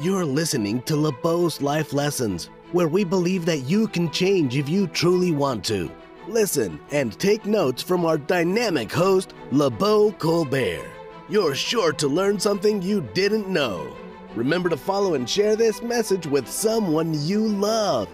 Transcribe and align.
You're 0.00 0.24
listening 0.24 0.80
to 0.82 0.96
LeBeau's 0.96 1.60
Life 1.60 1.92
Lessons, 1.92 2.48
where 2.72 2.88
we 2.88 3.04
believe 3.04 3.44
that 3.44 3.58
you 3.58 3.86
can 3.86 4.10
change 4.10 4.56
if 4.56 4.66
you 4.66 4.86
truly 4.86 5.32
want 5.32 5.62
to. 5.66 5.90
Listen 6.26 6.80
and 6.92 7.18
take 7.18 7.44
notes 7.44 7.82
from 7.82 8.06
our 8.06 8.16
dynamic 8.16 8.90
host, 8.90 9.34
LeBeau 9.50 10.12
Colbert. 10.12 10.88
You're 11.28 11.54
sure 11.54 11.92
to 11.92 12.08
learn 12.08 12.40
something 12.40 12.80
you 12.80 13.02
didn't 13.12 13.48
know. 13.48 13.94
Remember 14.34 14.70
to 14.70 14.78
follow 14.78 15.12
and 15.12 15.28
share 15.28 15.56
this 15.56 15.82
message 15.82 16.26
with 16.26 16.48
someone 16.48 17.12
you 17.26 17.46
love. 17.46 18.08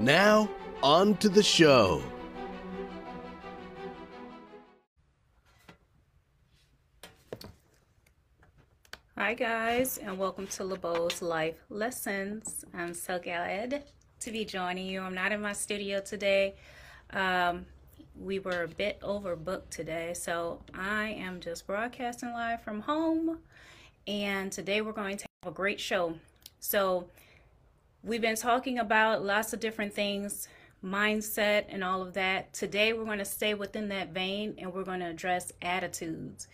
Now, 0.00 0.48
on 0.82 1.14
to 1.18 1.28
the 1.28 1.42
show. 1.42 2.02
Hi, 9.18 9.34
guys, 9.34 9.98
and 9.98 10.16
welcome 10.16 10.46
to 10.46 10.62
LeBeau's 10.62 11.20
Life 11.20 11.56
Lessons. 11.70 12.64
I'm 12.72 12.94
so 12.94 13.18
glad 13.18 13.82
to 14.20 14.30
be 14.30 14.44
joining 14.44 14.86
you. 14.86 15.00
I'm 15.00 15.12
not 15.12 15.32
in 15.32 15.40
my 15.40 15.54
studio 15.54 16.00
today. 16.00 16.54
Um, 17.10 17.66
we 18.16 18.38
were 18.38 18.62
a 18.62 18.68
bit 18.68 19.00
overbooked 19.00 19.70
today, 19.70 20.14
so 20.14 20.62
I 20.72 21.08
am 21.18 21.40
just 21.40 21.66
broadcasting 21.66 22.32
live 22.32 22.62
from 22.62 22.80
home. 22.80 23.40
And 24.06 24.52
today 24.52 24.82
we're 24.82 24.92
going 24.92 25.16
to 25.16 25.26
have 25.42 25.52
a 25.52 25.54
great 25.54 25.80
show. 25.80 26.14
So, 26.60 27.08
we've 28.04 28.22
been 28.22 28.36
talking 28.36 28.78
about 28.78 29.24
lots 29.24 29.52
of 29.52 29.58
different 29.58 29.94
things, 29.94 30.46
mindset, 30.82 31.64
and 31.70 31.82
all 31.82 32.02
of 32.02 32.14
that. 32.14 32.52
Today 32.54 32.92
we're 32.92 33.04
going 33.04 33.18
to 33.18 33.24
stay 33.24 33.54
within 33.54 33.88
that 33.88 34.10
vein 34.10 34.54
and 34.58 34.72
we're 34.72 34.84
going 34.84 35.00
to 35.00 35.06
address 35.06 35.50
attitudes 35.60 36.46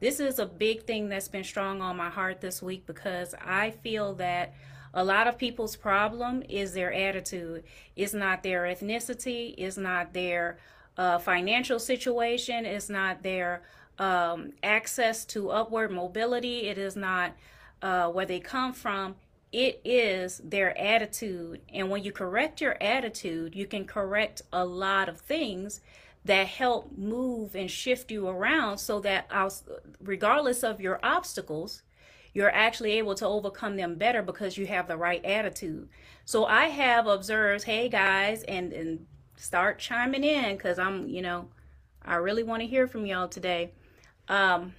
this 0.00 0.20
is 0.20 0.38
a 0.38 0.46
big 0.46 0.84
thing 0.84 1.08
that's 1.08 1.28
been 1.28 1.44
strong 1.44 1.80
on 1.80 1.96
my 1.96 2.10
heart 2.10 2.40
this 2.40 2.62
week 2.62 2.86
because 2.86 3.34
I 3.44 3.70
feel 3.70 4.14
that 4.14 4.54
a 4.94 5.04
lot 5.04 5.26
of 5.26 5.38
people's 5.38 5.76
problem 5.76 6.42
is 6.48 6.72
their 6.72 6.92
attitude. 6.92 7.64
It's 7.96 8.14
not 8.14 8.42
their 8.42 8.62
ethnicity, 8.62 9.54
it's 9.58 9.76
not 9.76 10.12
their 10.12 10.58
uh, 10.96 11.18
financial 11.18 11.78
situation, 11.78 12.64
it's 12.64 12.88
not 12.88 13.22
their 13.22 13.62
um, 13.98 14.52
access 14.62 15.24
to 15.26 15.50
upward 15.50 15.90
mobility, 15.90 16.68
it 16.68 16.78
is 16.78 16.96
not 16.96 17.32
uh, 17.82 18.08
where 18.08 18.26
they 18.26 18.40
come 18.40 18.72
from. 18.72 19.16
It 19.50 19.80
is 19.82 20.42
their 20.44 20.76
attitude. 20.78 21.62
And 21.72 21.88
when 21.88 22.04
you 22.04 22.12
correct 22.12 22.60
your 22.60 22.76
attitude, 22.82 23.54
you 23.54 23.66
can 23.66 23.86
correct 23.86 24.42
a 24.52 24.64
lot 24.64 25.08
of 25.08 25.20
things 25.20 25.80
that 26.28 26.46
help 26.46 26.92
move 26.96 27.56
and 27.56 27.70
shift 27.70 28.10
you 28.10 28.28
around 28.28 28.76
so 28.76 29.00
that 29.00 29.30
regardless 29.98 30.62
of 30.62 30.78
your 30.78 31.00
obstacles, 31.02 31.82
you're 32.34 32.54
actually 32.54 32.92
able 32.92 33.14
to 33.14 33.26
overcome 33.26 33.76
them 33.76 33.94
better 33.94 34.20
because 34.20 34.58
you 34.58 34.66
have 34.66 34.86
the 34.88 34.96
right 34.96 35.24
attitude. 35.24 35.88
So 36.26 36.44
I 36.44 36.66
have 36.66 37.06
observed, 37.06 37.64
hey 37.64 37.88
guys, 37.88 38.42
and, 38.42 38.74
and 38.74 39.06
start 39.36 39.78
chiming 39.78 40.22
in 40.22 40.56
because 40.56 40.78
I'm, 40.78 41.08
you 41.08 41.22
know, 41.22 41.48
I 42.02 42.16
really 42.16 42.42
want 42.42 42.60
to 42.60 42.68
hear 42.68 42.86
from 42.86 43.06
y'all 43.06 43.28
today. 43.28 43.72
Um, 44.28 44.74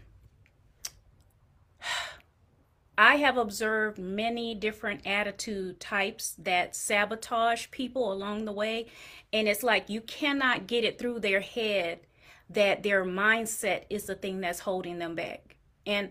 I 3.02 3.16
have 3.16 3.38
observed 3.38 3.98
many 3.98 4.54
different 4.54 5.08
attitude 5.08 5.80
types 5.80 6.36
that 6.38 6.76
sabotage 6.76 7.72
people 7.72 8.12
along 8.12 8.44
the 8.44 8.52
way. 8.52 8.88
And 9.32 9.48
it's 9.48 9.64
like 9.64 9.90
you 9.90 10.02
cannot 10.02 10.68
get 10.68 10.84
it 10.84 11.00
through 11.00 11.22
their 11.22 11.40
head 11.40 12.02
that 12.50 12.84
their 12.84 13.06
mindset 13.06 13.84
is 13.90 14.04
the 14.04 14.16
thing 14.16 14.42
that's 14.42 14.60
holding 14.60 15.00
them 15.00 15.16
back. 15.16 15.56
And 15.86 16.10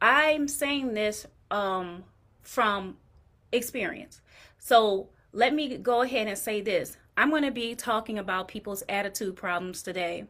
I'm 0.00 0.48
saying 0.48 0.94
this 0.94 1.26
um, 1.50 2.04
from 2.40 2.96
experience. 3.52 4.22
So 4.58 5.10
let 5.34 5.52
me 5.52 5.76
go 5.76 6.00
ahead 6.00 6.28
and 6.28 6.38
say 6.38 6.62
this. 6.62 6.96
I'm 7.14 7.28
going 7.28 7.42
to 7.42 7.50
be 7.50 7.74
talking 7.74 8.16
about 8.16 8.48
people's 8.48 8.82
attitude 8.88 9.36
problems 9.36 9.82
today, 9.82 10.24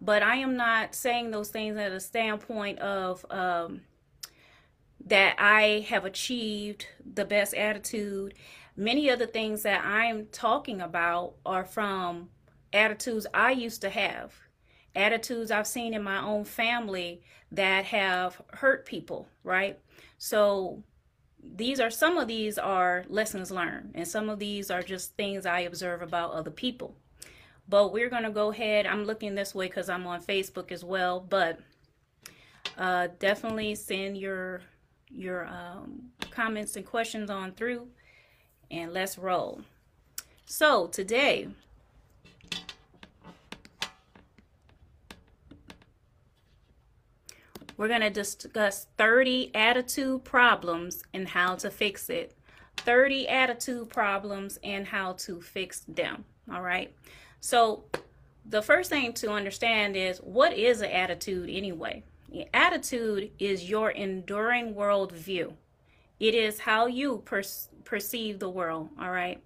but 0.00 0.22
I 0.22 0.36
am 0.36 0.56
not 0.56 0.94
saying 0.94 1.32
those 1.32 1.48
things 1.48 1.76
at 1.76 1.90
a 1.90 1.98
standpoint 1.98 2.78
of, 2.78 3.26
um, 3.28 3.80
that 5.06 5.36
I 5.38 5.86
have 5.88 6.04
achieved 6.04 6.86
the 7.14 7.24
best 7.24 7.54
attitude. 7.54 8.34
Many 8.76 9.08
of 9.08 9.18
the 9.18 9.26
things 9.26 9.62
that 9.62 9.84
I'm 9.84 10.26
talking 10.26 10.80
about 10.80 11.34
are 11.44 11.64
from 11.64 12.30
attitudes 12.72 13.26
I 13.32 13.52
used 13.52 13.80
to 13.82 13.90
have, 13.90 14.34
attitudes 14.94 15.50
I've 15.50 15.66
seen 15.66 15.94
in 15.94 16.02
my 16.02 16.22
own 16.22 16.44
family 16.44 17.22
that 17.52 17.86
have 17.86 18.40
hurt 18.52 18.86
people, 18.86 19.28
right? 19.42 19.78
So 20.18 20.82
these 21.42 21.80
are 21.80 21.90
some 21.90 22.18
of 22.18 22.28
these 22.28 22.58
are 22.58 23.04
lessons 23.08 23.50
learned, 23.50 23.92
and 23.94 24.06
some 24.06 24.28
of 24.28 24.38
these 24.38 24.70
are 24.70 24.82
just 24.82 25.16
things 25.16 25.46
I 25.46 25.60
observe 25.60 26.02
about 26.02 26.32
other 26.32 26.50
people. 26.50 26.94
But 27.68 27.92
we're 27.92 28.10
going 28.10 28.24
to 28.24 28.30
go 28.30 28.50
ahead. 28.50 28.86
I'm 28.86 29.04
looking 29.04 29.34
this 29.34 29.54
way 29.54 29.66
because 29.66 29.88
I'm 29.88 30.06
on 30.06 30.22
Facebook 30.22 30.72
as 30.72 30.84
well, 30.84 31.20
but 31.20 31.60
uh, 32.76 33.08
definitely 33.18 33.74
send 33.74 34.16
your 34.16 34.62
your 35.10 35.46
um, 35.46 36.10
comments 36.30 36.76
and 36.76 36.84
questions 36.84 37.30
on 37.30 37.52
through 37.52 37.88
and 38.70 38.92
let's 38.92 39.18
roll. 39.18 39.62
So 40.46 40.86
today, 40.86 41.48
we're 47.76 47.88
going 47.88 48.00
to 48.00 48.10
discuss 48.10 48.86
30 48.96 49.54
attitude 49.54 50.24
problems 50.24 51.02
and 51.14 51.28
how 51.28 51.54
to 51.56 51.70
fix 51.70 52.10
it. 52.10 52.34
30 52.78 53.28
attitude 53.28 53.88
problems 53.88 54.58
and 54.62 54.86
how 54.86 55.12
to 55.12 55.40
fix 55.40 55.80
them. 55.88 56.24
All 56.52 56.62
right. 56.62 56.94
So 57.40 57.84
the 58.46 58.62
first 58.62 58.88
thing 58.90 59.12
to 59.14 59.30
understand 59.30 59.96
is 59.96 60.18
what 60.18 60.56
is 60.56 60.80
an 60.80 60.90
attitude 60.90 61.50
anyway? 61.50 62.04
Attitude 62.52 63.30
is 63.38 63.70
your 63.70 63.90
enduring 63.90 64.74
worldview. 64.74 65.54
It 66.20 66.34
is 66.34 66.60
how 66.60 66.86
you 66.86 67.22
per- 67.24 67.42
perceive 67.84 68.38
the 68.38 68.50
world. 68.50 68.90
All 69.00 69.10
right. 69.10 69.42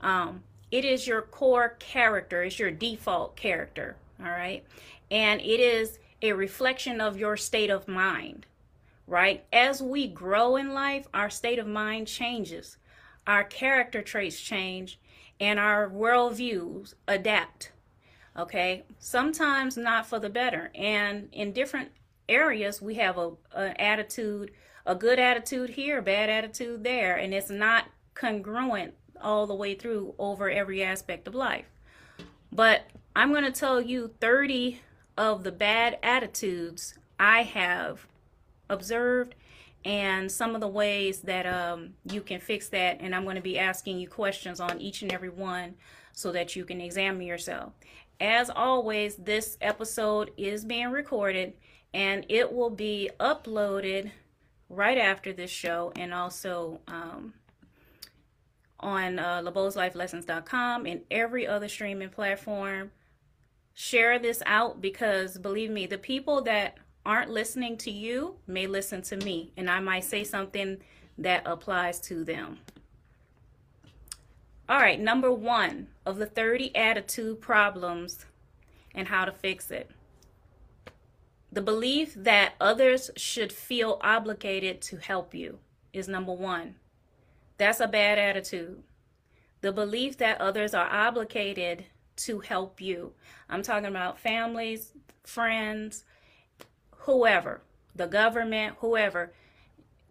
Um, 0.00 0.42
it 0.70 0.84
is 0.84 1.06
your 1.06 1.22
core 1.22 1.76
character. 1.78 2.42
It's 2.42 2.58
your 2.58 2.70
default 2.70 3.36
character. 3.36 3.96
All 4.20 4.30
right. 4.30 4.64
And 5.10 5.40
it 5.40 5.60
is 5.60 5.98
a 6.20 6.32
reflection 6.32 7.00
of 7.00 7.16
your 7.16 7.36
state 7.36 7.70
of 7.70 7.88
mind. 7.88 8.46
Right. 9.06 9.44
As 9.52 9.82
we 9.82 10.08
grow 10.08 10.56
in 10.56 10.74
life, 10.74 11.06
our 11.14 11.30
state 11.30 11.58
of 11.58 11.66
mind 11.66 12.08
changes. 12.08 12.76
Our 13.26 13.44
character 13.44 14.02
traits 14.02 14.40
change 14.40 14.98
and 15.40 15.58
our 15.58 15.88
worldviews 15.88 16.94
adapt. 17.06 17.72
Okay. 18.36 18.84
Sometimes 18.98 19.76
not 19.76 20.06
for 20.06 20.18
the 20.18 20.28
better. 20.28 20.70
And 20.74 21.28
in 21.32 21.52
different 21.52 21.92
areas 22.28 22.82
we 22.82 22.94
have 22.94 23.16
a 23.18 23.32
an 23.54 23.72
attitude 23.78 24.50
a 24.84 24.94
good 24.94 25.18
attitude 25.18 25.70
here 25.70 26.00
bad 26.00 26.30
attitude 26.30 26.84
there. 26.84 27.16
And 27.16 27.34
it's 27.34 27.50
not 27.50 27.86
congruent 28.14 28.94
all 29.20 29.46
the 29.46 29.54
way 29.54 29.74
through 29.74 30.14
over 30.18 30.50
every 30.50 30.82
aspect 30.82 31.26
of 31.26 31.34
life. 31.34 31.66
But 32.52 32.82
i'm 33.14 33.32
going 33.32 33.44
to 33.44 33.52
tell 33.52 33.80
you 33.80 34.12
30 34.20 34.80
of 35.16 35.42
the 35.42 35.52
bad 35.52 35.98
attitudes 36.02 36.94
i 37.18 37.42
have 37.42 38.06
observed 38.68 39.34
and 39.86 40.30
some 40.30 40.56
of 40.56 40.60
the 40.60 40.68
ways 40.68 41.20
that 41.20 41.46
um, 41.46 41.90
you 42.04 42.20
can 42.20 42.40
fix 42.40 42.68
that. 42.70 42.98
And 43.00 43.14
i'm 43.14 43.22
going 43.22 43.36
to 43.36 43.42
be 43.42 43.58
asking 43.58 43.98
you 43.98 44.08
questions 44.08 44.58
on 44.60 44.80
each 44.80 45.02
and 45.02 45.12
every 45.12 45.30
one 45.30 45.74
so 46.12 46.32
that 46.32 46.56
you 46.56 46.64
can 46.64 46.80
examine 46.80 47.22
yourself. 47.22 47.72
As 48.18 48.50
always 48.50 49.16
this 49.16 49.56
episode 49.60 50.32
is 50.36 50.64
being 50.64 50.90
recorded 50.90 51.52
and 51.92 52.26
it 52.28 52.52
will 52.52 52.70
be 52.70 53.10
uploaded 53.18 54.10
right 54.68 54.98
after 54.98 55.32
this 55.32 55.50
show 55.50 55.92
and 55.96 56.12
also 56.12 56.80
um, 56.88 57.34
on 58.80 59.18
uh, 59.18 59.42
and 60.86 61.00
every 61.10 61.46
other 61.46 61.68
streaming 61.68 62.10
platform. 62.10 62.90
Share 63.74 64.18
this 64.18 64.42
out 64.46 64.80
because 64.80 65.38
believe 65.38 65.70
me, 65.70 65.86
the 65.86 65.98
people 65.98 66.42
that 66.42 66.78
aren't 67.04 67.30
listening 67.30 67.76
to 67.78 67.90
you 67.90 68.36
may 68.46 68.66
listen 68.66 69.02
to 69.02 69.16
me, 69.18 69.52
and 69.56 69.70
I 69.70 69.80
might 69.80 70.04
say 70.04 70.24
something 70.24 70.78
that 71.18 71.42
applies 71.46 72.00
to 72.02 72.24
them. 72.24 72.58
All 74.68 74.78
right, 74.78 74.98
number 74.98 75.30
one 75.30 75.86
of 76.04 76.16
the 76.16 76.26
30 76.26 76.74
attitude 76.74 77.40
problems 77.40 78.26
and 78.94 79.06
how 79.06 79.24
to 79.24 79.30
fix 79.30 79.70
it. 79.70 79.90
The 81.52 81.62
belief 81.62 82.14
that 82.14 82.54
others 82.60 83.10
should 83.16 83.52
feel 83.52 83.98
obligated 84.02 84.80
to 84.82 84.96
help 84.96 85.34
you 85.34 85.58
is 85.92 86.08
number 86.08 86.32
one. 86.32 86.74
That's 87.58 87.80
a 87.80 87.88
bad 87.88 88.18
attitude. 88.18 88.82
The 89.60 89.72
belief 89.72 90.18
that 90.18 90.40
others 90.40 90.74
are 90.74 90.88
obligated 90.88 91.86
to 92.16 92.40
help 92.40 92.80
you. 92.80 93.12
I'm 93.48 93.62
talking 93.62 93.88
about 93.88 94.18
families, 94.18 94.92
friends, 95.22 96.04
whoever, 96.90 97.62
the 97.94 98.06
government, 98.06 98.76
whoever. 98.80 99.32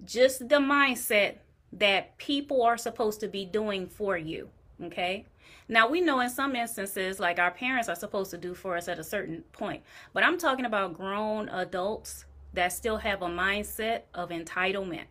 Just 0.03 0.49
the 0.49 0.57
mindset 0.57 1.37
that 1.73 2.17
people 2.17 2.63
are 2.63 2.77
supposed 2.77 3.19
to 3.19 3.27
be 3.27 3.45
doing 3.45 3.87
for 3.87 4.17
you. 4.17 4.49
Okay. 4.81 5.25
Now, 5.67 5.89
we 5.89 6.01
know 6.01 6.19
in 6.19 6.29
some 6.29 6.55
instances, 6.55 7.19
like 7.19 7.39
our 7.39 7.51
parents 7.51 7.89
are 7.89 7.95
supposed 7.95 8.31
to 8.31 8.37
do 8.37 8.53
for 8.53 8.77
us 8.77 8.87
at 8.87 8.99
a 8.99 9.03
certain 9.03 9.43
point, 9.51 9.83
but 10.13 10.23
I'm 10.23 10.37
talking 10.37 10.65
about 10.65 10.93
grown 10.93 11.49
adults 11.49 12.25
that 12.53 12.71
still 12.71 12.97
have 12.97 13.21
a 13.21 13.27
mindset 13.27 14.01
of 14.13 14.29
entitlement. 14.29 15.05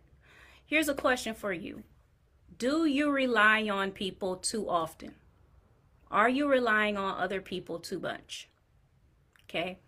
Here's 0.65 0.89
a 0.89 0.93
question 0.93 1.35
for 1.35 1.51
you 1.51 1.83
Do 2.57 2.85
you 2.85 3.11
rely 3.11 3.67
on 3.69 3.91
people 3.91 4.37
too 4.37 4.69
often? 4.69 5.15
Are 6.09 6.29
you 6.29 6.47
relying 6.47 6.97
on 6.97 7.19
other 7.19 7.41
people 7.41 7.79
too 7.79 7.99
much? 7.99 8.49
Okay. 9.43 9.79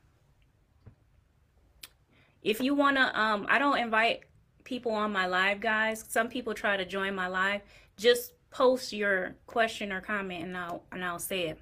If 2.42 2.62
you 2.62 2.76
want 2.76 2.98
to, 2.98 3.20
um, 3.20 3.46
I 3.50 3.60
don't 3.60 3.78
invite 3.78 4.22
people 4.64 4.92
on 4.92 5.12
my 5.12 5.28
live, 5.28 5.60
guys. 5.60 6.04
Some 6.08 6.28
people 6.28 6.54
try 6.54 6.78
to 6.78 6.86
join 6.86 7.16
my 7.16 7.28
live. 7.28 7.62
Just 7.98 8.34
post 8.50 8.94
your 8.94 9.36
question 9.46 9.92
or 9.92 10.02
comment 10.02 10.44
and 10.44 10.58
I'll 10.58 10.84
and 10.92 11.04
I'll 11.04 11.20
say 11.20 11.50
it. 11.50 11.60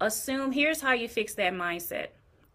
Assume 0.00 0.52
here's 0.52 0.80
how 0.80 0.92
you 0.92 1.08
fix 1.08 1.34
that 1.34 1.52
mindset. 1.52 2.08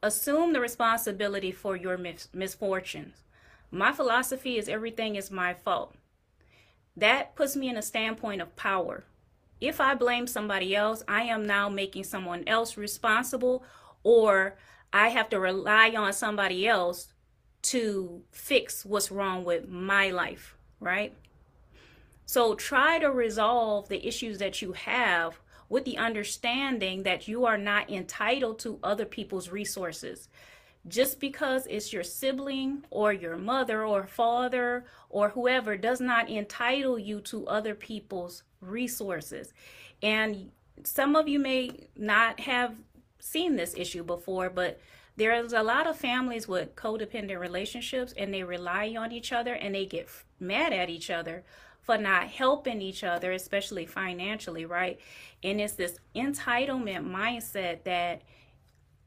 Assume 0.04 0.54
the 0.54 0.60
responsibility 0.60 1.52
for 1.52 1.76
your 1.76 1.98
mis- 1.98 2.30
misfortunes. 2.34 3.24
My 3.72 3.92
philosophy 3.92 4.58
is 4.58 4.70
everything 4.70 5.16
is 5.16 5.32
my 5.32 5.54
fault. 5.54 5.96
That 6.96 7.36
puts 7.36 7.56
me 7.56 7.70
in 7.70 7.78
a 7.78 7.82
standpoint 7.82 8.42
of 8.42 8.56
power. 8.56 9.06
If 9.60 9.80
I 9.82 9.96
blame 9.96 10.28
somebody 10.28 10.76
else, 10.76 11.04
I 11.08 11.24
am 11.24 11.46
now 11.46 11.70
making 11.70 12.04
someone 12.04 12.44
else 12.48 12.78
responsible 12.78 13.64
or 14.04 14.56
I 14.94 15.10
have 15.10 15.30
to 15.30 15.40
rely 15.40 15.92
on 15.92 16.14
somebody 16.14 16.68
else 16.68 17.14
to 17.64 18.22
fix 18.32 18.86
what's 18.86 19.12
wrong 19.12 19.44
with 19.44 19.68
my 19.68 20.12
life, 20.12 20.56
right? 20.80 21.14
So 22.28 22.56
try 22.56 23.00
to 23.00 23.10
resolve 23.10 23.88
the 23.88 24.06
issues 24.06 24.38
that 24.40 24.62
you 24.62 24.74
have 24.74 25.40
with 25.70 25.86
the 25.86 25.98
understanding 25.98 27.04
that 27.04 27.30
you 27.30 27.46
are 27.46 27.58
not 27.58 27.90
entitled 27.90 28.60
to 28.60 28.80
other 28.84 29.06
people's 29.06 29.50
resources. 29.50 30.28
Just 30.86 31.22
because 31.22 31.66
it's 31.68 31.94
your 31.94 32.04
sibling 32.04 32.84
or 32.90 33.14
your 33.14 33.38
mother 33.38 33.86
or 33.86 34.06
father 34.06 34.84
or 35.10 35.30
whoever 35.30 35.78
does 35.78 36.02
not 36.02 36.30
entitle 36.30 37.00
you 37.00 37.22
to 37.22 37.48
other 37.48 37.74
people's 37.74 38.44
resources. 38.60 39.54
And 40.04 40.52
some 40.84 41.16
of 41.16 41.30
you 41.30 41.40
may 41.40 41.88
not 41.96 42.42
have 42.42 42.76
seen 43.20 43.56
this 43.56 43.74
issue 43.78 44.04
before, 44.04 44.50
but 44.50 44.82
there's 45.16 45.54
a 45.54 45.64
lot 45.64 45.88
of 45.88 45.96
families 45.96 46.46
with 46.46 46.76
codependent 46.76 47.40
relationships 47.40 48.14
and 48.18 48.34
they 48.34 48.44
rely 48.44 48.96
on 49.00 49.14
each 49.14 49.32
other 49.32 49.54
and 49.54 49.74
they 49.74 49.86
get 49.86 50.10
mad 50.42 50.74
at 50.74 50.90
each 50.90 51.10
other 51.10 51.46
for 51.88 51.98
not 51.98 52.28
helping 52.28 52.82
each 52.82 53.04
other, 53.04 53.32
especially 53.32 53.88
financially, 53.88 54.66
right? 54.66 55.00
And 55.42 55.60
it's 55.60 55.74
this 55.74 55.98
entitlement 56.16 57.10
mindset 57.10 57.86
that 57.86 58.22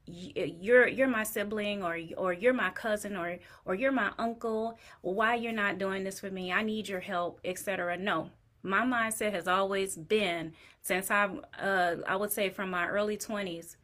you're 0.06 0.88
you're 0.88 1.06
my 1.06 1.22
sibling 1.22 1.84
or 1.84 1.96
or 2.16 2.32
you're 2.32 2.54
my 2.54 2.70
cousin 2.70 3.16
or 3.16 3.38
or 3.64 3.76
you're 3.76 3.92
my 3.92 4.10
uncle. 4.18 4.76
Why 5.02 5.36
you're 5.36 5.52
not 5.52 5.78
doing 5.78 6.02
this 6.02 6.18
for 6.18 6.30
me? 6.30 6.52
I 6.52 6.62
need 6.62 6.88
your 6.88 6.98
help 6.98 7.38
etc 7.44 7.96
no 7.96 8.30
my 8.62 8.82
mindset 8.82 9.32
has 9.32 9.48
always 9.48 9.96
been 9.96 10.52
since 10.82 11.10
i 11.10 11.28
uh 11.58 11.96
i 12.06 12.14
would 12.14 12.30
say 12.30 12.50
from 12.50 12.70
my 12.70 12.86
early 12.86 13.16
20s 13.16 13.76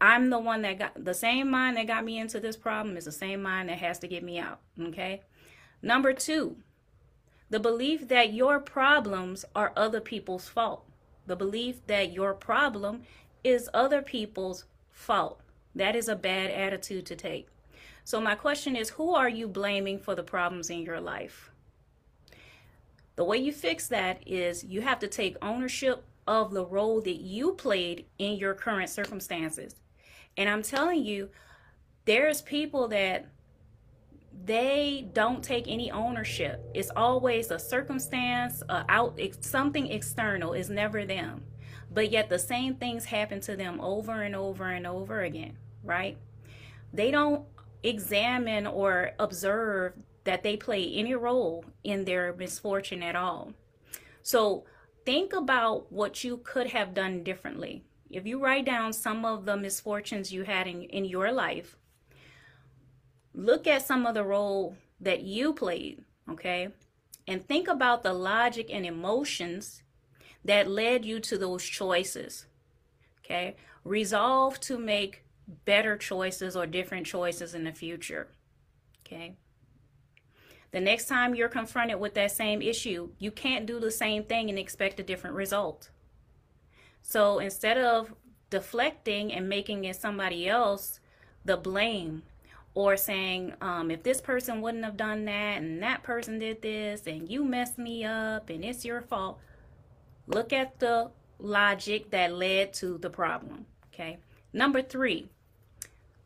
i'm 0.00 0.30
the 0.30 0.38
one 0.38 0.62
that 0.62 0.78
got 0.78 1.04
the 1.04 1.12
same 1.12 1.50
mind 1.50 1.76
that 1.76 1.86
got 1.86 2.04
me 2.04 2.18
into 2.18 2.40
this 2.40 2.56
problem 2.56 2.96
is 2.96 3.04
the 3.04 3.12
same 3.12 3.42
mind 3.42 3.68
that 3.68 3.78
has 3.78 3.98
to 3.98 4.08
get 4.08 4.22
me 4.22 4.38
out 4.38 4.60
okay? 4.80 5.20
Number 5.82 6.12
2 6.12 6.56
the 7.50 7.60
belief 7.60 8.08
that 8.08 8.32
your 8.32 8.60
problems 8.60 9.44
are 9.54 9.72
other 9.76 10.00
people's 10.00 10.48
fault. 10.48 10.84
The 11.26 11.36
belief 11.36 11.84
that 11.88 12.12
your 12.12 12.32
problem 12.32 13.02
is 13.42 13.68
other 13.74 14.02
people's 14.02 14.64
fault. 14.92 15.40
That 15.74 15.96
is 15.96 16.08
a 16.08 16.16
bad 16.16 16.50
attitude 16.50 17.06
to 17.06 17.16
take. 17.16 17.48
So, 18.04 18.20
my 18.20 18.34
question 18.34 18.76
is 18.76 18.90
who 18.90 19.14
are 19.14 19.28
you 19.28 19.46
blaming 19.46 19.98
for 19.98 20.14
the 20.14 20.22
problems 20.22 20.70
in 20.70 20.82
your 20.82 21.00
life? 21.00 21.50
The 23.16 23.24
way 23.24 23.38
you 23.38 23.52
fix 23.52 23.86
that 23.88 24.22
is 24.26 24.64
you 24.64 24.80
have 24.80 24.98
to 25.00 25.08
take 25.08 25.36
ownership 25.42 26.04
of 26.26 26.52
the 26.52 26.64
role 26.64 27.00
that 27.02 27.20
you 27.20 27.52
played 27.52 28.06
in 28.18 28.36
your 28.36 28.54
current 28.54 28.88
circumstances. 28.88 29.74
And 30.36 30.48
I'm 30.48 30.62
telling 30.62 31.04
you, 31.04 31.30
there's 32.04 32.40
people 32.40 32.88
that 32.88 33.26
they 34.44 35.08
don't 35.12 35.42
take 35.42 35.66
any 35.68 35.90
ownership. 35.90 36.64
It's 36.74 36.90
always 36.96 37.50
a 37.50 37.58
circumstance, 37.58 38.62
a 38.68 38.84
out 38.88 39.20
something 39.40 39.86
external 39.88 40.52
is 40.54 40.70
never 40.70 41.04
them. 41.04 41.44
But 41.92 42.10
yet 42.10 42.28
the 42.28 42.38
same 42.38 42.76
things 42.76 43.04
happen 43.04 43.40
to 43.40 43.56
them 43.56 43.80
over 43.80 44.22
and 44.22 44.34
over 44.36 44.70
and 44.70 44.86
over 44.86 45.22
again, 45.22 45.58
right? 45.82 46.16
They 46.92 47.10
don't 47.10 47.44
examine 47.82 48.66
or 48.66 49.12
observe 49.18 49.94
that 50.24 50.42
they 50.42 50.56
play 50.56 50.92
any 50.94 51.14
role 51.14 51.64
in 51.82 52.04
their 52.04 52.34
misfortune 52.34 53.02
at 53.02 53.16
all. 53.16 53.52
So 54.22 54.64
think 55.04 55.32
about 55.32 55.90
what 55.90 56.22
you 56.22 56.38
could 56.44 56.68
have 56.68 56.94
done 56.94 57.24
differently. 57.24 57.84
If 58.10 58.26
you 58.26 58.38
write 58.38 58.66
down 58.66 58.92
some 58.92 59.24
of 59.24 59.44
the 59.44 59.56
misfortunes 59.56 60.32
you 60.32 60.44
had 60.44 60.66
in, 60.66 60.82
in 60.82 61.04
your 61.04 61.32
life, 61.32 61.76
look 63.34 63.66
at 63.66 63.86
some 63.86 64.06
of 64.06 64.14
the 64.14 64.24
role 64.24 64.76
that 65.00 65.22
you 65.22 65.52
played, 65.52 66.04
okay? 66.28 66.68
And 67.26 67.46
think 67.46 67.68
about 67.68 68.02
the 68.02 68.12
logic 68.12 68.68
and 68.70 68.84
emotions 68.84 69.82
that 70.44 70.68
led 70.70 71.04
you 71.04 71.20
to 71.20 71.38
those 71.38 71.64
choices, 71.64 72.46
okay? 73.24 73.56
Resolve 73.84 74.58
to 74.60 74.78
make 74.78 75.24
better 75.64 75.96
choices 75.96 76.56
or 76.56 76.66
different 76.66 77.06
choices 77.06 77.54
in 77.54 77.64
the 77.64 77.72
future, 77.72 78.28
okay? 79.04 79.36
The 80.72 80.80
next 80.80 81.06
time 81.06 81.34
you're 81.34 81.48
confronted 81.48 81.98
with 81.98 82.14
that 82.14 82.30
same 82.30 82.62
issue, 82.62 83.10
you 83.18 83.30
can't 83.30 83.66
do 83.66 83.80
the 83.80 83.90
same 83.90 84.24
thing 84.24 84.48
and 84.48 84.58
expect 84.58 85.00
a 85.00 85.04
different 85.04 85.36
result. 85.36 85.90
So 87.02 87.38
instead 87.38 87.78
of 87.78 88.14
deflecting 88.50 89.32
and 89.32 89.48
making 89.48 89.84
it 89.84 89.96
somebody 89.96 90.48
else 90.48 91.00
the 91.44 91.56
blame, 91.56 92.22
or 92.74 92.96
saying 92.96 93.54
um, 93.60 93.90
if 93.90 94.02
this 94.02 94.20
person 94.20 94.60
wouldn't 94.60 94.84
have 94.84 94.96
done 94.96 95.24
that 95.24 95.58
and 95.58 95.82
that 95.82 96.02
person 96.02 96.38
did 96.38 96.62
this 96.62 97.06
and 97.06 97.28
you 97.28 97.44
messed 97.44 97.78
me 97.78 98.04
up 98.04 98.48
and 98.50 98.64
it's 98.64 98.84
your 98.84 99.00
fault 99.00 99.38
look 100.26 100.52
at 100.52 100.78
the 100.78 101.10
logic 101.38 102.10
that 102.10 102.32
led 102.32 102.72
to 102.72 102.98
the 102.98 103.10
problem 103.10 103.66
okay? 103.92 104.18
Number 104.52 104.82
three 104.82 105.28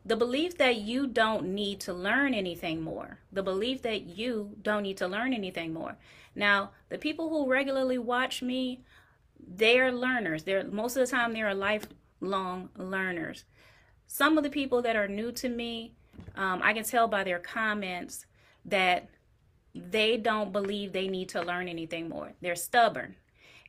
the 0.05 0.15
belief 0.15 0.57
that 0.59 0.77
you 0.77 1.07
don't 1.07 1.47
need 1.47 1.79
to 1.79 1.91
learn 1.91 2.35
anything 2.35 2.83
more. 2.83 3.17
The 3.31 3.41
belief 3.41 3.81
that 3.81 4.03
you 4.03 4.51
don't 4.61 4.83
need 4.83 4.97
to 4.97 5.07
learn 5.07 5.33
anything 5.33 5.73
more. 5.73 5.97
Now 6.35 6.71
the 6.89 6.99
people 6.99 7.29
who 7.29 7.49
regularly 7.49 7.97
watch 7.97 8.43
me 8.43 8.83
they're 9.47 9.91
learners. 9.91 10.43
They're 10.43 10.63
most 10.63 10.95
of 10.95 11.07
the 11.07 11.11
time 11.11 11.33
they're 11.33 11.53
lifelong 11.55 12.69
learners. 12.77 13.45
Some 14.07 14.37
of 14.37 14.43
the 14.43 14.49
people 14.49 14.81
that 14.83 14.95
are 14.95 15.07
new 15.07 15.31
to 15.33 15.49
me 15.49 15.93
um, 16.35 16.61
I 16.63 16.73
can 16.73 16.83
tell 16.83 17.07
by 17.07 17.23
their 17.23 17.39
comments 17.39 18.25
that 18.65 19.09
they 19.73 20.17
don't 20.17 20.51
believe 20.51 20.93
they 20.93 21.07
need 21.07 21.29
to 21.29 21.41
learn 21.41 21.67
anything 21.67 22.09
more. 22.09 22.33
They're 22.41 22.55
stubborn. 22.55 23.15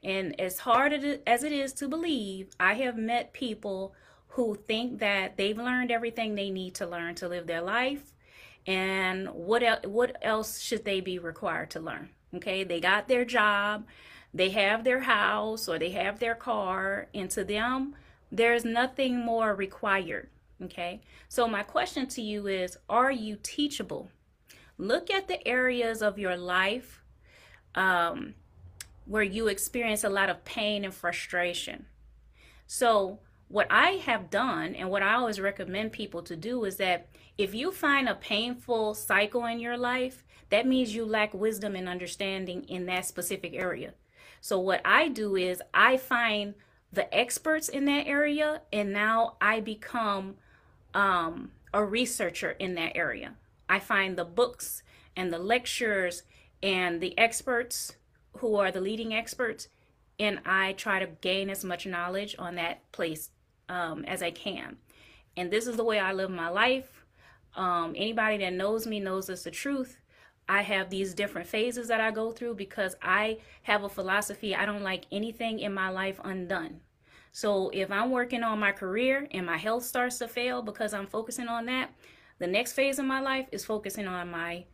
And 0.02 0.40
as 0.40 0.60
hard 0.60 0.92
as 1.26 1.42
it 1.42 1.52
is 1.52 1.72
to 1.74 1.88
believe, 1.88 2.50
I 2.60 2.74
have 2.74 2.96
met 2.96 3.32
people 3.32 3.94
who 4.28 4.54
think 4.54 5.00
that 5.00 5.36
they've 5.36 5.56
learned 5.56 5.90
everything 5.90 6.34
they 6.34 6.50
need 6.50 6.74
to 6.76 6.86
learn 6.86 7.14
to 7.16 7.28
live 7.28 7.46
their 7.46 7.62
life. 7.62 8.12
And 8.66 9.28
what, 9.30 9.62
el- 9.62 9.80
what 9.84 10.16
else 10.22 10.60
should 10.60 10.84
they 10.84 11.00
be 11.00 11.18
required 11.18 11.70
to 11.70 11.80
learn? 11.80 12.10
Okay, 12.34 12.62
they 12.62 12.80
got 12.80 13.08
their 13.08 13.24
job, 13.24 13.86
they 14.34 14.50
have 14.50 14.84
their 14.84 15.00
house, 15.00 15.68
or 15.68 15.78
they 15.78 15.90
have 15.90 16.18
their 16.18 16.34
car, 16.34 17.08
and 17.14 17.30
to 17.30 17.44
them, 17.44 17.94
there's 18.30 18.64
nothing 18.64 19.18
more 19.18 19.54
required. 19.54 20.28
Okay, 20.62 21.02
so 21.28 21.46
my 21.46 21.62
question 21.62 22.06
to 22.08 22.22
you 22.22 22.46
is 22.46 22.78
Are 22.88 23.10
you 23.10 23.36
teachable? 23.42 24.10
Look 24.78 25.10
at 25.10 25.28
the 25.28 25.46
areas 25.46 26.02
of 26.02 26.18
your 26.18 26.36
life 26.36 27.02
um, 27.74 28.34
where 29.04 29.22
you 29.22 29.48
experience 29.48 30.02
a 30.02 30.08
lot 30.08 30.30
of 30.30 30.44
pain 30.44 30.84
and 30.84 30.94
frustration. 30.94 31.86
So, 32.66 33.20
what 33.48 33.68
I 33.70 33.92
have 33.92 34.30
done 34.30 34.74
and 34.74 34.90
what 34.90 35.02
I 35.02 35.14
always 35.14 35.40
recommend 35.40 35.92
people 35.92 36.22
to 36.22 36.34
do 36.34 36.64
is 36.64 36.76
that 36.76 37.08
if 37.38 37.54
you 37.54 37.70
find 37.70 38.08
a 38.08 38.14
painful 38.14 38.94
cycle 38.94 39.44
in 39.44 39.60
your 39.60 39.76
life, 39.76 40.24
that 40.50 40.66
means 40.66 40.94
you 40.94 41.04
lack 41.04 41.32
wisdom 41.32 41.76
and 41.76 41.88
understanding 41.88 42.64
in 42.64 42.86
that 42.86 43.04
specific 43.04 43.54
area. 43.54 43.92
So, 44.40 44.58
what 44.58 44.80
I 44.84 45.08
do 45.08 45.36
is 45.36 45.62
I 45.74 45.96
find 45.96 46.54
the 46.92 47.12
experts 47.14 47.68
in 47.68 47.84
that 47.84 48.06
area, 48.06 48.62
and 48.72 48.92
now 48.92 49.36
I 49.40 49.60
become 49.60 50.36
um, 50.96 51.50
a 51.74 51.84
researcher 51.84 52.52
in 52.52 52.74
that 52.74 52.96
area. 52.96 53.34
I 53.68 53.78
find 53.78 54.16
the 54.16 54.24
books 54.24 54.82
and 55.14 55.32
the 55.32 55.38
lecturers 55.38 56.22
and 56.62 57.00
the 57.00 57.16
experts 57.18 57.96
who 58.38 58.56
are 58.56 58.72
the 58.72 58.80
leading 58.80 59.12
experts, 59.14 59.68
and 60.18 60.40
I 60.46 60.72
try 60.72 60.98
to 60.98 61.06
gain 61.20 61.50
as 61.50 61.64
much 61.64 61.86
knowledge 61.86 62.34
on 62.38 62.54
that 62.54 62.90
place 62.92 63.30
um, 63.68 64.04
as 64.06 64.22
I 64.22 64.30
can. 64.30 64.78
And 65.36 65.50
this 65.50 65.66
is 65.66 65.76
the 65.76 65.84
way 65.84 65.98
I 65.98 66.12
live 66.12 66.30
my 66.30 66.48
life. 66.48 67.04
Um, 67.54 67.94
anybody 67.94 68.38
that 68.38 68.54
knows 68.54 68.86
me 68.86 68.98
knows 68.98 69.28
it's 69.28 69.42
the 69.42 69.50
truth. 69.50 69.98
I 70.48 70.62
have 70.62 70.88
these 70.88 71.12
different 71.12 71.46
phases 71.46 71.88
that 71.88 72.00
I 72.00 72.10
go 72.10 72.30
through 72.30 72.54
because 72.54 72.94
I 73.02 73.38
have 73.64 73.84
a 73.84 73.88
philosophy. 73.88 74.54
I 74.54 74.64
don't 74.64 74.82
like 74.82 75.04
anything 75.12 75.58
in 75.58 75.74
my 75.74 75.90
life 75.90 76.20
undone. 76.24 76.80
So 77.36 77.68
if 77.74 77.90
I'm 77.90 78.12
working 78.12 78.42
on 78.42 78.60
my 78.60 78.72
career 78.72 79.28
and 79.30 79.44
my 79.44 79.58
health 79.58 79.84
starts 79.84 80.16
to 80.20 80.26
fail 80.26 80.62
because 80.62 80.94
I'm 80.94 81.06
focusing 81.06 81.48
on 81.48 81.66
that, 81.66 81.90
the 82.38 82.46
next 82.46 82.72
phase 82.72 82.98
of 82.98 83.04
my 83.04 83.20
life 83.20 83.46
is 83.52 83.62
focusing 83.62 84.06
on 84.06 84.30
my 84.30 84.64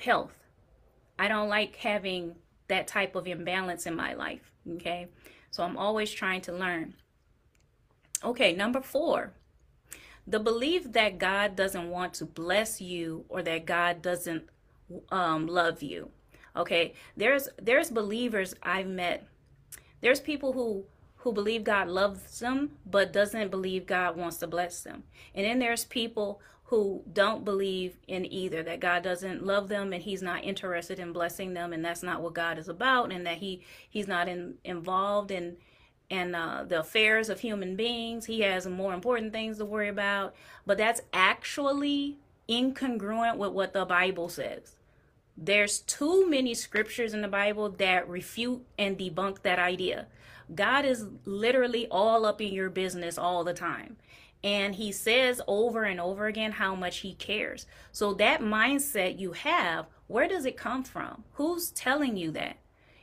health. 0.00 0.32
I 1.18 1.28
don't 1.28 1.50
like 1.50 1.76
having 1.76 2.36
that 2.68 2.86
type 2.86 3.14
of 3.14 3.26
imbalance 3.26 3.84
in 3.84 3.94
my 3.94 4.14
life. 4.14 4.52
Okay. 4.76 5.08
So 5.50 5.64
I'm 5.64 5.76
always 5.76 6.10
trying 6.10 6.40
to 6.42 6.52
learn. 6.54 6.94
Okay, 8.24 8.54
number 8.54 8.80
four, 8.80 9.34
the 10.26 10.40
belief 10.40 10.92
that 10.92 11.18
God 11.18 11.56
doesn't 11.56 11.90
want 11.90 12.14
to 12.14 12.24
bless 12.24 12.80
you 12.80 13.26
or 13.28 13.42
that 13.42 13.66
God 13.66 14.00
doesn't 14.00 14.48
um, 15.10 15.46
love 15.46 15.82
you. 15.82 16.08
Okay, 16.56 16.94
there's 17.18 17.50
there's 17.60 17.90
believers 17.90 18.54
I've 18.62 18.86
met. 18.86 19.26
There's 20.00 20.20
people 20.20 20.54
who 20.54 20.86
who 21.22 21.32
believe 21.32 21.64
God 21.64 21.88
loves 21.88 22.40
them 22.40 22.72
but 22.84 23.12
doesn't 23.12 23.50
believe 23.50 23.86
God 23.86 24.16
wants 24.16 24.38
to 24.38 24.46
bless 24.46 24.82
them. 24.82 25.04
And 25.34 25.46
then 25.46 25.58
there's 25.58 25.84
people 25.84 26.40
who 26.64 27.02
don't 27.12 27.44
believe 27.44 27.98
in 28.08 28.24
either 28.32 28.62
that 28.62 28.80
God 28.80 29.02
doesn't 29.02 29.44
love 29.44 29.68
them 29.68 29.92
and 29.92 30.02
he's 30.02 30.22
not 30.22 30.42
interested 30.42 30.98
in 30.98 31.12
blessing 31.12 31.54
them 31.54 31.72
and 31.72 31.84
that's 31.84 32.02
not 32.02 32.22
what 32.22 32.34
God 32.34 32.58
is 32.58 32.68
about 32.68 33.12
and 33.12 33.26
that 33.26 33.38
he 33.38 33.62
he's 33.88 34.08
not 34.08 34.28
in, 34.28 34.54
involved 34.64 35.30
in 35.30 35.56
in 36.10 36.34
uh, 36.34 36.64
the 36.66 36.80
affairs 36.80 37.28
of 37.28 37.40
human 37.40 37.76
beings. 37.76 38.26
He 38.26 38.40
has 38.40 38.66
more 38.66 38.92
important 38.92 39.32
things 39.32 39.58
to 39.58 39.64
worry 39.64 39.88
about, 39.88 40.34
but 40.66 40.76
that's 40.76 41.02
actually 41.12 42.18
incongruent 42.48 43.36
with 43.36 43.52
what 43.52 43.72
the 43.72 43.84
Bible 43.84 44.28
says. 44.28 44.76
There's 45.36 45.80
too 45.80 46.28
many 46.28 46.52
scriptures 46.52 47.14
in 47.14 47.22
the 47.22 47.28
Bible 47.28 47.70
that 47.70 48.08
refute 48.08 48.62
and 48.78 48.98
debunk 48.98 49.42
that 49.42 49.58
idea. 49.58 50.06
God 50.54 50.84
is 50.84 51.06
literally 51.24 51.86
all 51.90 52.24
up 52.24 52.40
in 52.40 52.52
your 52.52 52.70
business 52.70 53.18
all 53.18 53.44
the 53.44 53.54
time. 53.54 53.96
And 54.44 54.74
he 54.74 54.90
says 54.90 55.40
over 55.46 55.84
and 55.84 56.00
over 56.00 56.26
again 56.26 56.52
how 56.52 56.74
much 56.74 56.98
he 56.98 57.14
cares. 57.14 57.66
So 57.92 58.12
that 58.14 58.40
mindset 58.40 59.18
you 59.18 59.32
have, 59.32 59.86
where 60.08 60.26
does 60.26 60.44
it 60.44 60.56
come 60.56 60.82
from? 60.82 61.24
Who's 61.34 61.70
telling 61.70 62.16
you 62.16 62.32
that? 62.32 62.56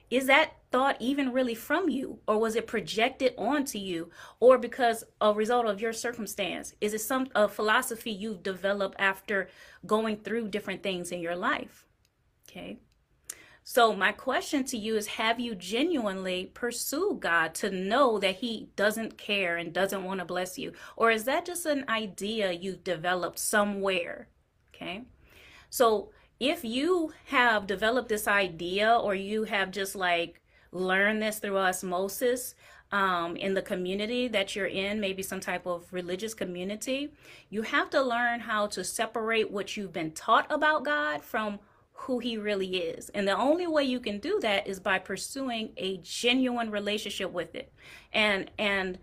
Is 0.09 0.25
that 0.25 0.55
thought 0.71 0.97
even 0.99 1.31
really 1.31 1.55
from 1.55 1.87
you? 1.87 2.19
Or 2.27 2.39
was 2.39 2.55
it 2.55 2.67
projected 2.67 3.33
onto 3.37 3.77
you? 3.77 4.09
Or 4.39 4.57
because 4.57 5.03
a 5.21 5.33
result 5.33 5.67
of 5.67 5.79
your 5.79 5.93
circumstance? 5.93 6.73
Is 6.81 6.93
it 6.93 7.01
some 7.01 7.27
a 7.35 7.47
philosophy 7.47 8.11
you've 8.11 8.43
developed 8.43 8.95
after 8.99 9.49
going 9.85 10.17
through 10.17 10.49
different 10.49 10.83
things 10.83 11.11
in 11.11 11.21
your 11.21 11.35
life? 11.35 11.85
Okay. 12.49 12.79
So, 13.71 13.95
my 13.95 14.11
question 14.13 14.63
to 14.63 14.77
you 14.79 14.95
is 14.95 15.05
Have 15.05 15.39
you 15.39 15.53
genuinely 15.53 16.49
pursued 16.55 17.19
God 17.19 17.53
to 17.53 17.69
know 17.69 18.17
that 18.17 18.37
He 18.37 18.69
doesn't 18.75 19.19
care 19.19 19.57
and 19.57 19.71
doesn't 19.71 20.03
want 20.03 20.21
to 20.21 20.25
bless 20.25 20.57
you? 20.57 20.73
Or 20.97 21.11
is 21.11 21.25
that 21.25 21.45
just 21.45 21.67
an 21.67 21.85
idea 21.87 22.51
you've 22.51 22.83
developed 22.83 23.37
somewhere? 23.37 24.27
Okay. 24.73 25.03
So, 25.69 26.09
if 26.39 26.65
you 26.65 27.13
have 27.25 27.67
developed 27.67 28.09
this 28.09 28.27
idea 28.27 28.91
or 28.91 29.13
you 29.13 29.43
have 29.43 29.69
just 29.69 29.95
like 29.95 30.41
learned 30.71 31.21
this 31.21 31.37
through 31.37 31.59
osmosis, 31.59 32.55
um, 32.91 33.35
in 33.35 33.53
the 33.53 33.61
community 33.61 34.27
that 34.29 34.55
you're 34.55 34.65
in, 34.65 34.99
maybe 34.99 35.21
some 35.21 35.39
type 35.39 35.67
of 35.67 35.85
religious 35.93 36.33
community, 36.33 37.13
you 37.51 37.61
have 37.61 37.91
to 37.91 38.01
learn 38.01 38.39
how 38.39 38.65
to 38.65 38.83
separate 38.83 39.51
what 39.51 39.77
you've 39.77 39.93
been 39.93 40.11
taught 40.11 40.51
about 40.51 40.85
God 40.85 41.23
from 41.23 41.59
who 42.01 42.19
he 42.19 42.37
really 42.37 42.77
is. 42.77 43.09
And 43.09 43.27
the 43.27 43.37
only 43.37 43.67
way 43.67 43.83
you 43.83 43.99
can 43.99 44.19
do 44.19 44.39
that 44.41 44.67
is 44.67 44.79
by 44.79 44.99
pursuing 44.99 45.73
a 45.77 45.97
genuine 45.97 46.71
relationship 46.71 47.31
with 47.31 47.55
it. 47.55 47.73
And 48.13 48.49
and 48.57 48.99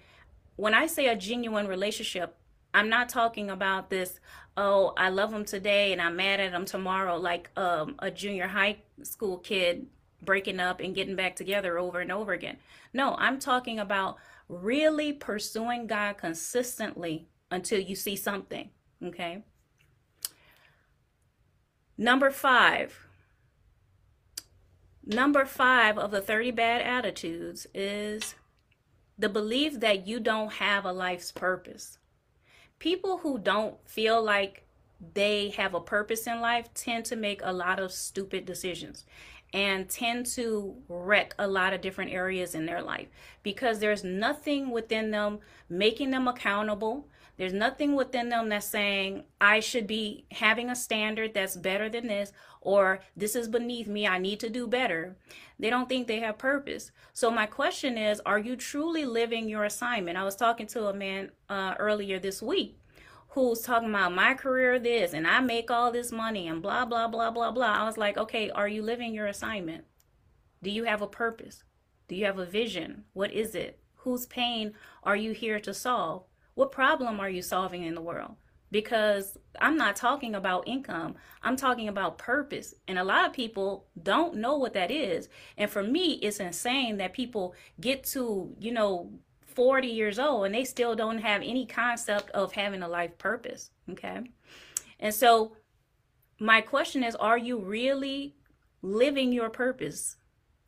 when 0.57 0.73
I 0.73 0.87
say 0.87 1.09
a 1.09 1.17
genuine 1.17 1.67
relationship, 1.67 2.37
I'm 2.73 2.89
not 2.89 3.11
talking 3.11 3.51
about 3.51 3.91
this, 3.91 4.19
oh, 4.57 4.95
I 4.97 5.11
love 5.11 5.33
him 5.33 5.45
today 5.45 5.93
and 5.93 6.01
I'm 6.01 6.17
mad 6.17 6.41
at 6.41 6.53
him 6.53 6.65
tomorrow, 6.65 7.19
like 7.19 7.51
um, 7.57 7.97
a 7.99 8.11
junior 8.11 8.49
high 8.49 8.79
school 9.03 9.39
kid 9.39 9.87
breaking 10.23 10.59
up 10.59 10.81
and 10.81 10.95
getting 10.95 11.17
back 11.17 11.37
together 11.37 11.79
over 11.79 12.01
and 12.01 12.11
over 12.11 12.33
again. 12.33 12.57
No, 12.95 13.15
I'm 13.17 13.39
talking 13.39 13.79
about 13.79 14.17
really 14.49 15.13
pursuing 15.13 15.87
God 15.87 16.17
consistently 16.17 17.29
until 17.51 17.79
you 17.79 17.95
see 17.95 18.17
something. 18.17 18.71
Okay. 19.05 19.45
Number 21.99 22.31
five. 22.31 23.07
Number 25.05 25.45
five 25.45 25.99
of 25.99 26.11
the 26.11 26.21
30 26.21 26.51
bad 26.51 26.83
attitudes 26.83 27.67
is 27.73 28.35
the 29.19 29.29
belief 29.29 29.81
that 29.81 30.07
you 30.07 30.21
don't 30.21 30.55
have 30.55 30.85
a 30.85 30.93
life's 30.93 31.33
purpose. 31.33 31.99
People 32.79 33.19
who 33.19 33.39
don't 33.39 33.77
feel 33.89 34.23
like 34.23 34.67
they 35.15 35.51
have 35.51 35.75
a 35.75 35.81
purpose 35.81 36.27
in 36.27 36.41
life 36.41 36.73
tend 36.75 37.05
to 37.07 37.17
make 37.17 37.41
a 37.43 37.53
lot 37.53 37.79
of 37.79 37.93
stupid 37.93 38.45
decisions 38.45 39.05
and 39.53 39.89
tend 39.89 40.27
to 40.27 40.75
wreck 40.89 41.35
a 41.39 41.47
lot 41.47 41.73
of 41.73 41.81
different 41.81 42.13
areas 42.13 42.55
in 42.55 42.67
their 42.67 42.83
life 42.83 43.09
because 43.43 43.79
there's 43.79 44.05
nothing 44.05 44.71
within 44.71 45.11
them 45.11 45.39
making 45.69 46.11
them 46.11 46.29
accountable. 46.29 47.09
There's 47.37 47.53
nothing 47.53 47.95
within 47.95 48.31
them 48.31 48.49
that's 48.49 48.67
saying, 48.67 49.25
I 49.41 49.61
should 49.61 49.87
be 49.87 50.25
having 50.31 50.71
a 50.71 50.77
standard 50.77 51.35
that's 51.35 51.57
better 51.57 51.89
than 51.89 52.07
this, 52.07 52.33
or 52.61 53.01
this 53.17 53.37
is 53.37 53.49
beneath 53.49 53.87
me, 53.87 54.07
I 54.07 54.19
need 54.19 54.41
to 54.41 54.49
do 54.49 54.67
better. 54.67 55.17
They 55.59 55.71
don't 55.71 55.89
think 55.89 56.07
they 56.07 56.21
have 56.21 56.39
purpose. 56.39 56.91
So, 57.13 57.31
my 57.31 57.47
question 57.47 57.99
is, 57.99 58.21
are 58.27 58.39
you 58.39 58.57
truly 58.57 59.05
living 59.05 59.49
your 59.49 59.65
assignment? 59.65 60.19
I 60.19 60.25
was 60.25 60.37
talking 60.37 60.67
to 60.69 60.87
a 60.87 60.95
man 60.95 61.31
uh, 61.49 61.75
earlier 61.79 62.19
this 62.19 62.43
week 62.43 62.79
who's 63.31 63.61
talking 63.61 63.91
about 63.91 64.15
my 64.15 64.33
career 64.33 64.79
this 64.79 65.13
and 65.13 65.27
I 65.27 65.41
make 65.41 65.71
all 65.71 65.93
this 65.93 66.11
money 66.11 66.49
and 66.49 66.63
blah, 66.63 66.87
blah, 66.87 67.07
blah, 67.07 67.31
blah, 67.31 67.51
blah. 67.51 67.75
I 67.75 67.85
was 67.85 67.99
like, 67.99 68.17
okay, 68.17 68.49
are 68.51 68.67
you 68.67 68.81
living 68.83 69.13
your 69.13 69.27
assignment? 69.27 69.85
Do 70.63 70.71
you 70.71 70.85
have 70.85 71.03
a 71.03 71.07
purpose? 71.07 71.63
Do 72.09 72.17
you 72.17 72.25
have 72.25 72.39
a 72.39 72.47
vision? 72.47 73.05
What 73.13 73.33
is 73.33 73.55
it? 73.55 73.79
Whose 73.97 74.25
pain 74.25 74.73
are 75.03 75.17
you 75.17 75.33
here 75.33 75.61
to 75.61 75.75
solve? 75.75 76.25
What 76.57 76.73
problem 76.73 77.21
are 77.21 77.29
you 77.29 77.43
solving 77.43 77.85
in 77.85 77.95
the 77.95 78.01
world? 78.01 78.35
Because 78.71 79.37
I'm 79.61 79.77
not 79.77 79.95
talking 79.95 80.35
about 80.35 80.67
income, 80.67 81.15
I'm 81.43 81.55
talking 81.55 81.87
about 81.87 82.17
purpose. 82.17 82.75
And 82.89 82.99
a 82.99 83.05
lot 83.05 83.27
of 83.27 83.35
people 83.35 83.87
don't 84.03 84.37
know 84.37 84.57
what 84.57 84.73
that 84.73 84.91
is. 84.91 85.29
And 85.59 85.71
for 85.71 85.83
me, 85.83 86.15
it's 86.15 86.41
insane 86.41 86.97
that 86.97 87.13
people 87.13 87.55
get 87.79 88.05
to, 88.05 88.55
you 88.59 88.73
know, 88.73 89.13
40 89.45 89.87
years 89.87 90.19
old 90.19 90.47
and 90.47 90.55
they 90.55 90.65
still 90.65 90.97
don't 90.97 91.19
have 91.19 91.43
any 91.43 91.67
concept 91.67 92.31
of 92.31 92.53
having 92.53 92.83
a 92.83 92.89
life 92.89 93.19
purpose. 93.19 93.71
Okay. 93.91 94.23
And 94.99 95.15
so, 95.15 95.57
my 96.41 96.63
question 96.63 97.05
is 97.05 97.15
are 97.17 97.39
you 97.39 97.59
really 97.59 98.35
living 98.81 99.31
your 99.31 99.51
purpose? 99.51 100.17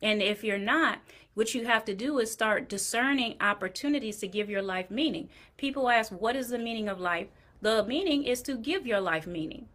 And 0.01 0.21
if 0.21 0.43
you're 0.43 0.57
not, 0.57 0.99
what 1.33 1.53
you 1.53 1.65
have 1.65 1.85
to 1.85 1.93
do 1.93 2.19
is 2.19 2.31
start 2.31 2.69
discerning 2.69 3.35
opportunities 3.39 4.17
to 4.17 4.27
give 4.27 4.49
your 4.49 4.61
life 4.61 4.89
meaning. 4.89 5.29
People 5.57 5.89
ask, 5.89 6.11
What 6.11 6.35
is 6.35 6.49
the 6.49 6.59
meaning 6.59 6.87
of 6.87 6.99
life? 6.99 7.27
The 7.61 7.83
meaning 7.83 8.23
is 8.23 8.41
to 8.43 8.55
give 8.55 8.87
your 8.87 9.01
life 9.01 9.27
meaning. 9.27 9.67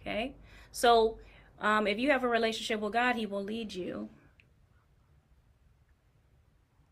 Okay. 0.00 0.34
So, 0.72 1.18
um, 1.60 1.86
if 1.86 1.98
you 1.98 2.10
have 2.10 2.24
a 2.24 2.28
relationship 2.28 2.80
with 2.80 2.92
God, 2.92 3.16
He 3.16 3.26
will 3.26 3.42
lead 3.42 3.74
you 3.74 4.08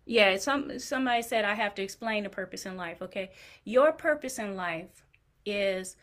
yeah, 0.06 0.36
some 0.36 0.78
somebody 0.78 1.20
said 1.22 1.44
I 1.44 1.54
have 1.54 1.74
to 1.74 1.82
explain 1.82 2.22
the 2.22 2.30
purpose 2.30 2.64
in 2.64 2.76
life. 2.76 3.02
Okay, 3.02 3.32
your 3.64 3.92
purpose 3.92 4.38
in 4.38 4.54
life 4.54 5.04
is 5.44 5.96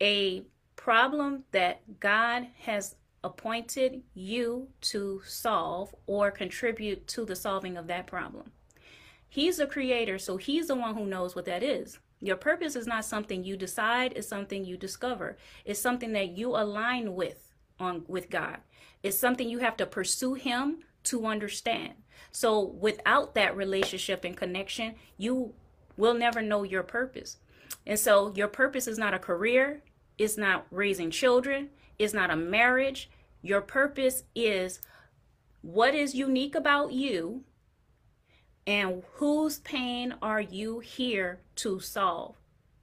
a 0.00 0.44
problem 0.76 1.44
that 1.52 2.00
God 2.00 2.46
has 2.60 2.96
appointed 3.22 4.02
you 4.14 4.68
to 4.80 5.22
solve 5.26 5.94
or 6.06 6.30
contribute 6.30 7.06
to 7.08 7.24
the 7.24 7.36
solving 7.36 7.76
of 7.76 7.86
that 7.86 8.06
problem. 8.06 8.52
He's 9.28 9.58
the 9.58 9.66
creator, 9.66 10.18
so 10.18 10.36
he's 10.36 10.68
the 10.68 10.74
one 10.74 10.94
who 10.94 11.06
knows 11.06 11.36
what 11.36 11.44
that 11.44 11.62
is. 11.62 11.98
Your 12.20 12.36
purpose 12.36 12.76
is 12.76 12.86
not 12.86 13.04
something 13.04 13.44
you 13.44 13.56
decide, 13.56 14.12
it's 14.16 14.28
something 14.28 14.64
you 14.64 14.76
discover. 14.76 15.36
It's 15.64 15.80
something 15.80 16.12
that 16.12 16.36
you 16.36 16.50
align 16.50 17.14
with 17.14 17.54
on 17.78 18.04
with 18.08 18.28
God. 18.28 18.58
It's 19.02 19.18
something 19.18 19.48
you 19.48 19.58
have 19.58 19.76
to 19.78 19.86
pursue 19.86 20.34
him 20.34 20.80
to 21.04 21.26
understand. 21.26 21.94
So 22.30 22.60
without 22.60 23.34
that 23.34 23.56
relationship 23.56 24.24
and 24.24 24.36
connection, 24.36 24.96
you 25.16 25.54
will 25.96 26.14
never 26.14 26.42
know 26.42 26.62
your 26.62 26.82
purpose. 26.82 27.38
And 27.86 27.98
so 27.98 28.32
your 28.36 28.48
purpose 28.48 28.86
is 28.86 28.98
not 28.98 29.14
a 29.14 29.18
career, 29.18 29.82
it's 30.18 30.36
not 30.36 30.66
raising 30.70 31.10
children, 31.10 31.70
is 32.00 32.14
not 32.14 32.30
a 32.30 32.36
marriage. 32.36 33.10
Your 33.42 33.60
purpose 33.60 34.24
is 34.34 34.80
what 35.60 35.94
is 35.94 36.14
unique 36.14 36.54
about 36.54 36.92
you 36.92 37.44
and 38.66 39.02
whose 39.14 39.58
pain 39.58 40.14
are 40.22 40.40
you 40.40 40.80
here 40.80 41.40
to 41.56 41.78
solve? 41.78 42.36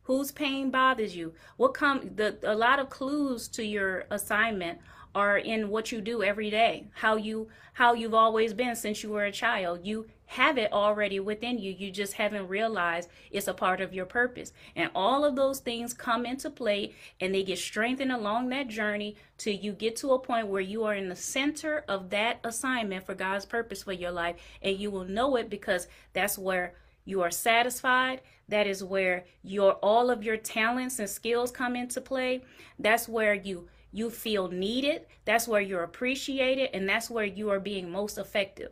Whose 0.04 0.32
pain 0.32 0.70
bothers 0.70 1.16
you? 1.16 1.34
What 1.58 1.74
come 1.74 2.12
the 2.16 2.38
a 2.44 2.56
lot 2.56 2.80
of 2.80 2.90
clues 2.90 3.48
to 3.50 3.64
your 3.66 4.06
assignment 4.12 4.80
are 5.16 5.38
in 5.38 5.70
what 5.70 5.92
you 5.92 6.00
do 6.00 6.22
every 6.22 6.52
day. 6.52 6.88
How 6.94 7.16
you 7.16 7.50
how 7.74 7.94
you've 7.94 8.14
always 8.14 8.54
been 8.54 8.76
since 8.76 9.02
you 9.02 9.10
were 9.10 9.26
a 9.26 9.32
child. 9.32 9.80
You 9.84 10.06
have 10.28 10.58
it 10.58 10.72
already 10.72 11.20
within 11.20 11.58
you. 11.58 11.72
You 11.72 11.90
just 11.90 12.14
haven't 12.14 12.48
realized 12.48 13.10
it's 13.32 13.48
a 13.48 13.54
part 13.54 13.80
of 13.82 13.94
your 13.94 14.06
purpose. 14.06 14.52
And 14.76 14.92
all 14.94 15.24
of 15.24 15.36
those 15.36 15.60
things 15.60 15.94
come 15.94 16.26
into 16.26 16.50
play 16.50 16.94
and 17.20 17.34
they 17.34 17.44
get 17.44 17.60
strengthened 17.60 18.12
along 18.12 18.50
that 18.50 18.68
journey 18.68 19.16
till 19.38 19.54
you 19.54 19.72
get 19.72 19.96
to 19.98 20.12
a 20.12 20.20
point 20.20 20.48
where 20.48 20.62
you 20.62 20.84
are 20.84 20.96
in 20.96 21.10
the 21.10 21.16
center 21.16 21.86
of 21.88 22.10
that 22.10 22.40
assignment 22.44 23.06
for 23.06 23.16
God's 23.16 23.46
purpose 23.46 23.84
for 23.84 23.94
your 23.94 24.12
life. 24.12 24.36
And 24.62 24.78
you 24.78 24.92
will 24.92 25.06
know 25.06 25.38
it 25.38 25.50
because 25.50 25.88
that's 26.12 26.38
where 26.38 26.74
you 27.06 27.22
are 27.22 27.32
satisfied. 27.32 28.22
That 28.50 28.68
is 28.68 28.84
where 28.84 29.26
your 29.44 29.74
all 29.76 30.10
of 30.10 30.24
your 30.24 30.38
talents 30.38 31.00
and 31.00 31.10
skills 31.10 31.52
come 31.52 31.76
into 31.76 32.02
play. 32.02 32.44
That's 32.78 33.08
where 33.08 33.34
you 33.34 33.70
you 33.94 34.10
feel 34.10 34.50
needed. 34.50 35.06
That's 35.24 35.48
where 35.48 35.62
you're 35.62 35.84
appreciated 35.84 36.72
and 36.74 36.88
that's 36.88 37.10
where 37.10 37.26
you 37.26 37.50
are 37.50 37.62
being 37.62 37.90
most 37.90 38.18
effective. 38.18 38.72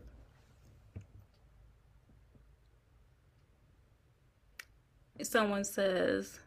Someone 5.25 5.63
says, 5.63 6.39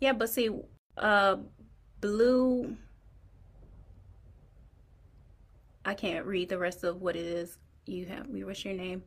yeah, 0.00 0.12
but 0.12 0.28
see, 0.28 0.50
uh, 0.98 1.36
blue, 2.00 2.76
I 5.84 5.94
can't 5.94 6.26
read 6.26 6.48
the 6.48 6.58
rest 6.58 6.84
of 6.84 7.00
what 7.00 7.16
it 7.16 7.24
is 7.24 7.58
you 7.86 8.06
have. 8.06 8.26
What's 8.28 8.64
your 8.64 8.74
name? 8.74 9.02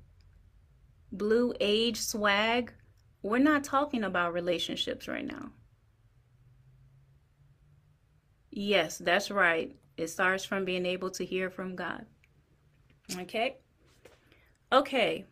Blue 1.12 1.54
age 1.60 1.98
swag. 1.98 2.74
We're 3.22 3.40
not 3.40 3.64
talking 3.64 4.04
about 4.04 4.34
relationships 4.34 5.08
right 5.08 5.26
now. 5.26 5.52
Yes, 8.52 8.98
that's 8.98 9.30
right. 9.30 9.76
It 9.98 10.08
starts 10.08 10.46
from 10.46 10.66
being 10.66 10.86
able 10.86 11.12
to 11.12 11.26
hear 11.26 11.50
from 11.50 11.76
God. 11.76 12.06
Okay? 13.18 13.58
Okay. 14.72 15.26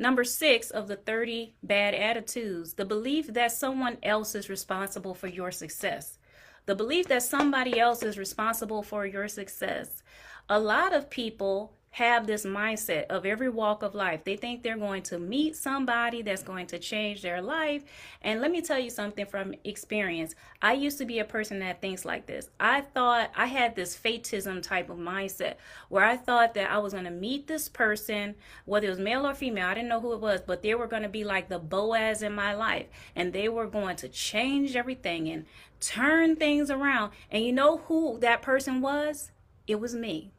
Number 0.00 0.24
six 0.24 0.70
of 0.70 0.88
the 0.88 0.96
30 0.96 1.56
bad 1.62 1.92
attitudes, 1.92 2.72
the 2.72 2.86
belief 2.86 3.26
that 3.34 3.52
someone 3.52 3.98
else 4.02 4.34
is 4.34 4.48
responsible 4.48 5.12
for 5.12 5.26
your 5.26 5.50
success. 5.50 6.16
The 6.64 6.74
belief 6.74 7.06
that 7.08 7.22
somebody 7.22 7.78
else 7.78 8.02
is 8.02 8.16
responsible 8.16 8.82
for 8.82 9.04
your 9.04 9.28
success. 9.28 10.02
A 10.48 10.58
lot 10.58 10.94
of 10.94 11.10
people 11.10 11.74
have 11.92 12.24
this 12.26 12.46
mindset 12.46 13.06
of 13.06 13.26
every 13.26 13.48
walk 13.48 13.82
of 13.82 13.96
life. 13.96 14.22
They 14.22 14.36
think 14.36 14.62
they're 14.62 14.76
going 14.76 15.02
to 15.04 15.18
meet 15.18 15.56
somebody 15.56 16.22
that's 16.22 16.42
going 16.42 16.68
to 16.68 16.78
change 16.78 17.20
their 17.20 17.42
life. 17.42 17.82
And 18.22 18.40
let 18.40 18.52
me 18.52 18.62
tell 18.62 18.78
you 18.78 18.90
something 18.90 19.26
from 19.26 19.54
experience. 19.64 20.36
I 20.62 20.74
used 20.74 20.98
to 20.98 21.04
be 21.04 21.18
a 21.18 21.24
person 21.24 21.58
that 21.58 21.80
thinks 21.80 22.04
like 22.04 22.26
this. 22.26 22.48
I 22.60 22.82
thought 22.82 23.32
I 23.36 23.46
had 23.46 23.74
this 23.74 23.96
fatism 23.96 24.62
type 24.62 24.88
of 24.88 24.98
mindset 24.98 25.56
where 25.88 26.04
I 26.04 26.16
thought 26.16 26.54
that 26.54 26.70
I 26.70 26.78
was 26.78 26.92
going 26.92 27.04
to 27.04 27.10
meet 27.10 27.48
this 27.48 27.68
person, 27.68 28.36
whether 28.66 28.86
it 28.86 28.90
was 28.90 29.00
male 29.00 29.26
or 29.26 29.34
female, 29.34 29.66
I 29.66 29.74
didn't 29.74 29.88
know 29.88 30.00
who 30.00 30.12
it 30.12 30.20
was, 30.20 30.40
but 30.40 30.62
they 30.62 30.76
were 30.76 30.86
going 30.86 31.02
to 31.02 31.08
be 31.08 31.24
like 31.24 31.48
the 31.48 31.58
Boaz 31.58 32.22
in 32.22 32.32
my 32.32 32.54
life. 32.54 32.86
And 33.16 33.32
they 33.32 33.48
were 33.48 33.66
going 33.66 33.96
to 33.96 34.08
change 34.08 34.76
everything 34.76 35.28
and 35.28 35.44
turn 35.80 36.36
things 36.36 36.70
around. 36.70 37.10
And 37.32 37.44
you 37.44 37.52
know 37.52 37.78
who 37.78 38.18
that 38.20 38.42
person 38.42 38.80
was? 38.80 39.32
It 39.66 39.80
was 39.80 39.94
me. 39.94 40.30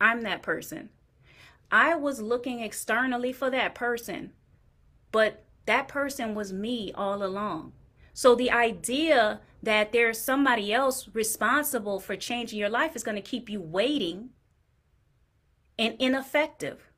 I'm 0.00 0.22
that 0.22 0.42
person. 0.42 0.90
I 1.70 1.94
was 1.94 2.20
looking 2.20 2.60
externally 2.60 3.32
for 3.32 3.50
that 3.50 3.74
person, 3.74 4.32
but 5.12 5.44
that 5.66 5.88
person 5.88 6.34
was 6.34 6.52
me 6.52 6.92
all 6.94 7.22
along. 7.22 7.72
So 8.14 8.34
the 8.34 8.50
idea 8.50 9.40
that 9.62 9.92
there's 9.92 10.18
somebody 10.20 10.72
else 10.72 11.08
responsible 11.12 12.00
for 12.00 12.16
changing 12.16 12.58
your 12.58 12.68
life 12.68 12.96
is 12.96 13.04
going 13.04 13.16
to 13.16 13.22
keep 13.22 13.48
you 13.48 13.60
waiting 13.60 14.30
and 15.78 15.94
ineffective. 15.98 16.90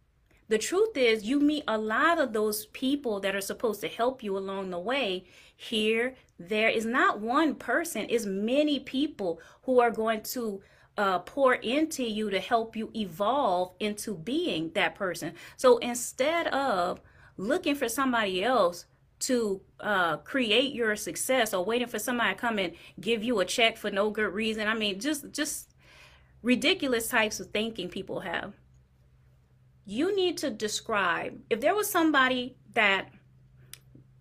The 0.49 0.59
truth 0.59 0.97
is, 0.97 1.25
you 1.25 1.39
meet 1.39 1.65
a 1.69 1.79
lot 1.79 2.19
of 2.19 2.33
those 2.33 2.67
people 2.67 3.21
that 3.21 3.37
are 3.37 3.41
supposed 3.41 3.81
to 3.83 3.89
help 3.89 4.23
you 4.23 4.37
along 4.37 4.71
the 4.71 4.79
way. 4.81 5.25
Here, 5.57 6.17
there 6.39 6.69
is 6.69 6.85
not 6.85 7.21
one 7.21 7.55
person, 7.55 8.07
it's 8.09 8.27
many 8.27 8.81
people 8.81 9.41
who 9.63 9.79
are 9.79 9.91
going 9.91 10.23
to 10.23 10.63
uh, 10.97 11.21
pour 11.21 11.55
into 11.55 12.03
you 12.03 12.31
to 12.31 12.41
help 12.41 12.77
you 12.77 12.91
evolve 12.95 13.73
into 13.81 14.15
being 14.15 14.71
that 14.75 14.95
person. 14.95 15.33
So 15.57 15.79
instead 15.79 16.49
of 16.49 17.01
looking 17.37 17.75
for 17.75 17.89
somebody 17.89 18.45
else 18.45 18.87
to 19.21 19.61
uh, 19.81 20.17
create 20.19 20.75
your 20.75 20.97
success 20.97 21.55
or 21.55 21.65
waiting 21.65 21.89
for 21.89 21.99
somebody 21.99 22.35
to 22.35 22.41
come 22.41 22.59
and 22.59 22.73
give 23.01 23.23
you 23.23 23.41
a 23.41 23.45
check 23.45 23.77
for 23.77 23.91
no 23.91 24.11
good 24.11 24.33
reason, 24.33 24.67
I 24.69 24.75
mean, 24.75 25.01
just 25.01 25.33
just 25.33 25.75
ridiculous 26.43 27.09
types 27.09 27.41
of 27.41 27.49
thinking 27.51 27.89
people 27.89 28.21
have. 28.21 28.55
You 29.85 30.15
need 30.15 30.39
to 30.39 30.51
describe 30.51 31.39
if 31.51 31.61
there 31.61 31.75
was 31.75 31.91
somebody 31.91 32.57
that 32.75 33.09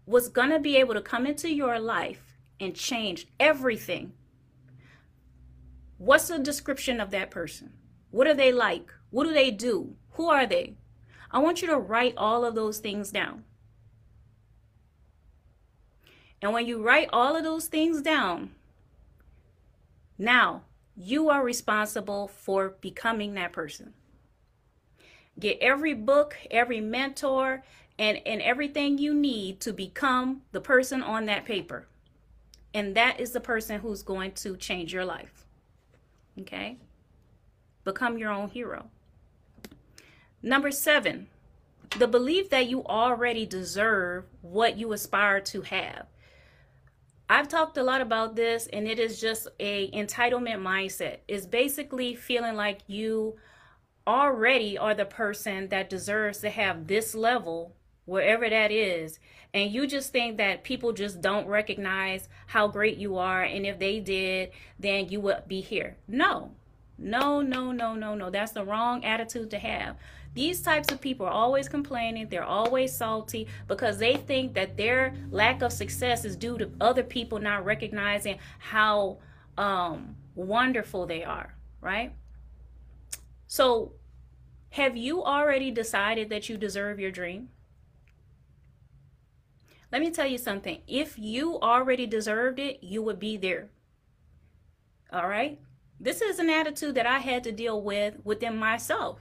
was 0.06 0.28
going 0.28 0.50
to 0.50 0.60
be 0.60 0.78
able 0.78 0.96
to 0.96 1.02
come 1.02 1.26
into 1.26 1.50
your 1.54 1.80
life 1.80 2.38
and 2.60 2.76
change 2.76 3.28
everything 3.40 4.14
What's 6.00 6.30
the 6.30 6.40
description 6.40 7.02
of 7.02 7.12
that 7.12 7.30
person? 7.30 7.74
What 8.10 8.26
are 8.26 8.34
they 8.34 8.54
like? 8.54 8.92
What 9.10 9.26
do 9.26 9.34
they 9.34 9.52
do? 9.52 9.96
Who 10.12 10.30
are 10.30 10.48
they? 10.48 10.76
I 11.30 11.40
want 11.40 11.62
you 11.62 11.68
to 11.68 11.78
write 11.78 12.14
all 12.16 12.46
of 12.46 12.56
those 12.56 12.80
things 12.80 13.12
down. 13.12 13.44
And 16.42 16.54
when 16.54 16.66
you 16.66 16.82
write 16.82 17.10
all 17.12 17.36
of 17.36 17.44
those 17.44 17.68
things 17.68 18.02
down, 18.02 18.52
now 20.18 20.64
you 20.96 21.30
are 21.30 21.44
responsible 21.44 22.30
for 22.30 22.78
becoming 22.80 23.34
that 23.34 23.52
person. 23.52 23.94
Get 25.38 25.58
every 25.60 25.94
book, 25.94 26.38
every 26.50 26.80
mentor, 26.80 27.64
and, 27.98 28.22
and 28.26 28.42
everything 28.42 28.98
you 28.98 29.14
need 29.14 29.60
to 29.62 29.74
become 29.74 30.44
the 30.54 30.62
person 30.62 31.04
on 31.04 31.26
that 31.26 31.44
paper. 31.44 31.88
And 32.74 32.96
that 32.96 33.20
is 33.20 33.32
the 33.32 33.42
person 33.42 33.82
who's 33.82 34.02
going 34.02 34.32
to 34.36 34.56
change 34.56 34.94
your 34.94 35.04
life. 35.04 35.46
Okay? 36.42 36.78
Become 37.84 38.18
your 38.18 38.32
own 38.32 38.50
hero. 38.50 38.90
Number 40.42 40.72
seven, 40.72 41.28
the 41.98 42.08
belief 42.08 42.50
that 42.50 42.70
you 42.70 42.84
already 42.86 43.46
deserve 43.46 44.26
what 44.42 44.78
you 44.78 44.94
aspire 44.94 45.42
to 45.42 45.62
have. 45.64 46.06
I've 47.30 47.48
talked 47.48 47.78
a 47.78 47.84
lot 47.84 48.02
about 48.02 48.36
this 48.36 48.68
and 48.68 48.88
it 48.88 49.00
is 49.00 49.22
just 49.22 49.48
a 49.60 49.92
entitlement 49.92 50.62
mindset. 50.62 51.18
It's 51.28 51.46
basically 51.46 52.16
feeling 52.16 52.56
like 52.56 52.80
you 52.88 53.36
already 54.08 54.78
are 54.78 54.96
the 54.96 55.06
person 55.06 55.68
that 55.70 55.90
deserves 55.90 56.40
to 56.40 56.50
have 56.50 56.88
this 56.88 57.14
level 57.14 57.76
wherever 58.10 58.50
that 58.50 58.72
is. 58.72 59.20
And 59.54 59.72
you 59.72 59.88
just 59.88 60.12
think 60.12 60.38
that 60.38 60.64
people 60.64 60.94
just 60.94 61.22
don't 61.22 61.48
recognize 61.48 62.30
how 62.48 62.68
great 62.68 62.98
you 62.98 63.18
are. 63.18 63.44
And 63.44 63.66
if 63.66 63.80
they 63.80 64.00
did 64.00 64.52
then 64.78 65.10
you 65.10 65.22
would 65.22 65.48
be 65.48 65.62
here. 65.62 65.98
No. 66.08 66.52
No 66.98 67.42
no 67.42 67.72
no 67.72 67.96
no 67.96 68.16
no. 68.16 68.30
That's 68.30 68.52
the 68.52 68.66
wrong 68.66 69.06
attitude 69.06 69.50
to 69.52 69.60
have. 69.60 69.96
These 70.34 70.62
types 70.62 70.92
of 70.92 71.02
people 71.02 71.26
are 71.26 71.32
always 71.32 71.70
complaining. 71.70 72.28
They're 72.30 72.44
always 72.44 72.96
salty 72.96 73.48
because 73.68 73.98
they 73.98 74.16
think 74.16 74.54
that 74.54 74.78
their 74.78 75.14
lack 75.32 75.62
of 75.62 75.72
success 75.72 76.26
is 76.26 76.36
due 76.36 76.58
to 76.58 76.70
other 76.82 77.04
people 77.04 77.40
not 77.40 77.66
recognizing 77.66 78.38
how 78.60 79.18
um, 79.58 80.16
wonderful 80.36 81.06
they 81.06 81.24
are 81.24 81.56
right? 81.82 82.14
So 83.48 83.94
have 84.72 84.96
you 84.96 85.24
already 85.24 85.72
decided 85.72 86.30
that 86.30 86.50
you 86.50 86.58
deserve 86.58 87.00
your 87.00 87.12
dream 87.12 87.50
let 89.92 90.02
me 90.02 90.12
tell 90.12 90.28
you 90.28 90.38
something. 90.38 90.82
If 90.88 91.18
you 91.18 91.60
already 91.60 92.06
deserved 92.06 92.60
it, 92.60 92.84
you 92.84 93.02
would 93.02 93.20
be 93.20 93.38
there. 93.38 93.70
All 95.12 95.28
right? 95.28 95.60
This 96.00 96.22
is 96.22 96.40
an 96.40 96.50
attitude 96.50 96.96
that 96.96 97.08
I 97.08 97.20
had 97.20 97.44
to 97.44 97.52
deal 97.52 97.82
with 97.82 98.16
within 98.24 98.58
myself. 98.58 99.20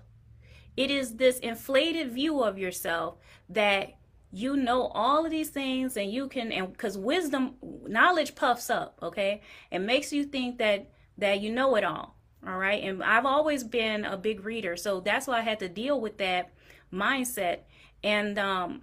It 0.76 0.90
is 0.90 1.16
this 1.16 1.38
inflated 1.40 2.12
view 2.12 2.42
of 2.42 2.58
yourself 2.58 3.16
that 3.48 3.98
you 4.30 4.56
know 4.56 4.88
all 4.88 5.24
of 5.24 5.30
these 5.30 5.50
things 5.50 5.96
and 5.96 6.12
you 6.12 6.28
can 6.28 6.52
and 6.52 6.70
because 6.70 6.98
wisdom 6.98 7.54
knowledge 7.86 8.34
puffs 8.34 8.68
up 8.68 8.98
okay 9.02 9.40
it 9.70 9.78
makes 9.78 10.12
you 10.12 10.22
think 10.22 10.58
that 10.58 10.90
that 11.16 11.40
you 11.40 11.50
know 11.50 11.74
it 11.76 11.84
all 11.84 12.14
all 12.46 12.58
right 12.58 12.84
and 12.84 13.02
i've 13.02 13.24
always 13.24 13.64
been 13.64 14.04
a 14.04 14.18
big 14.18 14.44
reader 14.44 14.76
so 14.76 15.00
that's 15.00 15.26
why 15.26 15.38
i 15.38 15.40
had 15.40 15.58
to 15.58 15.68
deal 15.68 15.98
with 15.98 16.18
that 16.18 16.52
mindset 16.92 17.60
and 18.04 18.38
um 18.38 18.82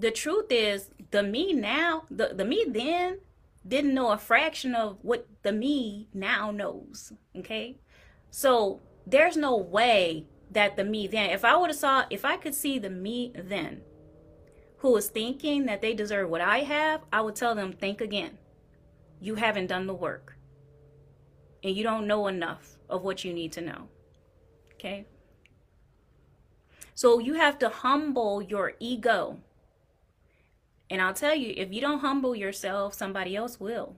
the 0.00 0.10
truth 0.10 0.46
is 0.50 0.90
the 1.10 1.22
me 1.22 1.52
now 1.52 2.04
the, 2.10 2.32
the 2.34 2.44
me 2.44 2.64
then 2.66 3.18
didn't 3.66 3.94
know 3.94 4.10
a 4.10 4.18
fraction 4.18 4.74
of 4.74 4.96
what 5.02 5.26
the 5.42 5.52
me 5.52 6.08
now 6.14 6.50
knows. 6.50 7.12
Okay. 7.36 7.76
So 8.30 8.80
there's 9.06 9.36
no 9.36 9.56
way 9.56 10.26
that 10.50 10.76
the 10.76 10.84
me 10.84 11.06
then, 11.06 11.30
if 11.30 11.44
I 11.44 11.56
would 11.56 11.70
have 11.70 11.78
saw, 11.78 12.04
if 12.10 12.24
I 12.24 12.36
could 12.36 12.54
see 12.54 12.78
the 12.78 12.90
me 12.90 13.32
then 13.34 13.82
who 14.78 14.96
is 14.96 15.08
thinking 15.08 15.66
that 15.66 15.82
they 15.82 15.92
deserve 15.92 16.30
what 16.30 16.40
I 16.40 16.60
have, 16.60 17.02
I 17.12 17.20
would 17.20 17.36
tell 17.36 17.54
them, 17.54 17.72
think 17.72 18.00
again. 18.00 18.38
You 19.20 19.34
haven't 19.34 19.66
done 19.66 19.86
the 19.86 19.94
work. 19.94 20.38
And 21.62 21.76
you 21.76 21.82
don't 21.82 22.06
know 22.06 22.26
enough 22.28 22.78
of 22.88 23.02
what 23.02 23.22
you 23.22 23.34
need 23.34 23.52
to 23.52 23.60
know. 23.60 23.88
Okay. 24.74 25.04
So 26.94 27.18
you 27.18 27.34
have 27.34 27.58
to 27.58 27.68
humble 27.68 28.40
your 28.40 28.72
ego 28.80 29.38
and 30.90 31.00
I'll 31.00 31.14
tell 31.14 31.34
you, 31.34 31.54
if 31.56 31.72
you 31.72 31.80
don't 31.80 32.00
humble 32.00 32.34
yourself, 32.34 32.94
somebody 32.94 33.36
else 33.36 33.60
will. 33.60 33.94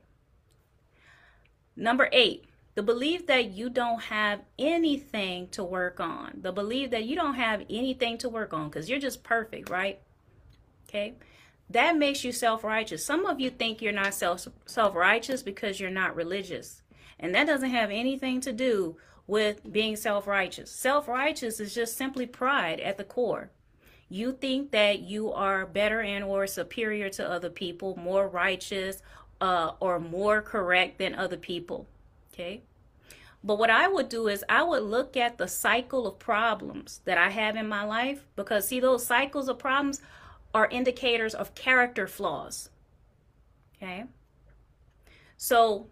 Number 1.75 2.11
eight, 2.13 2.45
the 2.75 2.83
belief 2.83 3.27
that 3.27 3.51
you 3.51 3.71
don't 3.71 4.03
have 4.03 4.41
anything 4.59 5.49
to 5.49 5.65
work 5.65 6.01
on. 6.01 6.41
The 6.43 6.53
belief 6.53 6.91
that 6.91 7.05
you 7.05 7.17
don't 7.17 7.35
have 7.35 7.63
anything 7.71 8.19
to 8.19 8.29
work 8.29 8.53
on 8.53 8.69
because 8.69 8.91
you're 8.91 8.99
just 8.99 9.23
perfect, 9.25 9.71
right? 9.71 10.01
Okay. 10.89 11.15
That 11.71 11.97
makes 11.97 12.25
you 12.25 12.33
self 12.33 12.63
righteous. 12.63 13.05
Some 13.05 13.25
of 13.25 13.41
you 13.41 13.49
think 13.49 13.81
you're 13.81 13.93
not 13.93 14.13
self 14.15 14.95
righteous 14.95 15.43
because 15.43 15.81
you're 15.81 15.91
not 15.91 16.15
religious. 16.15 16.83
And 17.19 17.35
that 17.35 17.47
doesn't 17.47 17.71
have 17.71 17.91
anything 17.91 18.43
to 18.43 18.53
do 18.53 18.97
with 19.27 19.73
being 19.73 19.97
self 19.97 20.27
righteous. 20.27 20.71
Self 20.71 21.09
righteous 21.09 21.61
is 21.61 21.75
just 21.75 21.97
simply 21.97 22.27
pride 22.27 22.81
at 22.81 22.99
the 22.99 23.05
core 23.05 23.51
you 24.13 24.33
think 24.33 24.73
that 24.73 25.01
you 25.01 25.33
are 25.33 25.65
better 25.65 26.01
and 26.01 26.23
or 26.23 26.47
superior 26.47 27.09
to 27.09 27.29
other 27.29 27.49
people, 27.49 27.97
more 27.97 28.29
righteous 28.29 29.03
uh, 29.41 29.73
or 29.81 29.99
more 29.99 30.43
correct 30.43 30.99
than 30.99 31.15
other 31.15 31.39
people. 31.39 31.87
Okay. 32.33 32.63
But 33.43 33.59
what 33.59 33.71
I 33.71 33.89
would 33.89 34.09
do 34.09 34.29
is 34.29 34.45
I 34.49 34.63
would 34.63 34.83
look 34.83 35.17
at 35.17 35.39
the 35.39 35.49
cycle 35.49 36.07
of 36.07 36.19
problems 36.19 37.01
that 37.07 37.19
I 37.19 37.31
have 37.31 37.57
in 37.57 37.67
my 37.67 37.85
life 37.85 38.25
because 38.37 38.69
see 38.69 38.81
those 38.81 39.05
cycles 39.05 39.49
of 39.49 39.59
problems 39.59 40.01
are 40.55 40.69
indicators 40.69 41.35
of 41.35 41.55
character 41.55 42.07
flaws. 42.07 42.69
Okay. 43.77 44.05
So 45.39 45.89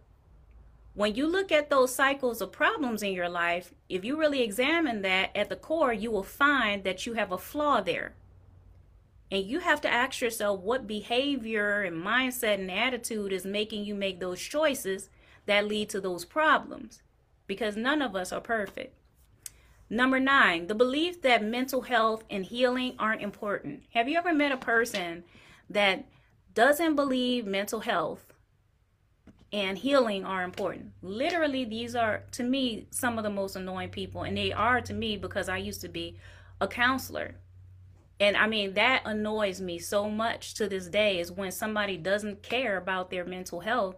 when 0.95 1.15
you 1.15 1.27
look 1.27 1.53
at 1.53 1.71
those 1.71 1.95
cycles 1.95 2.41
of 2.41 2.53
problems 2.53 3.03
in 3.03 3.13
your 3.13 3.29
life, 3.29 3.73
if 3.89 4.05
you 4.05 4.19
really 4.19 4.43
examine 4.43 5.03
that 5.03 5.31
at 5.37 5.49
the 5.49 5.57
core, 5.57 5.93
you 5.93 6.11
will 6.11 6.25
find 6.25 6.85
that 6.85 7.07
you 7.07 7.15
have 7.15 7.31
a 7.31 7.39
flaw 7.39 7.81
there. 7.81 8.15
And 9.31 9.45
you 9.45 9.61
have 9.61 9.81
to 9.83 9.93
ask 9.93 10.21
yourself 10.21 10.61
what 10.61 10.89
behavior 10.89 11.83
and 11.83 12.05
mindset 12.05 12.55
and 12.55 12.71
attitude 12.71 13.33
is 13.33 13.45
making 13.45 13.85
you 13.85 13.95
make 13.95 14.19
those 14.19 14.41
choices 14.41 15.09
that 15.47 15.69
lead 15.69 15.89
to 15.91 16.01
those 16.01 16.25
problems. 16.25 17.03
Because 17.47 17.77
none 17.77 18.03
of 18.03 18.17
us 18.17 18.33
are 18.33 18.41
perfect. 18.41 18.97
Number 19.89 20.19
nine, 20.19 20.67
the 20.67 20.75
belief 20.75 21.23
that 21.23 21.45
mental 21.45 21.83
health 21.83 22.25
and 22.29 22.45
healing 22.45 22.95
aren't 22.99 23.23
important. 23.23 23.83
Have 23.95 24.09
you 24.09 24.19
ever 24.19 24.33
met 24.33 24.53
a 24.53 24.57
person 24.57 25.25
that 25.69 26.05
doesn't 26.55 26.97
believe 26.97 27.47
mental 27.47 27.81
health 27.81 28.30
and 29.53 29.77
healing 29.79 30.25
are 30.25 30.43
important. 30.43 30.93
Literally, 31.03 31.65
these 31.65 31.95
are 31.95 32.23
to 32.33 32.43
me 32.43 32.87
some 32.91 33.19
of 33.19 33.25
the 33.25 33.31
most 33.31 33.57
annoying 33.57 33.91
people, 33.91 34.23
and 34.23 34.37
they 34.37 34.53
are 34.53 34.81
to 34.83 34.95
me 34.95 35.17
because 35.17 35.49
I 35.49 35.59
used 35.59 35.81
to 35.81 35.89
be 35.89 36.17
a 36.61 36.69
counselor. 36.69 37.35
And 38.21 38.37
I 38.37 38.47
mean, 38.47 38.75
that 38.75 39.03
annoys 39.07 39.61
me 39.61 39.79
so 39.79 40.09
much 40.09 40.55
to 40.55 40.69
this 40.69 40.87
day 40.89 41.19
is 41.19 41.33
when 41.33 41.51
somebody 41.51 41.97
doesn't 41.97 42.43
care 42.43 42.77
about 42.77 43.11
their 43.11 43.25
mental 43.25 43.61
health. 43.61 43.97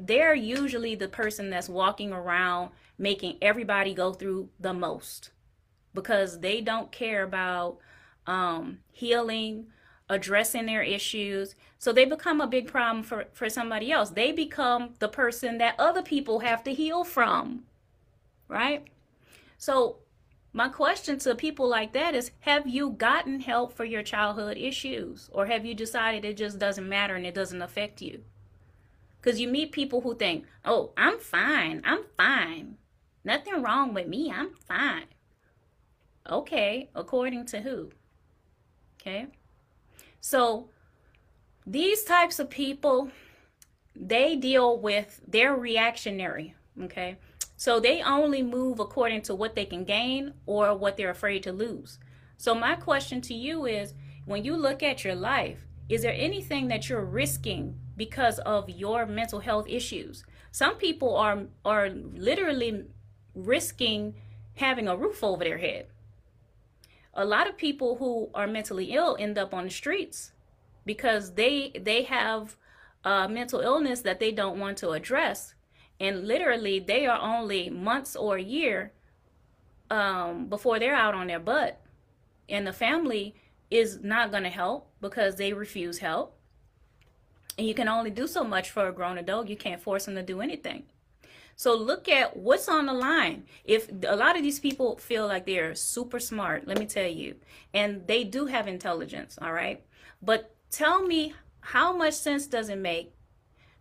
They're 0.00 0.34
usually 0.34 0.94
the 0.94 1.08
person 1.08 1.50
that's 1.50 1.68
walking 1.68 2.12
around 2.12 2.70
making 2.96 3.36
everybody 3.42 3.94
go 3.94 4.12
through 4.12 4.48
the 4.58 4.72
most 4.72 5.30
because 5.94 6.40
they 6.40 6.60
don't 6.60 6.90
care 6.90 7.22
about 7.22 7.78
um, 8.26 8.78
healing, 8.90 9.66
addressing 10.08 10.66
their 10.66 10.82
issues. 10.82 11.54
So 11.78 11.92
they 11.92 12.04
become 12.04 12.40
a 12.40 12.46
big 12.46 12.66
problem 12.66 13.02
for, 13.02 13.26
for 13.32 13.48
somebody 13.48 13.92
else. 13.92 14.10
They 14.10 14.32
become 14.32 14.94
the 14.98 15.08
person 15.08 15.58
that 15.58 15.74
other 15.78 16.02
people 16.02 16.40
have 16.40 16.64
to 16.64 16.74
heal 16.74 17.04
from, 17.04 17.64
right? 18.48 18.86
So, 19.58 19.98
my 20.52 20.68
question 20.68 21.18
to 21.20 21.34
people 21.34 21.68
like 21.68 21.92
that 21.92 22.14
is 22.14 22.30
Have 22.40 22.66
you 22.66 22.90
gotten 22.90 23.40
help 23.40 23.72
for 23.72 23.84
your 23.84 24.02
childhood 24.02 24.56
issues? 24.56 25.28
Or 25.32 25.46
have 25.46 25.66
you 25.66 25.74
decided 25.74 26.24
it 26.24 26.36
just 26.36 26.58
doesn't 26.58 26.88
matter 26.88 27.14
and 27.14 27.26
it 27.26 27.34
doesn't 27.34 27.62
affect 27.62 28.00
you? 28.00 28.24
Because 29.20 29.40
you 29.40 29.48
meet 29.48 29.72
people 29.72 30.00
who 30.00 30.14
think, 30.14 30.46
Oh, 30.64 30.92
I'm 30.96 31.18
fine. 31.18 31.82
I'm 31.84 32.04
fine. 32.16 32.78
Nothing 33.24 33.62
wrong 33.62 33.92
with 33.92 34.06
me. 34.06 34.32
I'm 34.34 34.54
fine. 34.54 35.06
Okay, 36.28 36.90
according 36.94 37.46
to 37.46 37.60
who? 37.60 37.90
Okay. 39.00 39.26
So 40.20 40.70
these 41.66 42.04
types 42.04 42.38
of 42.38 42.50
people, 42.50 43.10
they 43.94 44.36
deal 44.36 44.78
with, 44.78 45.20
they're 45.26 45.54
reactionary, 45.54 46.54
okay? 46.82 47.16
So 47.56 47.80
they 47.80 48.02
only 48.02 48.42
move 48.42 48.78
according 48.78 49.22
to 49.22 49.34
what 49.34 49.54
they 49.54 49.64
can 49.64 49.84
gain 49.84 50.34
or 50.46 50.76
what 50.76 50.96
they're 50.96 51.10
afraid 51.10 51.42
to 51.42 51.52
lose. 51.52 51.98
So 52.36 52.54
my 52.54 52.76
question 52.76 53.20
to 53.22 53.34
you 53.34 53.66
is, 53.66 53.94
when 54.24 54.44
you 54.44 54.56
look 54.56 54.82
at 54.82 55.04
your 55.04 55.14
life, 55.14 55.66
is 55.88 56.02
there 56.02 56.14
anything 56.16 56.68
that 56.68 56.88
you're 56.88 57.04
risking 57.04 57.78
because 57.96 58.38
of 58.40 58.68
your 58.70 59.06
mental 59.06 59.40
health 59.40 59.66
issues? 59.68 60.24
Some 60.52 60.76
people 60.76 61.16
are 61.16 61.46
are 61.64 61.88
literally 61.88 62.84
risking 63.34 64.14
having 64.54 64.86
a 64.88 64.96
roof 64.96 65.24
over 65.24 65.44
their 65.44 65.58
head 65.58 65.86
a 67.14 67.24
lot 67.24 67.48
of 67.48 67.56
people 67.56 67.96
who 67.96 68.30
are 68.34 68.46
mentally 68.46 68.92
ill 68.92 69.16
end 69.18 69.38
up 69.38 69.52
on 69.54 69.64
the 69.64 69.70
streets 69.70 70.32
because 70.84 71.34
they 71.34 71.72
they 71.80 72.02
have 72.04 72.56
a 73.04 73.28
mental 73.28 73.60
illness 73.60 74.00
that 74.02 74.20
they 74.20 74.32
don't 74.32 74.58
want 74.58 74.78
to 74.78 74.90
address. 74.90 75.54
And 76.00 76.26
literally 76.26 76.78
they 76.78 77.06
are 77.06 77.20
only 77.20 77.70
months 77.70 78.14
or 78.14 78.36
a 78.36 78.42
year 78.42 78.92
um, 79.90 80.46
before 80.46 80.78
they're 80.78 80.94
out 80.94 81.14
on 81.14 81.26
their 81.26 81.40
butt. 81.40 81.80
And 82.48 82.66
the 82.66 82.72
family 82.72 83.34
is 83.70 84.00
not 84.02 84.30
going 84.30 84.44
to 84.44 84.50
help 84.50 84.90
because 85.00 85.36
they 85.36 85.52
refuse 85.52 85.98
help. 85.98 86.36
And 87.56 87.66
you 87.66 87.74
can 87.74 87.88
only 87.88 88.10
do 88.10 88.26
so 88.26 88.44
much 88.44 88.70
for 88.70 88.86
a 88.86 88.92
grown 88.92 89.18
adult. 89.18 89.48
You 89.48 89.56
can't 89.56 89.82
force 89.82 90.04
them 90.04 90.14
to 90.14 90.22
do 90.22 90.40
anything 90.40 90.84
so 91.58 91.74
look 91.74 92.08
at 92.08 92.36
what's 92.36 92.68
on 92.68 92.86
the 92.86 92.92
line. 92.92 93.42
If 93.64 93.90
a 94.06 94.14
lot 94.14 94.36
of 94.36 94.44
these 94.44 94.60
people 94.60 94.96
feel 94.96 95.26
like 95.26 95.44
they're 95.44 95.74
super 95.74 96.20
smart, 96.20 96.68
let 96.68 96.78
me 96.78 96.86
tell 96.86 97.08
you, 97.08 97.34
and 97.74 98.06
they 98.06 98.22
do 98.22 98.46
have 98.46 98.68
intelligence, 98.68 99.36
all 99.42 99.52
right? 99.52 99.84
But 100.22 100.54
tell 100.70 101.02
me 101.02 101.34
how 101.58 101.96
much 101.96 102.14
sense 102.14 102.46
does 102.46 102.68
it 102.68 102.78
make 102.78 103.12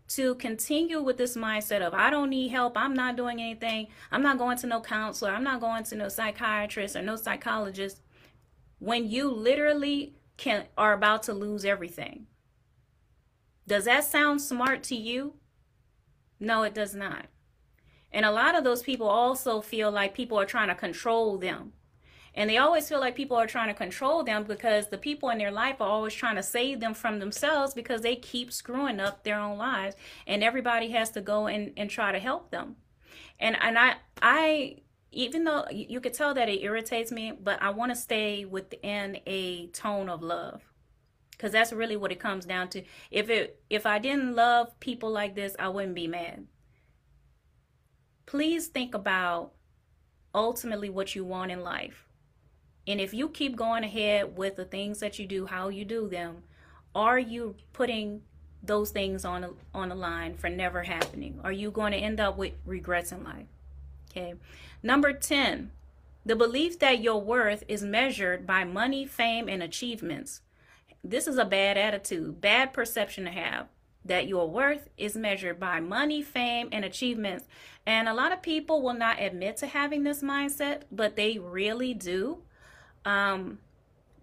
to 0.08 0.34
continue 0.36 1.04
with 1.04 1.18
this 1.18 1.38
mindset 1.38 1.82
of 1.82 1.94
I 1.94 2.10
don't 2.10 2.32
need 2.32 2.48
help, 2.48 2.76
I'm 2.76 2.96
not 2.96 3.16
doing 3.16 3.40
anything, 3.40 3.90
I'm 4.12 4.24
not 4.24 4.40
going 4.40 4.58
to 4.58 4.68
no 4.68 4.82
counselor, 4.82 5.30
I'm 5.30 5.44
not 5.44 5.62
going 5.62 5.84
to 5.84 5.96
no 5.96 6.10
psychiatrist 6.10 6.96
or 6.96 7.04
no 7.04 7.16
psychologist 7.16 8.02
when 8.80 9.08
you 9.08 9.30
literally 9.30 10.16
can 10.38 10.66
are 10.80 10.94
about 10.94 11.22
to 11.24 11.34
lose 11.34 11.63
everything. 11.63 12.26
Does 13.68 13.86
that 13.86 14.04
sound 14.04 14.42
smart 14.42 14.82
to 14.86 14.96
you? 14.96 15.36
No, 16.40 16.63
it 16.63 16.74
does 16.74 16.96
not. 16.96 17.28
And 18.12 18.26
a 18.26 18.32
lot 18.32 18.56
of 18.56 18.63
those 18.63 18.84
people 18.84 19.08
also 19.08 19.62
feel 19.62 19.91
like 19.91 20.13
people 20.13 20.39
are 20.39 20.46
trying 20.46 20.70
to 20.70 20.76
control 20.76 21.38
them. 21.38 21.74
And 22.34 22.50
they 22.50 22.58
always 22.58 22.88
feel 22.88 23.00
like 23.00 23.15
people 23.15 23.36
are 23.36 23.48
trying 23.48 23.70
to 23.70 23.74
control 23.74 24.24
them 24.24 24.43
because 24.43 24.88
the 24.88 24.98
people 24.98 25.30
in 25.30 25.39
their 25.39 25.52
life 25.52 25.82
are 25.82 25.89
always 25.89 26.13
trying 26.13 26.36
to 26.36 26.43
save 26.43 26.80
them 26.80 26.93
from 26.93 27.17
themselves 27.17 27.74
because 27.74 28.02
they 28.02 28.15
keep 28.15 28.54
screwing 28.54 29.00
up 29.00 29.24
their 29.24 29.39
own 29.39 29.58
lives. 29.58 29.96
And 30.28 30.43
everybody 30.43 30.91
has 30.91 31.10
to 31.12 31.22
go 31.22 31.48
and, 31.48 31.74
and 31.76 31.89
try 31.89 32.12
to 32.12 32.20
help 32.20 32.52
them. 32.52 32.76
And 33.39 33.58
and 33.60 33.78
I 33.78 33.96
I 34.22 34.78
even 35.12 35.46
though 35.46 35.65
you 35.72 36.00
could 36.00 36.13
tell 36.13 36.36
that 36.36 36.48
it 36.48 36.62
irritates 36.62 37.12
me, 37.12 37.32
but 37.32 37.62
I 37.62 37.72
want 37.72 37.91
to 37.91 37.96
stay 37.96 38.46
within 38.46 39.17
a 39.26 39.67
tone 39.67 40.08
of 40.08 40.22
love. 40.22 40.62
Cause 41.39 41.52
that's 41.52 41.72
really 41.72 41.98
what 41.98 42.12
it 42.12 42.20
comes 42.20 42.46
down 42.46 42.67
to. 42.70 42.84
If 43.10 43.30
it 43.30 43.62
if 43.70 43.88
I 43.88 43.98
didn't 43.98 44.36
love 44.36 44.80
people 44.80 45.10
like 45.10 45.34
this, 45.34 45.56
I 45.58 45.70
wouldn't 45.70 45.96
be 45.96 46.08
mad 46.08 46.46
please 48.28 48.68
think 48.68 48.94
about 48.94 49.54
ultimately 50.36 50.90
what 50.90 51.16
you 51.16 51.26
want 51.26 51.52
in 51.52 51.63
life. 51.63 52.06
And 52.86 53.02
if 53.02 53.13
you 53.13 53.28
keep 53.30 53.56
going 53.56 53.84
ahead 53.84 54.38
with 54.38 54.56
the 54.56 54.66
things 54.66 55.00
that 55.00 55.18
you 55.18 55.26
do, 55.26 55.48
how 55.48 55.70
you 55.70 55.84
do 55.84 56.08
them, 56.08 56.44
are 56.94 57.18
you 57.18 57.56
putting 57.74 58.22
those 58.62 58.92
things 58.92 59.26
on 59.26 59.56
on 59.74 59.90
the 59.90 59.96
line 59.96 60.36
for 60.36 60.50
never 60.50 60.84
happening? 60.84 61.40
Are 61.44 61.52
you 61.52 61.72
going 61.72 61.92
to 61.94 61.98
end 61.98 62.20
up 62.20 62.38
with 62.38 62.54
regrets 62.66 63.12
in 63.12 63.24
life? 63.24 63.48
Okay. 64.12 64.36
Number 64.84 65.13
10, 65.13 65.72
the 66.26 66.36
belief 66.36 66.80
that 66.80 67.02
your 67.02 67.22
worth 67.22 67.63
is 67.68 67.84
measured 67.84 68.46
by 68.46 68.63
money, 68.63 69.06
fame, 69.06 69.48
and 69.48 69.63
achievements. 69.63 70.42
This 71.04 71.28
is 71.28 71.38
a 71.38 71.46
bad 71.46 71.78
attitude, 71.78 72.42
bad 72.42 72.74
perception 72.74 73.26
to 73.26 73.32
have 73.32 73.68
that 74.08 74.28
your 74.28 74.50
worth 74.50 74.89
is 74.98 75.15
measured 75.15 75.60
by 75.60 75.80
money, 75.80 76.22
fame, 76.22 76.70
and 76.72 76.84
achievements. 76.84 77.46
And 77.86 78.10
a 78.10 78.13
lot 78.13 78.32
of 78.32 78.41
people 78.41 78.82
will 78.82 78.93
not 78.93 79.22
admit 79.22 79.58
to 79.58 79.67
having 79.67 80.04
this 80.04 80.22
mindset, 80.22 80.84
but 80.91 81.15
they 81.15 81.38
really 81.38 81.93
do. 81.93 82.39
Um, 83.06 83.60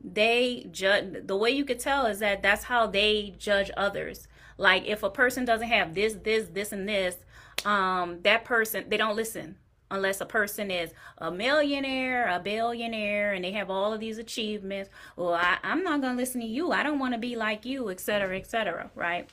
they 0.02 0.66
judge 0.70 1.26
the 1.26 1.36
way 1.36 1.50
you 1.50 1.64
could 1.64 1.80
tell 1.80 2.04
is 2.06 2.18
that 2.18 2.42
that's 2.42 2.64
how 2.64 2.86
they 2.86 3.34
judge 3.38 3.70
others. 3.76 4.28
Like 4.58 4.86
if 4.86 5.02
a 5.02 5.10
person 5.10 5.44
doesn't 5.44 5.68
have 5.68 5.94
this, 5.94 6.14
this, 6.22 6.48
this, 6.52 6.72
and 6.72 6.88
this, 6.88 7.16
um, 7.64 8.20
that 8.22 8.44
person 8.44 8.84
they 8.88 8.98
don't 8.98 9.16
listen 9.16 9.56
unless 9.90 10.20
a 10.20 10.26
person 10.26 10.70
is 10.70 10.92
a 11.18 11.30
millionaire, 11.30 12.28
a 12.28 12.40
billionaire, 12.40 13.32
and 13.32 13.44
they 13.44 13.52
have 13.52 13.70
all 13.70 13.92
of 13.92 14.00
these 14.00 14.18
achievements. 14.18 14.90
Well, 15.16 15.34
I, 15.34 15.58
I'm 15.62 15.82
not 15.82 16.00
gonna 16.00 16.16
listen 16.16 16.40
to 16.40 16.46
you. 16.46 16.72
I 16.72 16.82
don't 16.82 16.98
want 16.98 17.14
to 17.14 17.18
be 17.18 17.36
like 17.36 17.64
you, 17.64 17.88
etc., 17.88 18.36
etc. 18.36 18.90
Right? 18.94 19.30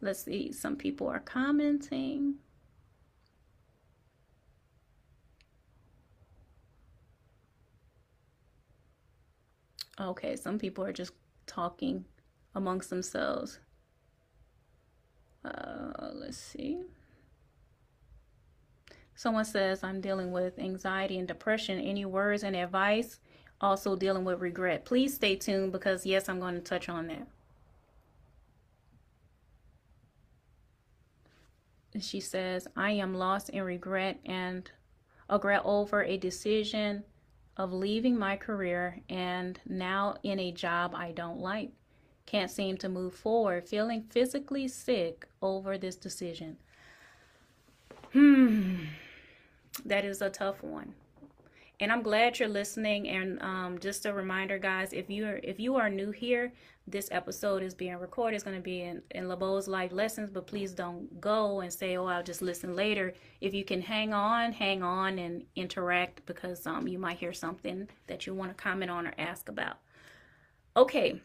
Let's 0.00 0.22
see. 0.22 0.52
Some 0.52 0.76
people 0.76 1.08
are 1.08 1.20
commenting. 1.20 2.36
Okay, 10.00 10.36
some 10.36 10.58
people 10.58 10.84
are 10.84 10.92
just 10.92 11.12
talking 11.46 12.04
amongst 12.54 12.90
themselves. 12.90 13.58
Uh, 15.44 16.10
let's 16.12 16.36
see. 16.36 16.78
Someone 19.16 19.44
says, 19.44 19.82
I'm 19.82 20.00
dealing 20.00 20.30
with 20.30 20.60
anxiety 20.60 21.18
and 21.18 21.26
depression. 21.26 21.80
Any 21.80 22.04
words 22.04 22.44
and 22.44 22.54
advice? 22.54 23.18
Also 23.60 23.96
dealing 23.96 24.24
with 24.24 24.40
regret. 24.40 24.84
Please 24.84 25.14
stay 25.14 25.34
tuned 25.34 25.72
because, 25.72 26.06
yes, 26.06 26.28
I'm 26.28 26.38
going 26.38 26.54
to 26.54 26.60
touch 26.60 26.88
on 26.88 27.08
that. 27.08 27.26
She 32.00 32.20
says, 32.20 32.66
I 32.76 32.92
am 32.92 33.14
lost 33.14 33.50
in 33.50 33.62
regret 33.62 34.18
and 34.24 34.70
regret 35.30 35.62
over 35.64 36.02
a 36.02 36.16
decision 36.16 37.04
of 37.56 37.72
leaving 37.72 38.18
my 38.18 38.36
career 38.36 39.00
and 39.08 39.60
now 39.66 40.16
in 40.22 40.38
a 40.38 40.52
job 40.52 40.94
I 40.94 41.12
don't 41.12 41.40
like. 41.40 41.70
Can't 42.26 42.50
seem 42.50 42.76
to 42.78 42.88
move 42.88 43.14
forward, 43.14 43.68
feeling 43.68 44.02
physically 44.02 44.68
sick 44.68 45.26
over 45.40 45.78
this 45.78 45.96
decision. 45.96 46.58
Hmm 48.12 48.84
that 49.84 50.04
is 50.04 50.22
a 50.22 50.30
tough 50.30 50.62
one 50.62 50.94
and 51.80 51.92
i'm 51.92 52.02
glad 52.02 52.38
you're 52.38 52.48
listening 52.48 53.08
and 53.08 53.40
um, 53.42 53.78
just 53.78 54.06
a 54.06 54.12
reminder 54.12 54.58
guys 54.58 54.92
if 54.92 55.08
you're 55.08 55.40
if 55.42 55.60
you 55.60 55.76
are 55.76 55.88
new 55.88 56.10
here 56.10 56.52
this 56.90 57.08
episode 57.10 57.62
is 57.62 57.74
being 57.74 57.96
recorded. 57.96 58.36
It's 58.36 58.44
going 58.44 58.56
to 58.56 58.62
be 58.62 58.82
in, 58.82 59.02
in 59.10 59.24
LeBeau's 59.24 59.68
live 59.68 59.92
lessons 59.92 60.30
but 60.30 60.46
please 60.46 60.72
don't 60.72 61.20
go 61.20 61.60
and 61.60 61.72
say 61.72 61.96
oh 61.96 62.06
i'll 62.06 62.22
just 62.22 62.42
listen 62.42 62.74
later. 62.74 63.14
If 63.40 63.54
you 63.54 63.64
can 63.64 63.82
hang 63.82 64.12
on 64.12 64.52
hang 64.52 64.82
on 64.82 65.18
and 65.18 65.44
interact 65.56 66.24
because 66.26 66.66
um, 66.66 66.88
you 66.88 66.98
might 66.98 67.18
hear 67.18 67.32
something 67.32 67.88
that 68.06 68.26
you 68.26 68.34
want 68.34 68.56
to 68.56 68.62
comment 68.62 68.90
on 68.90 69.06
or 69.06 69.14
ask 69.18 69.48
about. 69.48 69.78
Okay. 70.76 71.20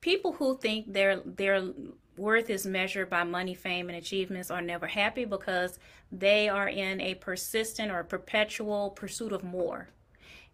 People 0.00 0.32
who 0.32 0.56
think 0.58 0.92
they're 0.92 1.20
they're 1.24 1.72
worth 2.20 2.50
is 2.50 2.66
measured 2.66 3.08
by 3.08 3.24
money, 3.24 3.54
fame, 3.54 3.88
and 3.88 3.98
achievements 3.98 4.50
are 4.50 4.60
never 4.60 4.86
happy 4.86 5.24
because 5.24 5.78
they 6.12 6.48
are 6.48 6.68
in 6.68 7.00
a 7.00 7.14
persistent 7.14 7.90
or 7.90 8.04
perpetual 8.04 8.90
pursuit 8.90 9.32
of 9.32 9.42
more. 9.42 9.88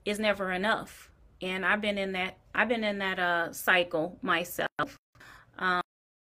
It's 0.04 0.18
never 0.18 0.52
enough. 0.52 1.10
And 1.42 1.66
I've 1.66 1.80
been 1.80 1.98
in 1.98 2.12
that 2.12 2.38
I've 2.54 2.68
been 2.68 2.84
in 2.84 2.98
that 2.98 3.18
uh, 3.18 3.52
cycle 3.52 4.18
myself. 4.22 4.96
Um, 5.58 5.82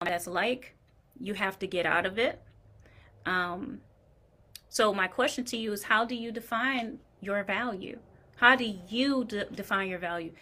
that's 0.00 0.26
like 0.26 0.74
you 1.20 1.34
have 1.34 1.58
to 1.60 1.66
get 1.66 1.86
out 1.86 2.06
of 2.06 2.18
it. 2.18 2.40
Um, 3.26 3.80
so 4.68 4.92
my 4.92 5.06
question 5.06 5.44
to 5.46 5.56
you 5.56 5.72
is 5.72 5.84
how 5.84 6.04
do 6.04 6.14
you 6.14 6.32
define 6.32 6.98
your 7.20 7.44
value? 7.44 7.98
How 8.36 8.56
do 8.56 8.64
you 8.88 9.24
de- 9.24 9.46
define 9.46 9.88
your 9.88 9.98
value? 9.98 10.32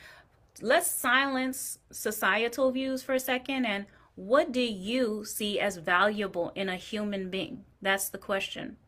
Let's 0.61 0.91
silence 0.91 1.79
societal 1.91 2.71
views 2.71 3.03
for 3.03 3.15
a 3.15 3.21
second 3.21 3.67
and 3.67 3.87
what 4.17 4.51
do 4.51 4.61
you 4.61 5.25
see 5.25 5.61
as 5.61 5.77
valuable 5.77 6.51
in 6.55 6.69
a 6.69 6.77
human 6.77 7.31
being? 7.31 7.65
That's 7.81 8.09
the 8.09 8.19
question. 8.19 8.79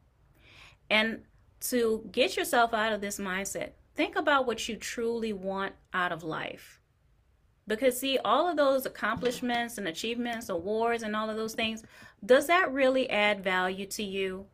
And 0.91 1.21
to 1.61 2.09
get 2.11 2.37
yourself 2.37 2.73
out 2.73 2.93
of 2.93 3.01
this 3.01 3.19
mindset, 3.19 3.73
think 3.95 4.17
about 4.17 4.47
what 4.47 4.69
you 4.69 4.77
truly 4.77 5.35
want 5.35 5.75
out 5.93 6.13
of 6.13 6.25
life. 6.25 6.81
Because, 7.67 8.01
see, 8.01 8.19
all 8.25 8.49
of 8.49 8.57
those 8.57 8.87
accomplishments 8.87 9.77
and 9.77 9.87
achievements, 9.87 10.49
awards, 10.49 11.03
and 11.03 11.15
all 11.15 11.29
of 11.29 11.37
those 11.37 11.55
things, 11.55 11.83
does 12.25 12.47
that 12.47 12.73
really 12.73 13.11
add 13.11 13.45
value 13.45 13.85
to 13.87 14.03
you? 14.03 14.47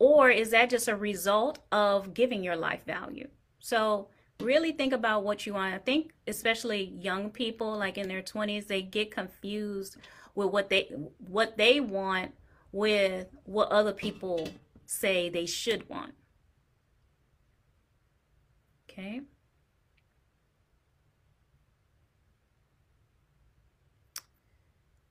Or 0.00 0.28
is 0.28 0.50
that 0.50 0.70
just 0.70 0.88
a 0.88 0.96
result 0.96 1.60
of 1.70 2.14
giving 2.14 2.42
your 2.42 2.56
life 2.56 2.84
value? 2.84 3.28
So, 3.60 4.08
really 4.40 4.72
think 4.72 4.92
about 4.92 5.24
what 5.24 5.46
you 5.46 5.54
want. 5.54 5.74
I 5.74 5.78
think 5.78 6.12
especially 6.26 6.84
young 6.84 7.30
people 7.30 7.76
like 7.76 7.98
in 7.98 8.08
their 8.08 8.22
20s, 8.22 8.66
they 8.66 8.82
get 8.82 9.10
confused 9.10 9.96
with 10.34 10.50
what 10.50 10.70
they 10.70 10.90
what 11.18 11.56
they 11.56 11.80
want 11.80 12.32
with 12.70 13.26
what 13.44 13.68
other 13.70 13.92
people 13.92 14.48
say 14.86 15.28
they 15.28 15.46
should 15.46 15.88
want. 15.88 16.14
Okay? 18.90 19.22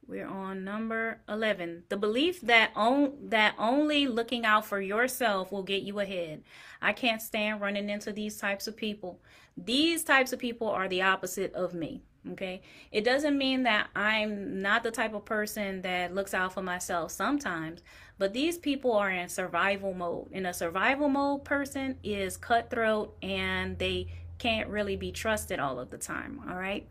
We're 0.08 0.28
on 0.28 0.63
number 0.63 1.20
11. 1.28 1.84
The 1.89 1.98
belief 1.98 2.39
that 2.41 2.72
on, 2.76 3.13
that 3.30 3.56
only 3.58 4.08
looking 4.08 4.46
out 4.46 4.65
for 4.65 4.80
yourself 4.80 5.52
will 5.52 5.63
get 5.63 5.84
you 5.84 6.00
ahead. 6.00 6.43
I 6.82 6.93
can't 6.93 7.22
stand 7.22 7.60
running 7.60 7.89
into 7.89 8.13
these 8.13 8.38
types 8.38 8.67
of 8.67 8.78
people. 8.78 9.20
These 9.58 10.06
types 10.06 10.32
of 10.32 10.39
people 10.39 10.70
are 10.70 10.88
the 10.88 11.02
opposite 11.02 11.54
of 11.54 11.74
me. 11.74 12.04
Okay? 12.32 12.62
It 12.91 13.04
doesn't 13.04 13.38
mean 13.38 13.63
that 13.63 13.88
I'm 13.96 14.62
not 14.62 14.84
the 14.84 14.91
type 14.91 15.13
of 15.13 15.26
person 15.26 15.82
that 15.82 16.15
looks 16.15 16.34
out 16.34 16.54
for 16.54 16.62
myself 16.62 17.12
sometimes, 17.12 17.82
but 18.17 18.34
these 18.34 18.58
people 18.58 18.93
are 18.93 19.10
in 19.10 19.28
survival 19.28 19.93
mode. 19.93 20.30
And 20.32 20.48
a 20.48 20.54
survival 20.54 21.10
mode 21.10 21.43
person 21.43 21.98
is 22.02 22.38
cutthroat 22.38 23.15
and 23.22 23.78
they 23.78 24.08
can't 24.38 24.70
really 24.70 24.96
be 24.96 25.12
trusted 25.12 25.60
all 25.60 25.80
of 25.80 25.89
the 25.89 25.98
time. 25.98 26.41
All 26.50 26.56
right? 26.56 26.88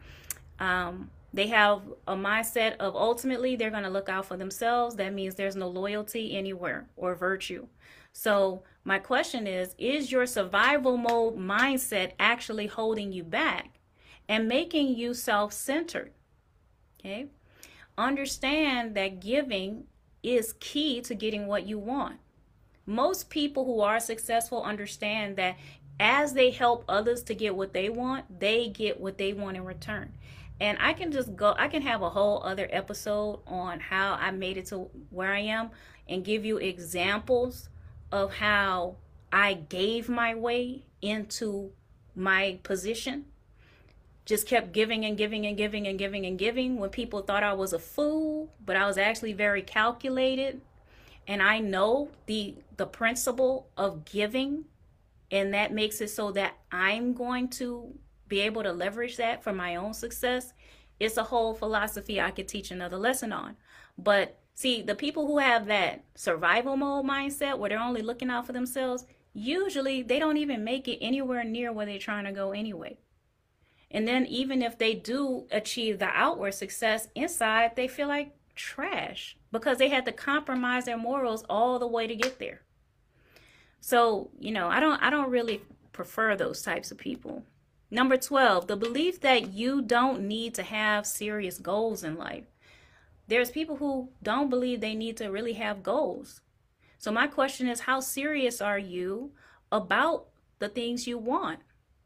Um, 0.59 1.11
they 1.37 1.49
have 1.49 1.83
a 2.09 2.14
mindset 2.14 2.79
of 2.79 2.96
ultimately 2.96 3.57
they're 3.57 3.70
going 3.70 3.83
to 3.83 3.90
look 3.90 4.09
out 4.09 4.25
for 4.25 4.38
themselves. 4.38 4.96
That 4.96 5.12
means 5.12 5.35
there's 5.35 5.55
no 5.55 5.68
loyalty 5.68 6.35
anywhere 6.35 6.88
or 6.96 7.14
virtue. 7.14 7.66
So, 8.14 8.62
my 8.85 8.99
question 8.99 9.46
is 9.46 9.75
Is 9.77 10.11
your 10.11 10.25
survival 10.25 10.96
mode 10.96 11.37
mindset 11.37 12.12
actually 12.18 12.68
holding 12.68 13.12
you 13.12 13.22
back 13.22 13.79
and 14.27 14.49
making 14.49 14.96
you 14.96 15.12
self 15.12 15.53
centered? 15.53 16.12
Okay. 16.99 17.27
Understand 17.99 18.94
that 18.96 19.20
giving 19.20 19.85
is 20.22 20.55
key 20.59 21.03
to 21.03 21.14
getting 21.14 21.46
what 21.46 21.66
you 21.66 21.79
want. 21.79 22.16
Most 22.87 23.29
people 23.29 23.66
who 23.66 23.81
are 23.83 24.01
successful 24.01 24.62
understand 24.62 25.37
that 25.37 25.59
as 26.01 26.33
they 26.33 26.51
help 26.51 26.85
others 26.88 27.22
to 27.25 27.35
get 27.35 27.57
what 27.57 27.75
they 27.75 27.90
want, 27.90 28.40
they 28.40 28.68
get 28.68 29.01
what 29.01 29.18
they 29.18 29.35
want 29.35 29.59
in 29.59 29.64
return 29.64 30.12
and 30.61 30.79
I 30.81 30.92
can 30.92 31.12
just 31.12 31.37
go 31.37 31.55
I 31.59 31.69
can 31.69 31.83
have 31.83 32.03
a 32.03 32.11
whole 32.11 32.42
other 32.42 32.69
episode 32.71 33.40
on 33.47 33.81
how 33.81 34.14
I 34.14 34.31
made 34.31 34.57
it 34.57 34.66
to 34.66 34.88
where 35.11 35.33
I 35.33 35.40
am 35.40 35.71
and 36.09 36.25
give 36.25 36.45
you 36.45 36.57
examples 36.59 37.69
of 38.11 38.35
how 38.35 38.97
I 39.33 39.55
gave 39.55 40.09
my 40.09 40.35
way 40.35 40.85
into 41.03 41.73
my 42.14 42.59
position. 42.62 43.27
Just 44.25 44.49
kept 44.49 44.73
giving 44.73 45.05
and 45.05 45.16
giving 45.16 45.47
and 45.47 45.57
giving 45.57 45.87
and 45.87 45.99
giving 45.99 46.25
and 46.27 46.38
giving. 46.38 46.79
When 46.79 46.90
people 46.90 47.21
thought 47.21 47.42
I 47.42 47.53
was 47.53 47.73
a 47.73 47.79
fool 47.79 48.51
but 48.64 48.77
I 48.77 48.87
was 48.87 48.99
actually 48.99 49.35
very 49.35 49.62
calculated. 49.62 50.61
And 51.29 51.42
I 51.42 51.59
know 51.59 52.11
the 52.27 52.55
the 52.77 52.87
principle 52.87 53.69
of 53.77 54.05
giving 54.05 54.64
and 55.31 55.53
that 55.55 55.73
makes 55.73 56.01
it 56.01 56.09
so 56.09 56.31
that 56.33 56.57
I'm 56.71 57.12
going 57.12 57.49
to 57.49 57.92
be 58.29 58.41
able 58.41 58.62
to 58.62 58.73
leverage 58.73 59.17
that 59.17 59.43
for 59.43 59.53
my 59.53 59.77
own 59.77 59.95
success, 59.95 60.53
it's 60.99 61.17
a 61.17 61.25
whole 61.25 61.55
philosophy 61.55 62.21
I 62.21 62.31
could 62.31 62.49
teach 62.49 62.71
another 62.71 62.97
lesson 62.97 63.33
on. 63.33 63.57
But 63.99 64.39
see, 64.55 64.83
the 64.83 64.95
people 64.95 65.27
who 65.27 65.39
have 65.39 65.67
that 65.67 66.05
survival 66.15 66.77
mode 66.77 67.07
mindset 67.07 67.59
where 67.59 67.71
they're 67.71 67.79
only 67.79 68.03
looking 68.03 68.31
out 68.31 68.47
for 68.47 68.53
themselves, 68.53 69.05
usually 69.33 70.03
they 70.03 70.19
don't 70.19 70.39
even 70.39 70.65
make 70.65 70.89
it 70.89 70.99
anywhere 71.01 71.45
near 71.45 71.73
where 71.73 71.87
they're 71.87 71.99
trying 71.99 72.25
to 72.25 72.33
go 72.33 72.53
anyway. 72.53 72.99
And 73.91 74.07
then 74.09 74.27
even 74.27 74.62
if 74.62 74.79
they 74.79 74.95
do 74.95 75.47
achieve 75.51 75.99
the 75.99 76.07
outward 76.07 76.55
success 76.55 77.09
inside, 77.15 77.77
they 77.77 77.89
feel 77.89 78.09
like 78.09 78.35
trash 78.55 79.37
because 79.53 79.79
they 79.79 79.89
had 79.89 80.05
to 80.07 80.12
compromise 80.12 80.87
their 80.87 80.97
morals 80.97 81.45
all 81.49 81.79
the 81.79 81.87
way 81.87 82.07
to 82.07 82.17
get 82.17 82.39
there. 82.39 82.62
So, 83.81 84.31
you 84.41 84.51
know, 84.51 84.69
I 84.69 84.81
don't 84.81 85.01
I 85.03 85.11
don't 85.11 85.31
really 85.31 85.61
prefer 85.93 86.35
those 86.35 86.62
types 86.62 86.91
of 86.91 86.99
people. 86.99 87.45
Number 87.90 88.16
12, 88.16 88.66
the 88.66 88.77
belief 88.77 89.20
that 89.20 89.53
you 89.53 89.81
don't 89.81 90.22
need 90.22 90.55
to 90.55 90.62
have 90.62 91.07
serious 91.07 91.59
goals 91.59 92.03
in 92.03 92.16
life. 92.16 92.44
There's 93.29 93.51
people 93.51 93.77
who 93.77 94.11
don't 94.22 94.51
believe 94.51 94.81
they 94.81 94.94
need 94.94 95.16
to 95.18 95.29
really 95.29 95.55
have 95.55 95.83
goals. 95.83 96.40
So, 96.99 97.12
my 97.12 97.27
question 97.27 97.68
is 97.68 97.81
how 97.81 98.01
serious 98.01 98.61
are 98.61 98.79
you 98.79 99.33
about 99.70 100.27
the 100.59 100.68
things 100.68 101.07
you 101.07 101.18
want? 101.18 101.61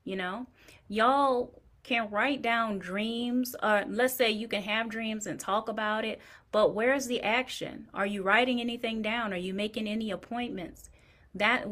You 0.04 0.16
know, 0.16 0.46
y'all 0.88 1.60
can 1.82 2.10
write 2.10 2.42
down 2.42 2.78
dreams. 2.78 3.54
Uh, 3.62 3.84
let's 3.88 4.14
say 4.14 4.30
you 4.30 4.48
can 4.48 4.62
have 4.62 4.88
dreams 4.88 5.26
and 5.26 5.38
talk 5.38 5.68
about 5.68 6.04
it, 6.04 6.20
but 6.52 6.74
where's 6.74 7.06
the 7.06 7.22
action? 7.22 7.88
Are 7.94 8.06
you 8.06 8.22
writing 8.22 8.60
anything 8.60 9.02
down? 9.02 9.32
Are 9.32 9.38
you 9.38 9.54
making 9.54 9.88
any 9.88 10.10
appointments? 10.10 10.90
That 11.34 11.66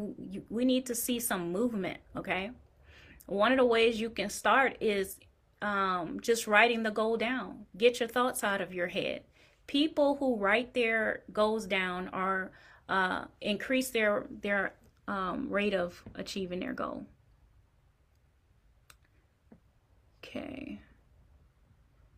we 0.49 0.65
need 0.65 0.85
to 0.85 0.95
see 0.95 1.19
some 1.19 1.51
movement, 1.51 1.99
okay? 2.15 2.51
One 3.29 3.51
of 3.51 3.59
the 3.59 3.65
ways 3.65 4.01
you 4.01 4.09
can 4.09 4.29
start 4.29 4.77
is 4.81 5.17
um, 5.61 6.19
just 6.19 6.47
writing 6.47 6.81
the 6.81 6.89
goal 6.89 7.15
down. 7.15 7.67
Get 7.77 7.99
your 7.99 8.09
thoughts 8.09 8.43
out 8.43 8.59
of 8.59 8.73
your 8.73 8.87
head. 8.87 9.21
People 9.67 10.15
who 10.15 10.35
write 10.35 10.73
their 10.73 11.21
goals 11.31 11.67
down 11.67 12.07
are 12.09 12.51
uh, 12.89 13.25
increase 13.39 13.91
their 13.91 14.25
their 14.41 14.73
um, 15.07 15.47
rate 15.47 15.75
of 15.75 16.03
achieving 16.15 16.59
their 16.59 16.73
goal. 16.73 17.05
Okay. 20.23 20.81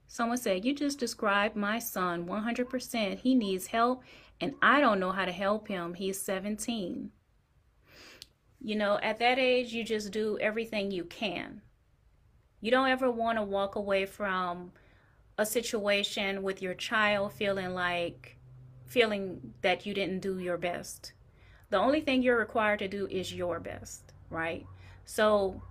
Someone 0.08 0.38
said, 0.38 0.63
You 0.63 0.74
just 0.74 0.97
described 0.97 1.58
my 1.58 1.80
son 1.80 2.26
100%. 2.26 3.19
He 3.19 3.36
needs 3.36 3.67
help, 3.67 4.04
and 4.39 4.54
I 4.62 4.80
don't 4.80 5.00
know 5.00 5.12
how 5.12 5.26
to 5.26 5.32
help 5.32 5.67
him. 5.67 5.93
He's 5.93 6.21
17. 6.21 7.12
You 8.63 8.76
know, 8.76 9.00
at 9.02 9.19
that 9.19 9.39
age, 9.39 9.74
you 9.74 9.84
just 9.84 10.12
do 10.12 10.38
everything 10.39 10.91
you 10.91 11.04
can. 11.04 11.62
You 12.62 12.69
don't 12.69 12.89
ever 12.89 13.10
want 13.10 13.39
to 13.39 13.43
walk 13.43 13.76
away 13.76 14.06
from 14.06 14.71
a 15.38 15.45
situation 15.45 16.43
with 16.43 16.62
your 16.62 16.76
child 16.76 17.34
feeling 17.34 17.74
like, 17.74 18.38
feeling 18.86 19.54
that 19.62 19.86
you 19.88 19.95
didn't 19.95 20.19
do 20.19 20.38
your 20.38 20.58
best. 20.58 21.13
The 21.71 21.78
only 21.78 22.02
thing 22.02 22.21
you're 22.21 22.38
required 22.38 22.80
to 22.80 22.88
do 22.88 23.08
is 23.08 23.34
your 23.34 23.60
best, 23.60 24.13
right? 24.30 24.67
So 25.06 25.62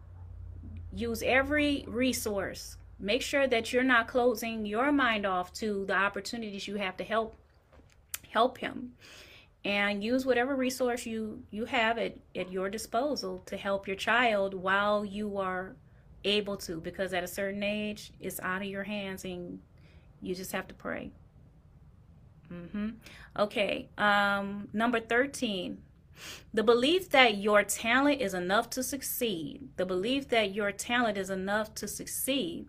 use 0.92 1.22
every 1.22 1.85
resource. 1.87 2.76
Make 2.98 3.22
sure 3.22 3.46
that 3.46 3.72
you're 3.72 3.85
not 3.85 4.09
closing 4.09 4.66
your 4.66 4.90
mind 4.90 5.26
off 5.26 5.53
to 5.55 5.85
the 5.87 5.94
opportunities 5.94 6.66
you 6.66 6.76
have 6.76 6.96
to 6.96 7.05
help 7.05 7.37
help 8.31 8.59
him 8.59 8.92
and 9.64 10.03
use 10.03 10.25
whatever 10.25 10.55
resource 10.55 11.05
you 11.05 11.42
you 11.51 11.64
have 11.66 11.99
at, 11.99 12.16
at 12.35 12.51
your 12.51 12.70
disposal 12.70 13.42
to 13.46 13.57
help 13.57 13.87
your 13.87 13.96
child 13.96 14.55
while 14.55 15.05
you 15.05 15.37
are 15.37 15.77
able 16.25 16.57
to 16.57 16.81
because 16.81 17.12
at 17.12 17.25
a 17.25 17.29
certain 17.29 17.62
age 17.62 18.12
it's 18.20 18.40
out 18.40 18.62
of 18.62 18.68
your 18.68 18.85
hands 18.85 19.25
and 19.25 19.59
you 20.23 20.35
just 20.35 20.53
have 20.53 20.68
to 20.68 20.75
pray. 20.75 21.11
Mm-hmm. 22.53 22.88
okay 23.38 23.88
um, 23.96 24.68
number 24.73 24.99
13 24.99 25.79
the 26.53 26.62
belief 26.62 27.11
that 27.11 27.38
your 27.38 27.62
talent 27.64 28.20
is 28.20 28.35
enough 28.35 28.68
to 28.70 28.83
succeed. 28.83 29.68
The 29.77 29.87
belief 29.87 30.29
that 30.29 30.55
your 30.55 30.73
talent 30.73 31.16
is 31.16 31.31
enough 31.31 31.75
to 31.77 31.88
succeed. 31.88 32.66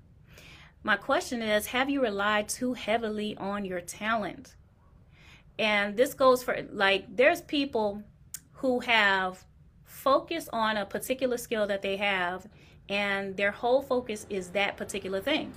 My 0.84 0.96
question 0.96 1.42
is 1.42 1.68
have 1.68 1.90
you 1.90 2.02
relied 2.02 2.48
too 2.50 2.74
heavily 2.74 3.36
on 3.38 3.66
your 3.66 3.82
talent 3.82 4.56
and 5.62 5.96
this 5.96 6.16
goes 6.16 6.42
for 6.42 6.58
like 6.74 7.06
there's 7.16 7.40
people 7.42 8.04
who 8.54 8.80
have 8.80 9.46
focused 9.86 10.50
on 10.52 10.76
a 10.76 10.86
particular 10.86 11.38
skill 11.38 11.68
that 11.68 11.84
they 11.84 11.98
have 11.98 12.48
and 12.90 13.38
their 13.38 13.52
whole 13.52 13.84
focus 13.84 14.26
is 14.30 14.50
that 14.50 14.76
particular 14.76 15.22
thing. 15.22 15.54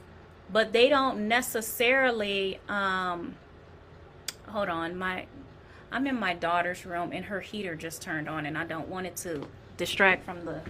But 0.53 0.75
they 0.75 0.91
don't 0.91 1.27
necessarily 1.27 2.61
um 2.69 3.35
hold 4.47 4.69
on 4.69 4.97
my 4.97 5.27
i'm 5.91 6.07
in 6.07 6.21
my 6.21 6.35
daughter's 6.35 6.85
room 6.85 7.11
and 7.13 7.25
her 7.25 7.41
heater 7.41 7.75
just 7.75 8.03
turned 8.03 8.29
on 8.29 8.45
and 8.45 8.59
i 8.59 8.65
don't 8.65 8.89
want 8.89 9.07
it 9.07 9.17
to 9.17 9.45
distract 9.79 10.23
from 10.25 10.45
the 10.45 10.61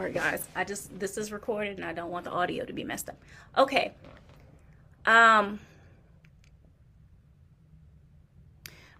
Sorry, 0.00 0.12
guys. 0.12 0.48
I 0.56 0.64
just, 0.64 0.98
this 0.98 1.18
is 1.18 1.30
recorded 1.30 1.76
and 1.76 1.84
I 1.84 1.92
don't 1.92 2.10
want 2.10 2.24
the 2.24 2.30
audio 2.30 2.64
to 2.64 2.72
be 2.72 2.84
messed 2.84 3.10
up. 3.10 3.20
Okay. 3.58 3.92
Um, 5.04 5.60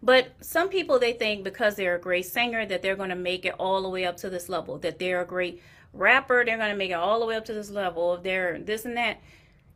but 0.02 0.32
some 0.42 0.68
people, 0.68 0.98
they 0.98 1.14
think 1.14 1.42
because 1.42 1.74
they're 1.76 1.94
a 1.94 2.00
great 2.00 2.26
singer 2.26 2.66
that 2.66 2.82
they're 2.82 2.96
going 2.96 3.08
to 3.08 3.16
make 3.16 3.46
it 3.46 3.54
all 3.58 3.80
the 3.80 3.88
way 3.88 4.04
up 4.04 4.18
to 4.18 4.28
this 4.28 4.50
level, 4.50 4.76
that 4.80 4.98
they're 4.98 5.22
a 5.22 5.26
great 5.26 5.62
rapper, 5.94 6.44
they're 6.44 6.58
going 6.58 6.70
to 6.70 6.76
make 6.76 6.90
it 6.90 6.94
all 6.94 7.18
the 7.20 7.24
way 7.24 7.36
up 7.36 7.46
to 7.46 7.54
this 7.54 7.70
level. 7.70 8.16
If 8.16 8.22
they're 8.22 8.58
this 8.58 8.84
and 8.84 8.98
that. 8.98 9.20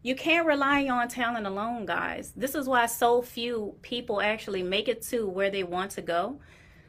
You 0.02 0.14
can't 0.14 0.46
rely 0.46 0.86
on 0.88 1.08
talent 1.08 1.46
alone, 1.46 1.86
guys. 1.86 2.34
This 2.36 2.54
is 2.54 2.68
why 2.68 2.84
so 2.84 3.22
few 3.22 3.76
people 3.80 4.20
actually 4.20 4.62
make 4.62 4.88
it 4.88 5.00
to 5.04 5.26
where 5.26 5.48
they 5.48 5.62
want 5.62 5.92
to 5.92 6.02
go 6.02 6.40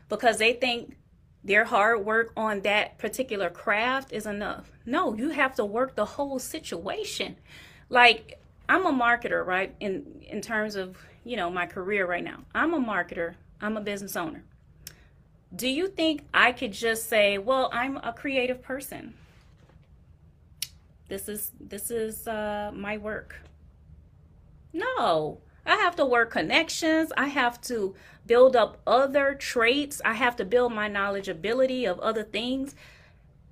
because 0.10 0.38
they 0.38 0.52
think 0.52 0.98
their 1.45 1.63
hard 1.63 2.03
work 2.03 2.34
on 2.36 2.62
that 2.62 2.97
particular 2.97 3.51
craft 3.51 4.12
is 4.12 4.25
enough. 4.25 4.71
No, 4.84 5.13
you 5.13 5.29
have 5.29 5.55
to 5.55 5.63
work 5.63 5.95
the 5.95 6.05
whole 6.05 6.39
situation. 6.39 7.36
Like 7.88 8.39
I'm 8.67 8.86
a 8.88 8.91
marketer, 8.91 9.45
right? 9.45 9.75
In 9.79 10.23
in 10.27 10.41
terms 10.41 10.75
of, 10.75 10.97
you 11.23 11.38
know, 11.38 11.51
my 11.51 11.67
career 11.67 12.08
right 12.08 12.23
now. 12.23 12.39
I'm 12.55 12.73
a 12.73 12.79
marketer. 12.79 13.36
I'm 13.62 13.77
a 13.77 13.81
business 13.81 14.15
owner. 14.15 14.43
Do 15.55 15.67
you 15.67 15.88
think 15.88 16.23
I 16.34 16.51
could 16.51 16.73
just 16.73 17.08
say, 17.08 17.38
"Well, 17.38 17.69
I'm 17.71 17.97
a 17.97 18.12
creative 18.12 18.62
person. 18.63 19.13
This 21.08 21.29
is 21.29 21.51
this 21.60 21.91
is 21.91 22.27
uh 22.27 22.71
my 22.73 22.97
work." 22.97 23.36
No. 24.73 25.39
I 25.67 25.77
have 25.77 25.95
to 25.95 26.05
work 26.05 26.31
connections. 26.31 27.12
I 27.17 27.27
have 27.27 27.60
to 27.62 27.95
build 28.25 28.55
up 28.55 28.81
other 28.85 29.35
traits. 29.35 30.01
I 30.03 30.13
have 30.13 30.35
to 30.38 30.45
build 30.45 30.73
my 30.73 30.88
knowledge 30.88 31.27
ability 31.27 31.85
of 31.85 31.99
other 31.99 32.23
things. 32.23 32.75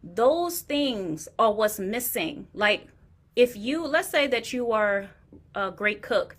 Those 0.03 0.59
things 0.59 1.27
are 1.39 1.51
what's 1.51 1.79
missing. 1.79 2.47
Like 2.53 2.87
if 3.35 3.55
you, 3.55 3.85
let's 3.85 4.09
say 4.09 4.27
that 4.27 4.53
you 4.53 4.71
are 4.71 5.09
a 5.55 5.71
great 5.71 6.01
cook 6.01 6.35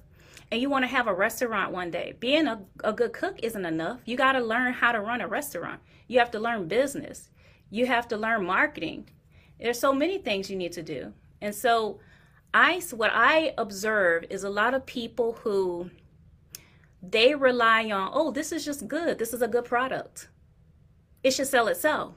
and 0.51 0.61
you 0.61 0.69
want 0.69 0.85
to 0.85 0.89
have 0.89 1.07
a 1.07 1.15
restaurant 1.15 1.73
one 1.73 1.91
day, 1.91 2.15
being 2.21 2.47
a, 2.47 2.63
a 2.83 2.93
good 2.93 3.13
cook 3.13 3.41
isn't 3.43 3.65
enough. 3.65 4.01
You 4.05 4.17
got 4.17 4.33
to 4.33 4.41
learn 4.41 4.73
how 4.73 4.93
to 4.93 5.01
run 5.01 5.21
a 5.21 5.29
restaurant. 5.29 5.81
You 6.07 6.19
have 6.19 6.31
to 6.33 6.39
learn 6.39 6.69
business. 6.69 7.31
You 7.71 7.87
have 7.87 8.07
to 8.09 8.17
learn 8.17 8.45
marketing. 8.45 9.09
There's 9.59 9.81
so 9.81 9.93
many 9.93 10.19
things 10.19 10.51
you 10.51 10.57
need 10.57 10.73
to 10.73 10.83
do. 10.83 11.13
And 11.41 11.55
so, 11.55 11.99
I 12.53 12.81
what 12.93 13.11
I 13.13 13.53
observe 13.59 14.27
is 14.31 14.45
a 14.45 14.51
lot 14.51 14.75
of 14.75 14.87
people 14.87 15.33
who 15.43 15.91
they 17.11 17.35
rely 17.35 17.91
on, 17.91 18.11
oh, 18.13 18.31
this 18.31 18.53
is 18.53 18.65
just 18.65 18.89
good. 18.89 19.19
This 19.19 19.33
is 19.33 19.43
a 19.43 19.49
good 19.49 19.65
product. 19.65 20.29
It 21.23 21.33
should 21.33 21.47
sell 21.47 21.69
itself. 21.69 22.15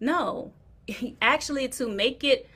No, 0.00 0.52
actually, 1.22 1.68
to 1.68 1.88
make 1.88 2.24
it 2.24 2.48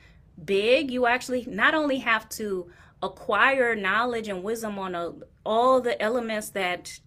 big, 0.43 0.91
you 0.91 1.05
actually 1.05 1.45
not 1.47 1.75
only 1.75 1.97
have 1.99 2.29
to 2.29 2.71
acquire 3.01 3.75
knowledge 3.75 4.27
and 4.27 4.43
wisdom 4.43 4.79
on 4.79 4.95
a, 4.95 5.13
all 5.45 5.81
the 5.81 6.01
elements 6.01 6.49
that 6.51 6.99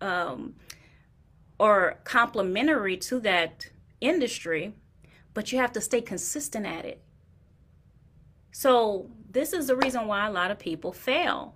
um, 0.00 0.54
are 1.60 2.00
complementary 2.04 2.96
to 2.96 3.20
that 3.20 3.68
industry, 4.00 4.74
but 5.34 5.52
you 5.52 5.58
have 5.58 5.72
to 5.72 5.80
stay 5.80 6.00
consistent 6.00 6.66
at 6.66 6.84
it. 6.84 7.02
So 8.50 9.10
this 9.30 9.52
is 9.52 9.66
the 9.66 9.76
reason 9.76 10.06
why 10.06 10.26
a 10.26 10.30
lot 10.30 10.50
of 10.50 10.58
people 10.58 10.92
fail 10.92 11.55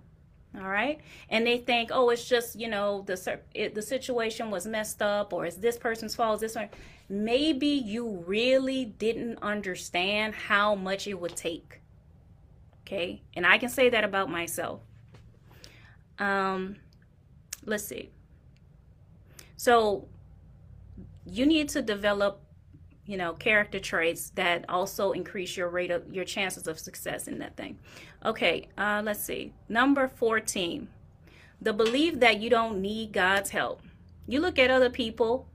all 0.55 0.67
right? 0.67 0.99
And 1.29 1.45
they 1.45 1.57
think 1.57 1.89
oh 1.93 2.09
it's 2.09 2.27
just 2.27 2.59
you 2.59 2.67
know 2.67 3.03
the 3.05 3.39
it, 3.53 3.75
the 3.75 3.81
situation 3.81 4.49
was 4.49 4.67
messed 4.67 5.01
up 5.01 5.33
or 5.33 5.45
it's 5.45 5.55
this 5.57 5.77
person's 5.77 6.15
fault 6.15 6.41
this 6.41 6.55
one. 6.55 6.69
Maybe 7.09 7.67
you 7.67 8.23
really 8.25 8.85
didn't 8.85 9.39
understand 9.41 10.33
how 10.33 10.75
much 10.75 11.07
it 11.07 11.19
would 11.19 11.35
take. 11.35 11.81
Okay? 12.85 13.21
And 13.35 13.45
i 13.45 13.57
can 13.57 13.69
say 13.69 13.89
that 13.89 14.03
about 14.03 14.29
myself. 14.29 14.81
Um 16.19 16.77
let's 17.65 17.85
see. 17.85 18.09
So 19.55 20.07
you 21.25 21.45
need 21.45 21.69
to 21.69 21.81
develop 21.81 22.41
you 23.05 23.17
know, 23.17 23.33
character 23.33 23.79
traits 23.79 24.29
that 24.31 24.63
also 24.69 25.11
increase 25.11 25.57
your 25.57 25.67
rate 25.67 25.91
of 25.91 26.13
your 26.13 26.23
chances 26.23 26.65
of 26.65 26.79
success 26.79 27.27
in 27.27 27.39
that 27.39 27.57
thing. 27.57 27.77
Okay, 28.23 28.67
uh, 28.77 29.01
let's 29.03 29.23
see. 29.23 29.53
Number 29.67 30.07
14, 30.07 30.87
the 31.59 31.73
belief 31.73 32.19
that 32.19 32.39
you 32.39 32.49
don't 32.49 32.79
need 32.79 33.13
God's 33.13 33.49
help. 33.49 33.81
You 34.27 34.41
look 34.41 34.59
at 34.59 34.69
other 34.69 34.91
people, 34.91 35.47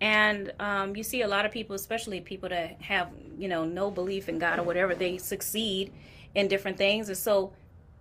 and 0.00 0.52
um, 0.60 0.94
you 0.96 1.02
see 1.02 1.22
a 1.22 1.28
lot 1.28 1.46
of 1.46 1.52
people, 1.52 1.74
especially 1.74 2.20
people 2.20 2.50
that 2.50 2.80
have, 2.82 3.10
you 3.38 3.48
know, 3.48 3.64
no 3.64 3.90
belief 3.90 4.28
in 4.28 4.38
God 4.38 4.58
or 4.58 4.62
whatever, 4.62 4.94
they 4.94 5.16
succeed 5.16 5.92
in 6.34 6.48
different 6.48 6.76
things. 6.76 7.08
And 7.08 7.16
so 7.16 7.52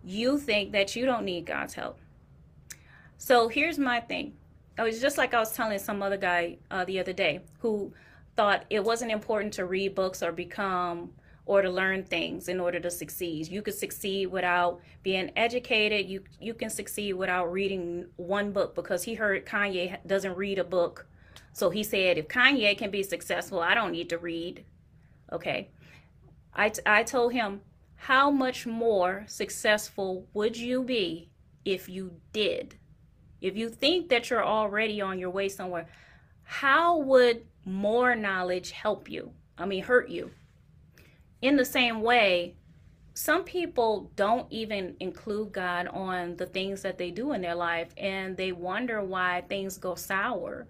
you 0.03 0.37
think 0.37 0.71
that 0.73 0.95
you 0.95 1.05
don't 1.05 1.23
need 1.23 1.45
God's 1.45 1.73
help. 1.73 1.97
So 3.17 3.47
here's 3.47 3.77
my 3.77 3.99
thing. 3.99 4.33
It 4.77 4.81
was 4.81 5.01
just 5.01 5.17
like 5.17 5.33
I 5.33 5.39
was 5.39 5.53
telling 5.53 5.79
some 5.79 6.01
other 6.01 6.17
guy 6.17 6.57
uh, 6.71 6.85
the 6.85 6.99
other 6.99 7.11
day 7.11 7.41
who 7.59 7.93
thought 8.37 8.63
it 8.69 8.83
wasn't 8.83 9.11
important 9.11 9.53
to 9.55 9.65
read 9.65 9.95
books 9.95 10.23
or 10.23 10.31
become 10.31 11.11
or 11.49 11.63
to 11.63 11.69
learn 11.71 12.03
things 12.03 12.47
in 12.47 12.59
order 12.59 12.79
to 12.79 12.91
succeed. 12.91 13.47
You 13.47 13.63
could 13.63 13.73
succeed 13.73 14.27
without 14.27 14.81
being 15.01 15.31
educated. 15.35 16.07
You 16.07 16.23
you 16.39 16.53
can 16.53 16.69
succeed 16.69 17.13
without 17.13 17.51
reading 17.51 18.05
one 18.17 18.51
book 18.51 18.75
because 18.75 19.01
he 19.01 19.15
heard 19.15 19.47
Kanye 19.47 19.97
doesn't 20.05 20.37
read 20.37 20.59
a 20.59 20.63
book. 20.63 21.07
So 21.53 21.71
he 21.71 21.81
said 21.81 22.19
if 22.19 22.27
Kanye 22.27 22.77
can 22.77 22.91
be 22.91 23.01
successful, 23.01 23.61
I 23.61 23.73
don't 23.73 23.91
need 23.91 24.09
to 24.09 24.19
read. 24.19 24.63
Okay. 25.33 25.71
I 26.53 26.71
I 26.85 27.01
told 27.01 27.33
him 27.33 27.61
how 27.95 28.29
much 28.29 28.67
more 28.67 29.25
successful 29.27 30.27
would 30.35 30.55
you 30.55 30.83
be 30.83 31.31
if 31.65 31.89
you 31.89 32.11
did? 32.31 32.75
If 33.41 33.57
you 33.57 33.69
think 33.69 34.09
that 34.09 34.29
you're 34.29 34.45
already 34.45 35.01
on 35.01 35.17
your 35.17 35.31
way 35.31 35.49
somewhere, 35.49 35.87
how 36.43 36.99
would 36.99 37.47
more 37.65 38.15
knowledge 38.15 38.69
help 38.69 39.09
you? 39.09 39.31
I 39.57 39.65
mean, 39.65 39.83
hurt 39.83 40.09
you? 40.09 40.29
In 41.41 41.55
the 41.55 41.65
same 41.65 42.01
way, 42.01 42.55
some 43.13 43.43
people 43.43 44.11
don't 44.15 44.47
even 44.49 44.95
include 44.99 45.51
God 45.51 45.87
on 45.87 46.37
the 46.37 46.45
things 46.45 46.81
that 46.83 46.97
they 46.97 47.11
do 47.11 47.33
in 47.33 47.41
their 47.41 47.55
life 47.55 47.93
and 47.97 48.37
they 48.37 48.51
wonder 48.51 49.03
why 49.03 49.43
things 49.49 49.77
go 49.77 49.95
sour. 49.95 50.67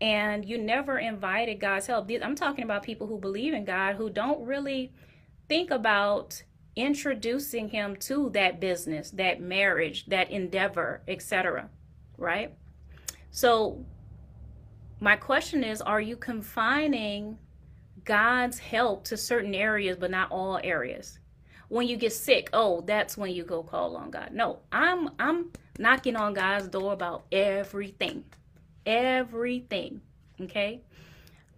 And 0.00 0.44
you 0.44 0.58
never 0.58 0.98
invited 0.98 1.60
God's 1.60 1.86
help. 1.86 2.10
I'm 2.10 2.34
talking 2.34 2.64
about 2.64 2.82
people 2.82 3.06
who 3.06 3.18
believe 3.18 3.54
in 3.54 3.64
God 3.64 3.94
who 3.94 4.10
don't 4.10 4.44
really 4.44 4.92
think 5.48 5.70
about 5.70 6.42
introducing 6.76 7.68
him 7.68 7.96
to 7.96 8.30
that 8.30 8.60
business, 8.60 9.10
that 9.12 9.40
marriage, 9.40 10.06
that 10.06 10.30
endeavor, 10.30 11.02
etc. 11.06 11.70
Right? 12.18 12.54
So 13.30 13.84
my 15.00 15.16
question 15.16 15.62
is 15.62 15.80
are 15.80 16.00
you 16.00 16.16
confining 16.16 17.38
God's 18.04 18.58
help 18.58 19.04
to 19.04 19.16
certain 19.16 19.54
areas, 19.54 19.96
but 19.96 20.10
not 20.10 20.30
all 20.30 20.60
areas. 20.62 21.18
When 21.68 21.88
you 21.88 21.96
get 21.96 22.12
sick, 22.12 22.50
oh, 22.52 22.82
that's 22.82 23.16
when 23.16 23.32
you 23.32 23.44
go 23.44 23.62
call 23.62 23.96
on 23.96 24.10
God. 24.10 24.30
No, 24.32 24.60
I'm 24.70 25.10
I'm 25.18 25.50
knocking 25.78 26.16
on 26.16 26.34
God's 26.34 26.68
door 26.68 26.92
about 26.92 27.24
everything, 27.32 28.24
everything. 28.84 30.00
Okay, 30.40 30.82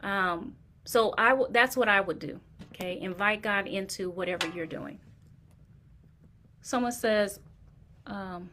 um, 0.03 0.55
so 0.84 1.12
I 1.18 1.30
w- 1.30 1.49
that's 1.51 1.76
what 1.76 1.88
I 1.88 2.01
would 2.01 2.18
do. 2.18 2.40
Okay, 2.72 3.01
invite 3.01 3.42
God 3.42 3.66
into 3.66 4.11
whatever 4.11 4.49
you're 4.49 4.66
doing. 4.66 5.01
Someone 6.61 6.92
says, 6.92 7.40
um, 8.07 8.51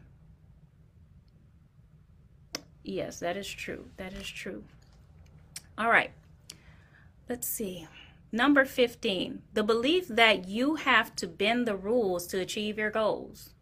yes, 2.82 3.20
that 3.20 3.36
is 3.36 3.48
true. 3.48 3.86
That 3.96 4.12
is 4.12 4.28
true. 4.28 4.64
All 5.76 5.90
right. 5.90 6.10
Let's 7.26 7.48
see. 7.48 7.86
Number 8.30 8.66
15, 8.66 9.42
the 9.54 9.62
belief 9.62 10.08
that 10.08 10.46
you 10.46 10.74
have 10.74 11.16
to 11.16 11.26
bend 11.26 11.66
the 11.66 11.76
rules 11.76 12.26
to 12.26 12.40
achieve 12.40 12.76
your 12.76 12.90
goals. 12.90 13.54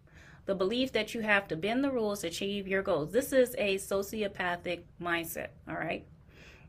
The 0.46 0.54
belief 0.56 0.90
that 0.92 1.14
you 1.14 1.20
have 1.20 1.46
to 1.48 1.56
bend 1.56 1.84
the 1.84 1.92
rules 1.92 2.20
to 2.20 2.26
achieve 2.26 2.66
your 2.66 2.82
goals. 2.82 3.12
This 3.12 3.32
is 3.32 3.54
a 3.58 3.76
sociopathic 3.76 4.80
mindset, 5.00 5.48
all 5.68 5.76
right? 5.76 6.04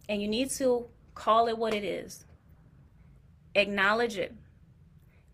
And 0.08 0.22
you 0.22 0.28
need 0.28 0.52
to 0.52 0.86
call 1.16 1.48
it 1.48 1.58
what 1.58 1.74
it 1.74 1.84
is. 1.84 2.26
Acknowledge 3.56 4.18
it. 4.18 4.36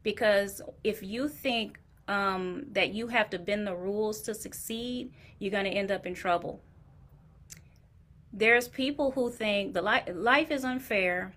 Because 0.01 0.61
if 0.85 1.03
you 1.03 1.27
think 1.27 1.79
um, 2.07 2.67
that 2.71 2.93
you 2.93 3.07
have 3.07 3.29
to 3.31 3.39
bend 3.39 3.67
the 3.67 3.75
rules 3.75 4.21
to 4.21 4.33
succeed, 4.33 5.11
you're 5.39 5.51
going 5.51 5.65
to 5.65 5.71
end 5.71 5.91
up 5.91 6.05
in 6.05 6.13
trouble. 6.13 6.61
There's 8.31 8.69
people 8.69 9.11
who 9.11 9.29
think 9.29 9.73
the 9.73 9.81
li- 9.81 10.13
life 10.13 10.51
is 10.51 10.63
unfair 10.63 11.33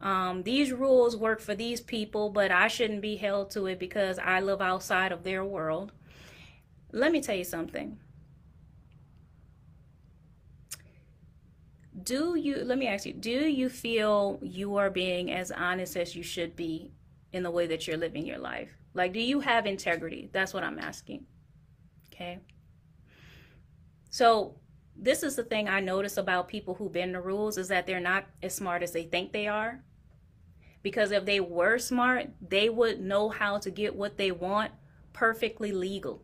um, 0.00 0.44
these 0.44 0.72
rules 0.72 1.16
work 1.16 1.40
for 1.40 1.54
these 1.54 1.80
people, 1.80 2.30
but 2.30 2.50
I 2.50 2.68
shouldn't 2.68 3.02
be 3.02 3.16
held 3.16 3.50
to 3.50 3.66
it 3.66 3.78
because 3.78 4.18
I 4.18 4.40
live 4.40 4.62
outside 4.62 5.12
of 5.12 5.24
their 5.24 5.44
world. 5.44 5.92
Let 6.92 7.12
me 7.12 7.20
tell 7.20 7.36
you 7.36 7.44
something. 7.44 7.98
Do 12.02 12.34
you, 12.34 12.64
let 12.64 12.78
me 12.78 12.86
ask 12.86 13.04
you, 13.04 13.12
do 13.12 13.30
you 13.30 13.68
feel 13.68 14.38
you 14.42 14.76
are 14.76 14.90
being 14.90 15.30
as 15.30 15.50
honest 15.50 15.96
as 15.96 16.16
you 16.16 16.22
should 16.22 16.56
be 16.56 16.92
in 17.32 17.42
the 17.42 17.50
way 17.50 17.66
that 17.66 17.86
you're 17.86 17.98
living 17.98 18.24
your 18.24 18.38
life? 18.38 18.70
Like, 18.94 19.12
do 19.12 19.20
you 19.20 19.40
have 19.40 19.66
integrity? 19.66 20.30
That's 20.32 20.54
what 20.54 20.64
I'm 20.64 20.78
asking. 20.78 21.26
Okay. 22.12 22.38
So, 24.08 24.56
this 24.96 25.22
is 25.22 25.36
the 25.36 25.44
thing 25.44 25.68
I 25.68 25.80
notice 25.80 26.16
about 26.16 26.48
people 26.48 26.74
who 26.74 26.88
bend 26.88 27.14
the 27.14 27.20
rules 27.20 27.56
is 27.56 27.68
that 27.68 27.86
they're 27.86 28.00
not 28.00 28.26
as 28.42 28.54
smart 28.54 28.82
as 28.82 28.92
they 28.92 29.04
think 29.04 29.32
they 29.32 29.46
are. 29.46 29.82
Because 30.82 31.10
if 31.10 31.24
they 31.24 31.40
were 31.40 31.78
smart, 31.78 32.28
they 32.40 32.68
would 32.68 33.00
know 33.00 33.28
how 33.28 33.58
to 33.58 33.70
get 33.70 33.94
what 33.94 34.16
they 34.16 34.30
want 34.30 34.72
perfectly 35.12 35.72
legal. 35.72 36.22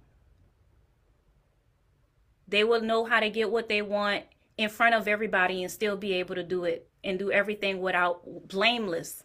They 2.49 2.65
will 2.65 2.81
know 2.81 3.05
how 3.05 3.21
to 3.21 3.29
get 3.29 3.51
what 3.51 3.69
they 3.69 3.83
want 3.83 4.25
in 4.57 4.69
front 4.69 4.95
of 4.95 5.09
everybody 5.09 5.63
and 5.63 5.71
still 5.71 5.97
be 5.97 6.15
able 6.15 6.35
to 6.37 6.43
do 6.43 6.65
it 6.65 6.89
and 7.05 7.19
do 7.19 7.31
everything 7.31 7.81
without 7.81 8.49
blameless. 8.49 9.23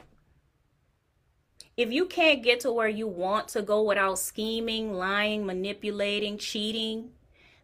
If 1.77 1.91
you 1.91 2.05
can't 2.05 2.43
get 2.43 2.59
to 2.61 2.71
where 2.71 2.89
you 2.89 3.07
want 3.07 3.47
to 3.49 3.61
go 3.61 3.83
without 3.83 4.19
scheming, 4.19 4.93
lying, 4.93 5.45
manipulating, 5.45 6.37
cheating, 6.37 7.11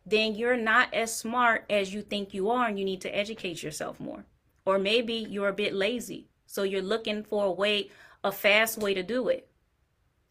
then 0.05 0.36
you're 0.36 0.57
not 0.57 0.93
as 0.93 1.13
smart 1.13 1.65
as 1.70 1.93
you 1.93 2.01
think 2.01 2.34
you 2.34 2.49
are 2.49 2.68
and 2.68 2.80
you 2.80 2.86
need 2.86 3.01
to 3.01 3.15
educate 3.15 3.61
yourself 3.61 3.99
more. 3.99 4.26
Or 4.65 4.80
maybe 4.80 5.13
you're 5.13 5.49
a 5.49 5.53
bit 5.53 5.74
lazy. 5.74 6.30
So 6.48 6.64
you're 6.64 6.82
looking 6.82 7.24
for 7.24 7.45
a 7.45 7.52
way, 7.52 7.91
a 8.24 8.32
fast 8.32 8.80
way 8.80 8.93
to 8.95 9.04
do 9.04 9.28
it. 9.28 9.48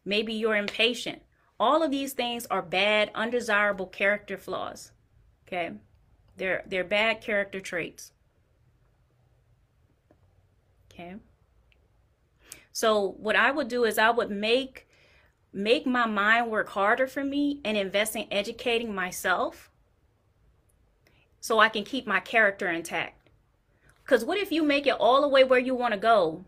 Maybe 0.03 0.33
you're 0.33 0.55
impatient. 0.55 1.21
All 1.59 1.81
of 1.81 1.91
these 1.91 2.13
things 2.13 2.45
are 2.47 2.61
bad, 2.61 3.11
undesirable 3.15 3.87
character 3.87 4.37
flaws. 4.37 4.91
Okay? 5.47 5.71
They're 6.35 6.63
they're 6.67 6.83
bad 6.83 7.21
character 7.21 7.59
traits. 7.59 8.11
Okay? 10.91 11.15
So 12.71 13.15
what 13.17 13.35
I 13.35 13.51
would 13.51 13.69
do 13.69 13.85
is 13.85 13.97
I 13.97 14.09
would 14.09 14.31
make 14.31 14.87
make 15.53 15.85
my 15.85 16.05
mind 16.05 16.51
work 16.51 16.69
harder 16.69 17.07
for 17.07 17.23
me 17.23 17.61
and 17.63 17.77
invest 17.77 18.15
in 18.15 18.27
educating 18.31 18.93
myself 18.93 19.71
so 21.39 21.59
I 21.59 21.69
can 21.69 21.83
keep 21.83 22.05
my 22.05 22.19
character 22.19 22.69
intact. 22.69 23.16
Because 24.07 24.23
what 24.23 24.37
if 24.37 24.53
you 24.53 24.63
make 24.63 24.87
it 24.87 24.95
all 24.97 25.19
the 25.19 25.27
way 25.27 25.43
where 25.43 25.59
you 25.59 25.75
want 25.75 25.93
to 25.93 25.99
go, 25.99 26.45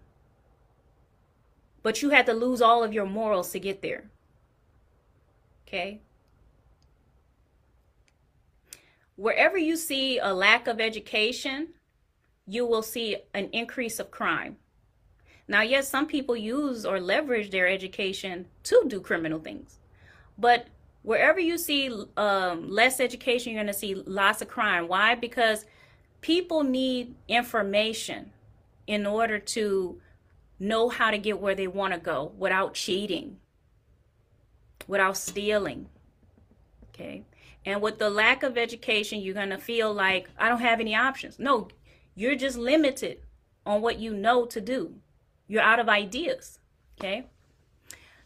but 1.83 2.01
you 2.01 2.11
had 2.11 2.25
to 2.27 2.33
lose 2.33 2.61
all 2.61 2.85
of 2.85 2.93
your 2.93 3.05
morals 3.05 3.51
to 3.51 3.59
get 3.59 3.81
there? 3.81 4.09
Okay? 5.67 5.99
Wherever 9.17 9.57
you 9.57 9.75
see 9.75 10.19
a 10.19 10.33
lack 10.33 10.67
of 10.67 10.79
education, 10.79 11.73
you 12.47 12.65
will 12.65 12.81
see 12.81 13.17
an 13.33 13.49
increase 13.51 13.99
of 13.99 14.09
crime. 14.09 14.55
Now, 15.45 15.61
yes, 15.61 15.89
some 15.89 16.07
people 16.07 16.37
use 16.37 16.85
or 16.85 17.01
leverage 17.01 17.51
their 17.51 17.67
education 17.67 18.45
to 18.63 18.85
do 18.87 19.01
criminal 19.01 19.39
things, 19.39 19.79
but 20.37 20.67
wherever 21.01 21.41
you 21.41 21.57
see 21.57 21.91
um, 22.15 22.69
less 22.69 23.01
education, 23.01 23.51
you're 23.51 23.61
going 23.61 23.73
to 23.73 23.77
see 23.77 23.95
lots 23.95 24.41
of 24.41 24.47
crime. 24.47 24.87
Why? 24.87 25.15
Because 25.15 25.65
people 26.21 26.63
need 26.63 27.15
information 27.27 28.31
in 28.87 29.05
order 29.05 29.39
to 29.39 30.01
know 30.59 30.89
how 30.89 31.11
to 31.11 31.17
get 31.17 31.39
where 31.39 31.55
they 31.55 31.67
want 31.67 31.93
to 31.93 31.99
go 31.99 32.33
without 32.37 32.73
cheating, 32.73 33.37
without 34.87 35.15
stealing. 35.15 35.87
Okay. 36.89 37.23
And 37.65 37.81
with 37.81 37.99
the 37.99 38.09
lack 38.09 38.43
of 38.43 38.57
education, 38.57 39.19
you're 39.21 39.33
going 39.33 39.49
to 39.49 39.57
feel 39.57 39.93
like, 39.93 40.29
I 40.37 40.49
don't 40.49 40.61
have 40.61 40.79
any 40.79 40.95
options. 40.95 41.39
No, 41.39 41.67
you're 42.15 42.35
just 42.35 42.57
limited 42.57 43.19
on 43.65 43.81
what 43.81 43.99
you 43.99 44.13
know 44.13 44.45
to 44.45 44.59
do. 44.59 44.95
You're 45.47 45.61
out 45.61 45.79
of 45.79 45.89
ideas. 45.89 46.59
Okay. 46.99 47.27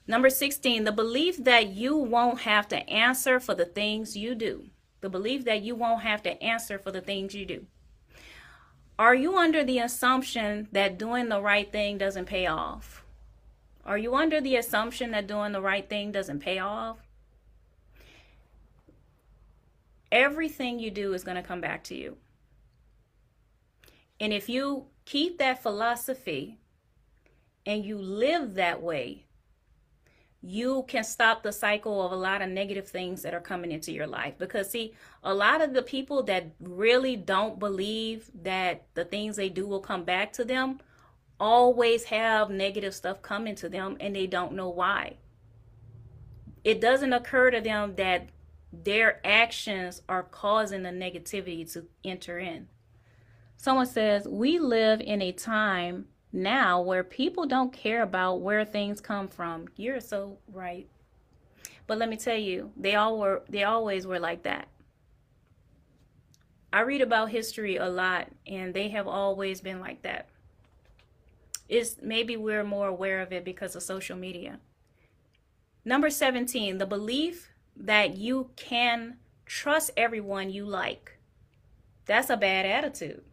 Number 0.07 0.29
16, 0.29 0.83
the 0.83 0.91
belief 0.91 1.43
that 1.43 1.69
you 1.69 1.95
won't 1.95 2.41
have 2.41 2.67
to 2.69 2.89
answer 2.89 3.39
for 3.39 3.53
the 3.53 3.65
things 3.65 4.17
you 4.17 4.35
do. 4.35 4.65
The 5.01 5.09
belief 5.09 5.45
that 5.45 5.61
you 5.61 5.75
won't 5.75 6.01
have 6.01 6.23
to 6.23 6.41
answer 6.41 6.77
for 6.79 6.91
the 6.91 7.01
things 7.01 7.33
you 7.35 7.45
do. 7.45 7.65
Are 9.03 9.13
you 9.15 9.37
under 9.37 9.65
the 9.65 9.79
assumption 9.79 10.69
that 10.71 10.97
doing 10.97 11.27
the 11.27 11.41
right 11.41 11.69
thing 11.69 11.97
doesn't 11.97 12.23
pay 12.23 12.47
off? 12.47 13.03
Are 13.85 13.97
you 13.97 14.15
under 14.15 14.39
the 14.39 14.55
assumption 14.55 15.11
that 15.11 15.27
doing 15.27 15.51
the 15.51 15.61
right 15.61 15.89
thing 15.89 16.13
doesn't 16.13 16.39
pay 16.39 16.59
off? 16.59 16.99
Everything 20.09 20.79
you 20.79 20.89
do 20.89 21.13
is 21.13 21.25
going 21.25 21.35
to 21.35 21.43
come 21.43 21.59
back 21.59 21.83
to 21.83 21.95
you. 21.95 22.15
And 24.21 24.31
if 24.31 24.47
you 24.47 24.85
keep 25.03 25.37
that 25.37 25.61
philosophy 25.61 26.59
and 27.65 27.83
you 27.83 27.97
live 27.97 28.53
that 28.53 28.81
way, 28.81 29.25
you 30.45 30.83
can 30.89 31.05
stop 31.05 31.41
the 31.41 31.53
cycle 31.53 32.05
of 32.05 32.11
a 32.11 32.17
lot 32.17 32.41
of 32.41 32.49
negative 32.49 32.87
things 32.87 33.21
that 33.21 33.33
are 33.33 33.39
coming 33.39 33.71
into 33.71 33.93
your 33.93 34.05
life. 34.05 34.37
Because, 34.37 34.69
see, 34.69 34.93
a 35.23 35.33
lot 35.33 35.61
of 35.61 35.73
the 35.73 35.81
people 35.81 36.21
that 36.23 36.47
really 36.59 37.15
don't 37.15 37.59
believe 37.59 38.29
that 38.43 38.83
the 38.93 39.05
things 39.05 39.37
they 39.37 39.47
do 39.47 39.65
will 39.65 39.79
come 39.79 40.03
back 40.03 40.33
to 40.33 40.43
them 40.43 40.81
always 41.39 42.05
have 42.05 42.49
negative 42.49 42.93
stuff 42.93 43.21
coming 43.21 43.55
to 43.55 43.69
them 43.69 43.95
and 44.01 44.13
they 44.13 44.27
don't 44.27 44.51
know 44.51 44.67
why. 44.67 45.15
It 46.65 46.81
doesn't 46.81 47.13
occur 47.13 47.49
to 47.51 47.61
them 47.61 47.95
that 47.95 48.27
their 48.71 49.25
actions 49.25 50.01
are 50.09 50.23
causing 50.23 50.83
the 50.83 50.89
negativity 50.89 51.71
to 51.71 51.85
enter 52.03 52.37
in. 52.37 52.67
Someone 53.55 53.85
says, 53.85 54.27
We 54.27 54.59
live 54.59 54.99
in 54.99 55.21
a 55.21 55.31
time 55.31 56.07
now 56.33 56.81
where 56.81 57.03
people 57.03 57.45
don't 57.45 57.71
care 57.71 58.01
about 58.01 58.41
where 58.41 58.65
things 58.65 58.99
come 58.99 59.27
from. 59.27 59.67
You're 59.77 60.01
so 60.01 60.39
right. 60.51 60.87
But 61.85 61.99
let 61.99 62.09
me 62.09 62.17
tell 62.17 62.37
you, 62.37 62.71
they 62.75 62.95
all 62.95 63.19
were 63.19 63.43
they 63.47 63.63
always 63.63 64.07
were 64.07 64.19
like 64.19 64.43
that. 64.43 64.67
I 66.73 66.81
read 66.81 67.01
about 67.01 67.29
history 67.29 67.77
a 67.77 67.87
lot 67.87 68.29
and 68.47 68.73
they 68.73 68.89
have 68.89 69.07
always 69.07 69.61
been 69.61 69.79
like 69.79 70.01
that. 70.01 70.27
It's 71.69 71.97
maybe 72.01 72.35
we're 72.35 72.63
more 72.63 72.87
aware 72.87 73.21
of 73.21 73.31
it 73.31 73.45
because 73.45 73.75
of 73.75 73.83
social 73.83 74.17
media. 74.17 74.59
Number 75.85 76.09
17, 76.09 76.79
the 76.79 76.85
belief 76.85 77.51
that 77.75 78.17
you 78.17 78.49
can 78.55 79.17
trust 79.45 79.91
everyone 79.95 80.49
you 80.49 80.65
like. 80.65 81.19
That's 82.05 82.29
a 82.29 82.37
bad 82.37 82.65
attitude. 82.65 83.23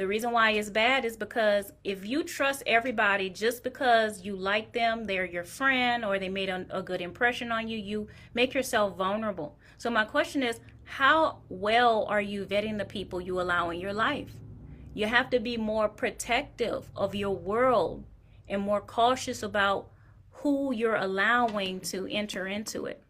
The 0.00 0.06
reason 0.06 0.32
why 0.32 0.52
it's 0.52 0.70
bad 0.70 1.04
is 1.04 1.14
because 1.14 1.72
if 1.84 2.06
you 2.06 2.24
trust 2.24 2.62
everybody 2.64 3.28
just 3.28 3.62
because 3.62 4.24
you 4.24 4.34
like 4.34 4.72
them, 4.72 5.04
they're 5.04 5.26
your 5.26 5.44
friend, 5.44 6.06
or 6.06 6.18
they 6.18 6.30
made 6.30 6.48
a, 6.48 6.64
a, 6.70 6.82
good 6.82 7.02
impression 7.02 7.52
on 7.52 7.68
you, 7.68 7.76
you 7.76 8.08
make 8.32 8.54
yourself 8.54 8.96
vulnerable. 8.96 9.58
So, 9.76 9.90
my 9.90 10.06
question 10.06 10.42
is 10.42 10.60
how 10.84 11.40
well 11.50 12.06
are 12.08 12.22
you 12.22 12.46
vetting 12.46 12.78
the 12.78 12.86
people 12.86 13.20
you 13.20 13.42
allow 13.42 13.68
in 13.68 13.78
your 13.78 13.92
life? 13.92 14.32
You 14.94 15.04
have 15.04 15.28
to 15.28 15.38
be 15.38 15.58
more 15.58 15.86
protective 15.86 16.90
of 16.96 17.14
your 17.14 17.36
world 17.36 18.02
and 18.48 18.62
more 18.62 18.80
cautious 18.80 19.42
about 19.42 19.90
who 20.30 20.72
you're 20.72 20.96
allowing 20.96 21.78
to 21.92 22.06
enter 22.10 22.46
into 22.46 22.86
it. 22.86 23.04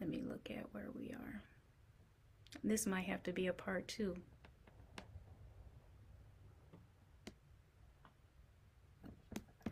Let 0.00 0.08
me 0.08 0.22
look 0.26 0.50
at 0.50 0.64
where 0.72 0.88
we 0.94 1.10
are. 1.10 1.42
This 2.68 2.86
might 2.86 3.06
have 3.06 3.22
to 3.22 3.32
be 3.32 3.46
a 3.46 3.52
part 3.54 3.88
two. 3.88 4.14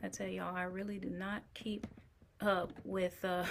I 0.03 0.09
tell 0.09 0.27
y'all, 0.27 0.57
I 0.57 0.63
really 0.63 0.99
do 0.99 1.11
not 1.11 1.43
keep 1.53 1.87
up 2.41 2.73
with 2.85 3.23
uh, 3.23 3.45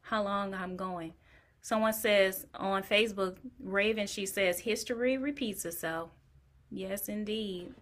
how 0.00 0.22
long 0.22 0.54
I'm 0.54 0.78
going. 0.78 1.12
Someone 1.60 1.92
says 1.92 2.46
on 2.54 2.82
Facebook, 2.82 3.36
Raven, 3.60 4.06
she 4.06 4.24
says, 4.24 4.60
history 4.60 5.18
repeats 5.18 5.66
itself. 5.66 6.08
Yes, 6.70 7.10
indeed. 7.10 7.74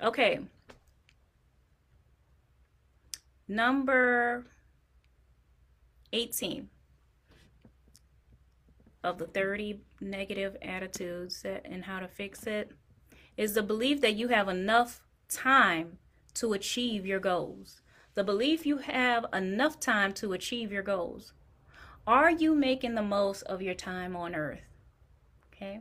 Okay. 0.00 0.40
Number 3.46 4.46
18 6.14 6.70
of 9.06 9.18
the 9.18 9.26
30 9.26 9.80
negative 10.00 10.56
attitudes 10.60 11.44
and 11.44 11.84
how 11.84 12.00
to 12.00 12.08
fix 12.08 12.44
it 12.44 12.72
is 13.36 13.54
the 13.54 13.62
belief 13.62 14.00
that 14.00 14.16
you 14.16 14.28
have 14.28 14.48
enough 14.48 15.00
time 15.28 15.98
to 16.34 16.52
achieve 16.52 17.06
your 17.06 17.20
goals. 17.20 17.82
The 18.14 18.24
belief 18.24 18.66
you 18.66 18.78
have 18.78 19.26
enough 19.32 19.78
time 19.78 20.12
to 20.14 20.32
achieve 20.32 20.72
your 20.72 20.82
goals. 20.82 21.34
Are 22.04 22.30
you 22.30 22.52
making 22.54 22.96
the 22.96 23.02
most 23.02 23.42
of 23.42 23.62
your 23.62 23.74
time 23.74 24.16
on 24.16 24.34
earth? 24.34 24.66
Okay. 25.52 25.80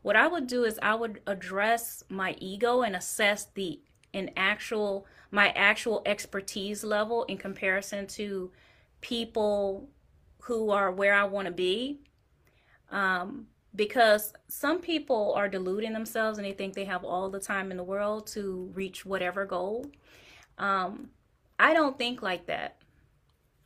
What 0.00 0.16
I 0.16 0.26
would 0.26 0.46
do 0.46 0.64
is 0.64 0.78
I 0.80 0.94
would 0.94 1.20
address 1.26 2.02
my 2.08 2.34
ego 2.38 2.80
and 2.80 2.96
assess 2.96 3.46
the 3.54 3.80
in 4.14 4.30
actual 4.38 5.06
my 5.30 5.50
actual 5.50 6.00
expertise 6.06 6.82
level 6.82 7.24
in 7.24 7.36
comparison 7.36 8.06
to 8.06 8.50
people 9.02 9.90
who 10.42 10.70
are 10.70 10.90
where 10.90 11.12
I 11.12 11.24
want 11.24 11.44
to 11.44 11.52
be 11.52 12.00
um, 12.90 13.46
because 13.74 14.32
some 14.48 14.80
people 14.80 15.32
are 15.36 15.48
deluding 15.48 15.92
themselves 15.92 16.38
and 16.38 16.46
they 16.46 16.52
think 16.52 16.74
they 16.74 16.84
have 16.84 17.04
all 17.04 17.30
the 17.30 17.40
time 17.40 17.70
in 17.70 17.76
the 17.76 17.84
world 17.84 18.26
to 18.28 18.70
reach 18.74 19.04
whatever 19.04 19.44
goal. 19.44 19.86
Um, 20.58 21.10
I 21.58 21.74
don't 21.74 21.98
think 21.98 22.22
like 22.22 22.46
that. 22.46 22.76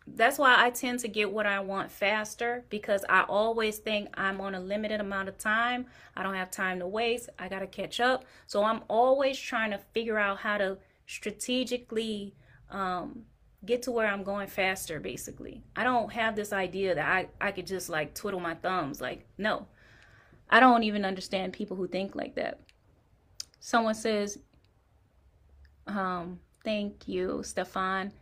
That's 0.06 0.38
why 0.38 0.56
I 0.58 0.70
tend 0.70 0.98
to 1.00 1.08
get 1.08 1.30
what 1.30 1.46
I 1.46 1.60
want 1.60 1.90
faster 1.90 2.64
because 2.68 3.04
I 3.08 3.22
always 3.22 3.78
think 3.78 4.08
I'm 4.14 4.40
on 4.40 4.54
a 4.54 4.60
limited 4.60 5.00
amount 5.00 5.28
of 5.28 5.38
time. 5.38 5.86
I 6.16 6.24
don't 6.24 6.34
have 6.34 6.50
time 6.50 6.80
to 6.80 6.86
waste. 6.86 7.30
I 7.38 7.48
got 7.48 7.60
to 7.60 7.68
catch 7.68 8.00
up. 8.00 8.24
So 8.46 8.64
I'm 8.64 8.82
always 8.88 9.38
trying 9.38 9.70
to 9.70 9.78
figure 9.94 10.18
out 10.18 10.38
how 10.38 10.58
to 10.58 10.78
strategically 11.06 12.34
um, 12.70 13.22
get 13.64 13.82
to 13.82 13.92
where 13.92 14.06
I'm 14.06 14.24
going 14.24 14.48
faster, 14.48 14.98
basically. 14.98 15.62
I 15.76 15.84
don't 15.84 16.12
have 16.12 16.34
this 16.34 16.52
idea 16.52 16.94
that 16.94 17.06
I, 17.06 17.28
I 17.40 17.52
could 17.52 17.66
just 17.66 17.88
like 17.88 18.14
twiddle 18.14 18.40
my 18.40 18.54
thumbs. 18.54 19.00
Like, 19.00 19.26
no. 19.38 19.66
I 20.50 20.60
don't 20.60 20.82
even 20.82 21.04
understand 21.04 21.52
people 21.52 21.76
who 21.76 21.86
think 21.86 22.14
like 22.14 22.34
that. 22.34 22.60
Someone 23.60 23.94
says, 23.94 24.38
um, 25.86 26.40
thank 26.64 27.06
you, 27.08 27.42
Stefan. 27.44 28.12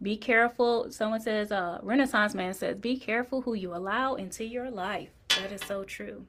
Be 0.00 0.16
careful. 0.16 0.90
Someone 0.90 1.20
says, 1.20 1.50
uh, 1.50 1.80
Renaissance 1.82 2.34
man 2.34 2.54
says, 2.54 2.76
be 2.76 2.96
careful 2.96 3.42
who 3.42 3.54
you 3.54 3.74
allow 3.74 4.14
into 4.14 4.44
your 4.44 4.70
life. 4.70 5.10
That 5.40 5.52
is 5.52 5.60
so 5.62 5.84
true. 5.84 6.24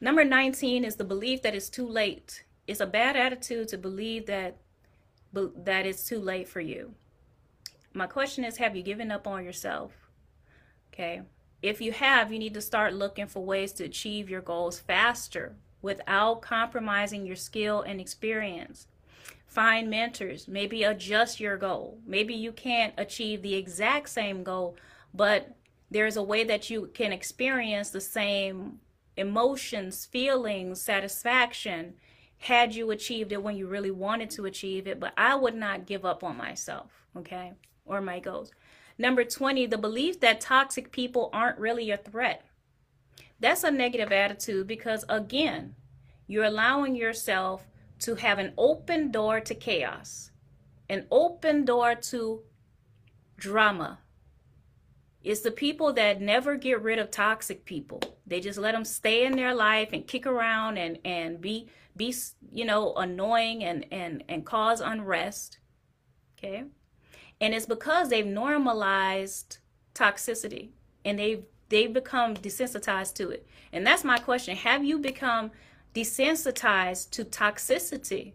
Number 0.00 0.24
19 0.24 0.84
is 0.84 0.96
the 0.96 1.04
belief 1.04 1.42
that 1.42 1.54
it's 1.54 1.68
too 1.68 1.86
late. 1.86 2.44
It's 2.66 2.80
a 2.80 2.86
bad 2.86 3.16
attitude 3.16 3.68
to 3.68 3.78
believe 3.78 4.26
that 4.26 4.56
that 5.32 5.86
it's 5.86 6.04
too 6.04 6.18
late 6.18 6.48
for 6.48 6.60
you. 6.60 6.94
My 7.92 8.06
question 8.06 8.44
is 8.44 8.58
have 8.58 8.76
you 8.76 8.82
given 8.82 9.10
up 9.10 9.26
on 9.26 9.44
yourself? 9.44 9.92
Okay. 10.92 11.22
If 11.62 11.80
you 11.80 11.92
have, 11.92 12.32
you 12.32 12.38
need 12.38 12.54
to 12.54 12.62
start 12.62 12.94
looking 12.94 13.26
for 13.26 13.44
ways 13.44 13.72
to 13.72 13.84
achieve 13.84 14.30
your 14.30 14.40
goals 14.40 14.78
faster 14.78 15.54
without 15.82 16.40
compromising 16.40 17.26
your 17.26 17.36
skill 17.36 17.82
and 17.82 18.00
experience. 18.00 18.86
Find 19.46 19.90
mentors, 19.90 20.46
maybe 20.46 20.84
adjust 20.84 21.40
your 21.40 21.56
goal. 21.56 21.98
Maybe 22.06 22.34
you 22.34 22.52
can't 22.52 22.94
achieve 22.96 23.42
the 23.42 23.56
exact 23.56 24.08
same 24.08 24.42
goal, 24.42 24.76
but 25.12 25.54
there's 25.90 26.16
a 26.16 26.22
way 26.22 26.44
that 26.44 26.70
you 26.70 26.90
can 26.94 27.12
experience 27.12 27.90
the 27.90 28.00
same 28.00 28.80
emotions, 29.16 30.06
feelings, 30.06 30.80
satisfaction 30.80 31.94
had 32.40 32.74
you 32.74 32.90
achieved 32.90 33.32
it 33.32 33.42
when 33.42 33.54
you 33.54 33.66
really 33.66 33.90
wanted 33.90 34.30
to 34.30 34.46
achieve 34.46 34.86
it, 34.86 34.98
but 34.98 35.12
I 35.16 35.34
would 35.34 35.54
not 35.54 35.86
give 35.86 36.06
up 36.06 36.24
on 36.24 36.38
myself, 36.38 36.90
okay, 37.14 37.52
or 37.84 38.00
my 38.00 38.18
goals. 38.18 38.50
Number 38.96 39.24
20, 39.24 39.66
the 39.66 39.76
belief 39.76 40.20
that 40.20 40.40
toxic 40.40 40.90
people 40.90 41.28
aren't 41.34 41.58
really 41.58 41.90
a 41.90 41.98
threat. 41.98 42.46
That's 43.38 43.62
a 43.62 43.70
negative 43.70 44.10
attitude 44.10 44.66
because, 44.66 45.04
again, 45.06 45.74
you're 46.26 46.44
allowing 46.44 46.94
yourself 46.94 47.66
to 48.00 48.14
have 48.14 48.38
an 48.38 48.54
open 48.56 49.10
door 49.10 49.40
to 49.40 49.54
chaos, 49.54 50.30
an 50.88 51.06
open 51.10 51.66
door 51.66 51.94
to 51.94 52.40
drama. 53.36 53.98
It's 55.22 55.40
the 55.40 55.50
people 55.50 55.92
that 55.92 56.22
never 56.22 56.56
get 56.56 56.80
rid 56.80 56.98
of 56.98 57.10
toxic 57.10 57.66
people. 57.66 58.00
They 58.26 58.40
just 58.40 58.58
let 58.58 58.72
them 58.72 58.86
stay 58.86 59.26
in 59.26 59.36
their 59.36 59.54
life 59.54 59.90
and 59.92 60.06
kick 60.06 60.26
around 60.26 60.78
and, 60.78 60.98
and 61.04 61.38
be 61.38 61.68
be 62.00 62.14
you 62.50 62.64
know 62.64 62.94
annoying 62.94 63.62
and 63.62 63.84
and 63.92 64.24
and 64.26 64.46
cause 64.46 64.80
unrest 64.80 65.58
okay? 66.40 66.64
And 67.40 67.54
it's 67.54 67.66
because 67.66 68.08
they've 68.08 68.26
normalized 68.26 69.58
toxicity 69.94 70.70
and 71.04 71.18
they've 71.18 71.44
they've 71.68 71.92
become 71.92 72.34
desensitized 72.34 73.14
to 73.16 73.30
it. 73.30 73.46
And 73.72 73.86
that's 73.86 74.02
my 74.02 74.18
question. 74.18 74.56
Have 74.56 74.84
you 74.84 74.98
become 74.98 75.50
desensitized 75.94 77.10
to 77.10 77.24
toxicity? 77.24 78.32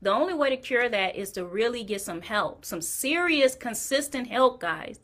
The 0.00 0.10
only 0.10 0.34
way 0.34 0.50
to 0.50 0.56
cure 0.56 0.88
that 0.88 1.16
is 1.16 1.32
to 1.32 1.44
really 1.44 1.82
get 1.82 2.02
some 2.02 2.20
help 2.20 2.64
some 2.64 2.82
serious 2.82 3.54
consistent 3.54 4.28
help 4.28 4.60
guys. 4.60 5.00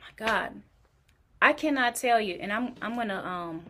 My 0.00 0.26
god. 0.26 0.62
I 1.40 1.52
cannot 1.52 1.96
tell 1.96 2.20
you 2.20 2.34
and 2.40 2.52
i'm 2.52 2.74
i'm 2.80 2.94
gonna 2.94 3.20
um 3.20 3.64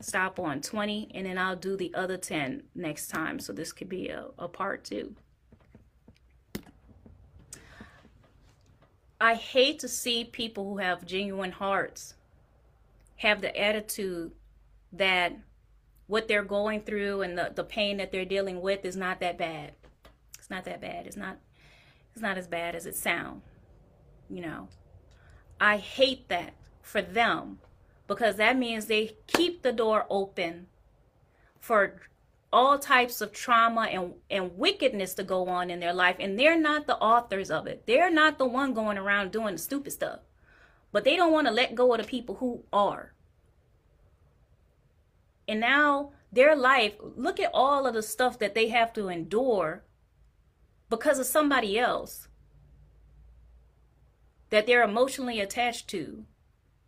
stop 0.00 0.40
on 0.40 0.60
20 0.60 1.10
and 1.14 1.26
then 1.26 1.38
I'll 1.38 1.56
do 1.56 1.76
the 1.76 1.92
other 1.94 2.16
10 2.16 2.62
next 2.74 3.08
time. 3.08 3.38
So 3.38 3.52
this 3.52 3.72
could 3.72 3.88
be 3.88 4.08
a, 4.08 4.26
a 4.38 4.48
part 4.48 4.84
two. 4.84 5.14
I 9.20 9.34
hate 9.34 9.78
to 9.80 9.88
see 9.88 10.24
people 10.24 10.64
who 10.64 10.78
have 10.78 11.04
genuine 11.04 11.52
hearts 11.52 12.14
have 13.16 13.42
the 13.42 13.54
attitude 13.58 14.32
that 14.92 15.36
what 16.06 16.26
they're 16.26 16.42
going 16.42 16.80
through 16.80 17.20
and 17.20 17.36
the, 17.36 17.52
the 17.54 17.62
pain 17.62 17.98
that 17.98 18.10
they're 18.10 18.24
dealing 18.24 18.62
with 18.62 18.84
is 18.84 18.96
not 18.96 19.20
that 19.20 19.36
bad. 19.36 19.72
It's 20.38 20.48
not 20.48 20.64
that 20.64 20.80
bad. 20.80 21.06
It's 21.06 21.16
not 21.16 21.38
it's 22.12 22.22
not 22.22 22.38
as 22.38 22.48
bad 22.48 22.74
as 22.74 22.86
it 22.86 22.96
sounds. 22.96 23.44
You 24.28 24.40
know. 24.40 24.68
I 25.60 25.76
hate 25.76 26.28
that 26.30 26.54
for 26.80 27.02
them 27.02 27.58
because 28.10 28.34
that 28.34 28.58
means 28.58 28.86
they 28.86 29.16
keep 29.28 29.62
the 29.62 29.70
door 29.70 30.04
open 30.10 30.66
for 31.60 32.00
all 32.52 32.76
types 32.76 33.20
of 33.20 33.32
trauma 33.32 33.82
and, 33.82 34.14
and 34.28 34.58
wickedness 34.58 35.14
to 35.14 35.22
go 35.22 35.46
on 35.46 35.70
in 35.70 35.78
their 35.78 35.92
life. 35.92 36.16
And 36.18 36.36
they're 36.36 36.58
not 36.58 36.88
the 36.88 36.96
authors 36.96 37.52
of 37.52 37.68
it. 37.68 37.86
They're 37.86 38.10
not 38.10 38.36
the 38.36 38.46
one 38.46 38.74
going 38.74 38.98
around 38.98 39.30
doing 39.30 39.54
the 39.54 39.58
stupid 39.58 39.92
stuff. 39.92 40.18
But 40.90 41.04
they 41.04 41.14
don't 41.14 41.32
want 41.32 41.46
to 41.46 41.52
let 41.52 41.76
go 41.76 41.94
of 41.94 42.00
the 42.00 42.04
people 42.04 42.34
who 42.34 42.64
are. 42.72 43.14
And 45.46 45.60
now 45.60 46.10
their 46.32 46.56
life 46.56 46.94
look 47.00 47.38
at 47.38 47.52
all 47.54 47.86
of 47.86 47.94
the 47.94 48.02
stuff 48.02 48.40
that 48.40 48.56
they 48.56 48.70
have 48.70 48.92
to 48.94 49.08
endure 49.08 49.84
because 50.88 51.20
of 51.20 51.26
somebody 51.26 51.78
else 51.78 52.26
that 54.48 54.66
they're 54.66 54.82
emotionally 54.82 55.38
attached 55.38 55.86
to 55.90 56.24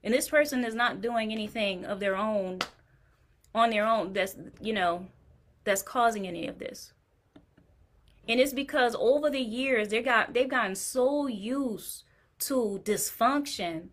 and 0.05 0.12
this 0.12 0.28
person 0.28 0.64
is 0.64 0.74
not 0.74 1.00
doing 1.00 1.32
anything 1.32 1.84
of 1.84 2.00
their 2.00 2.16
own 2.16 2.61
on 3.55 3.70
their 3.70 3.86
own 3.86 4.12
that's 4.12 4.36
you 4.61 4.72
know 4.72 5.07
that's 5.64 5.82
causing 5.82 6.26
any 6.26 6.46
of 6.46 6.59
this. 6.59 6.92
And 8.28 8.40
it's 8.40 8.53
because 8.53 8.96
over 8.98 9.30
the 9.30 9.40
years 9.40 9.88
they 9.88 10.03
got 10.03 10.34
they've 10.34 10.48
gotten 10.48 10.74
so 10.74 11.26
used 11.26 12.05
to 12.40 12.80
dysfunction 12.84 13.88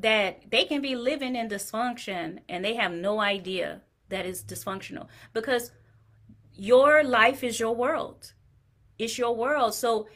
that 0.00 0.50
they 0.50 0.64
can 0.64 0.82
be 0.82 0.96
living 0.96 1.36
in 1.36 1.48
dysfunction 1.48 2.40
and 2.48 2.64
they 2.64 2.74
have 2.74 2.92
no 2.92 3.20
idea 3.20 3.80
that 4.08 4.26
is 4.26 4.42
dysfunctional. 4.42 5.06
Because 5.32 5.70
your 6.54 7.02
life 7.02 7.42
is 7.42 7.58
your 7.58 7.74
world. 7.74 8.32
It's 8.98 9.18
your 9.18 9.34
world. 9.34 9.74
So 9.74 10.08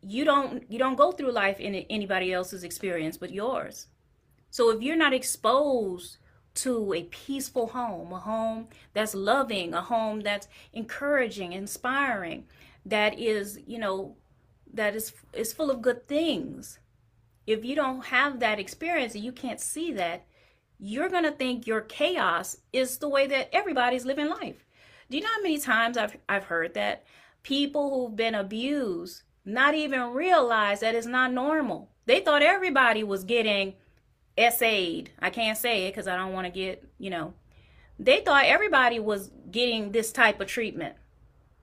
you 0.00 0.24
don't 0.24 0.70
you 0.70 0.78
don't 0.78 0.96
go 0.96 1.12
through 1.12 1.32
life 1.32 1.60
in 1.60 1.74
anybody 1.74 2.32
else's 2.32 2.64
experience 2.64 3.16
but 3.16 3.30
yours 3.30 3.88
so 4.54 4.70
if 4.70 4.82
you're 4.82 4.94
not 4.94 5.12
exposed 5.12 6.18
to 6.54 6.94
a 6.94 7.02
peaceful 7.02 7.66
home, 7.66 8.12
a 8.12 8.20
home 8.20 8.68
that's 8.92 9.12
loving, 9.12 9.74
a 9.74 9.80
home 9.80 10.20
that's 10.20 10.46
encouraging, 10.72 11.52
inspiring, 11.52 12.44
that 12.86 13.18
is, 13.18 13.58
you 13.66 13.80
know, 13.80 14.14
that 14.72 14.94
is 14.94 15.12
is 15.32 15.52
full 15.52 15.72
of 15.72 15.82
good 15.82 16.06
things. 16.06 16.78
If 17.48 17.64
you 17.64 17.74
don't 17.74 18.04
have 18.04 18.38
that 18.38 18.60
experience 18.60 19.16
and 19.16 19.24
you 19.24 19.32
can't 19.32 19.58
see 19.58 19.92
that, 19.94 20.24
you're 20.78 21.08
going 21.08 21.24
to 21.24 21.32
think 21.32 21.66
your 21.66 21.80
chaos 21.80 22.58
is 22.72 22.98
the 22.98 23.08
way 23.08 23.26
that 23.26 23.50
everybody's 23.52 24.06
living 24.06 24.28
life. 24.28 24.64
Do 25.10 25.16
you 25.16 25.24
know 25.24 25.34
how 25.34 25.42
many 25.42 25.58
times 25.58 25.96
I've 25.96 26.16
I've 26.28 26.44
heard 26.44 26.74
that 26.74 27.02
people 27.42 27.90
who've 27.90 28.14
been 28.14 28.36
abused 28.36 29.22
not 29.44 29.74
even 29.74 30.12
realize 30.12 30.78
that 30.78 30.94
it's 30.94 31.08
not 31.08 31.32
normal. 31.32 31.90
They 32.06 32.20
thought 32.20 32.44
everybody 32.44 33.02
was 33.02 33.24
getting 33.24 33.74
SA'd. 34.38 35.10
I 35.20 35.30
can't 35.30 35.58
say 35.58 35.86
it 35.86 35.90
because 35.90 36.08
I 36.08 36.16
don't 36.16 36.32
want 36.32 36.46
to 36.46 36.50
get, 36.50 36.84
you 36.98 37.10
know. 37.10 37.34
They 37.98 38.20
thought 38.20 38.44
everybody 38.46 38.98
was 38.98 39.30
getting 39.50 39.92
this 39.92 40.10
type 40.10 40.40
of 40.40 40.48
treatment. 40.48 40.96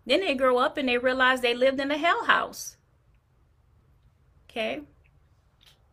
Then 0.06 0.22
they 0.22 0.34
grow 0.34 0.58
up 0.58 0.78
and 0.78 0.88
they 0.88 0.98
realize 0.98 1.42
they 1.42 1.54
lived 1.54 1.80
in 1.80 1.92
a 1.92 1.98
hell 1.98 2.26
house. 2.26 2.78
Okay? 4.50 4.82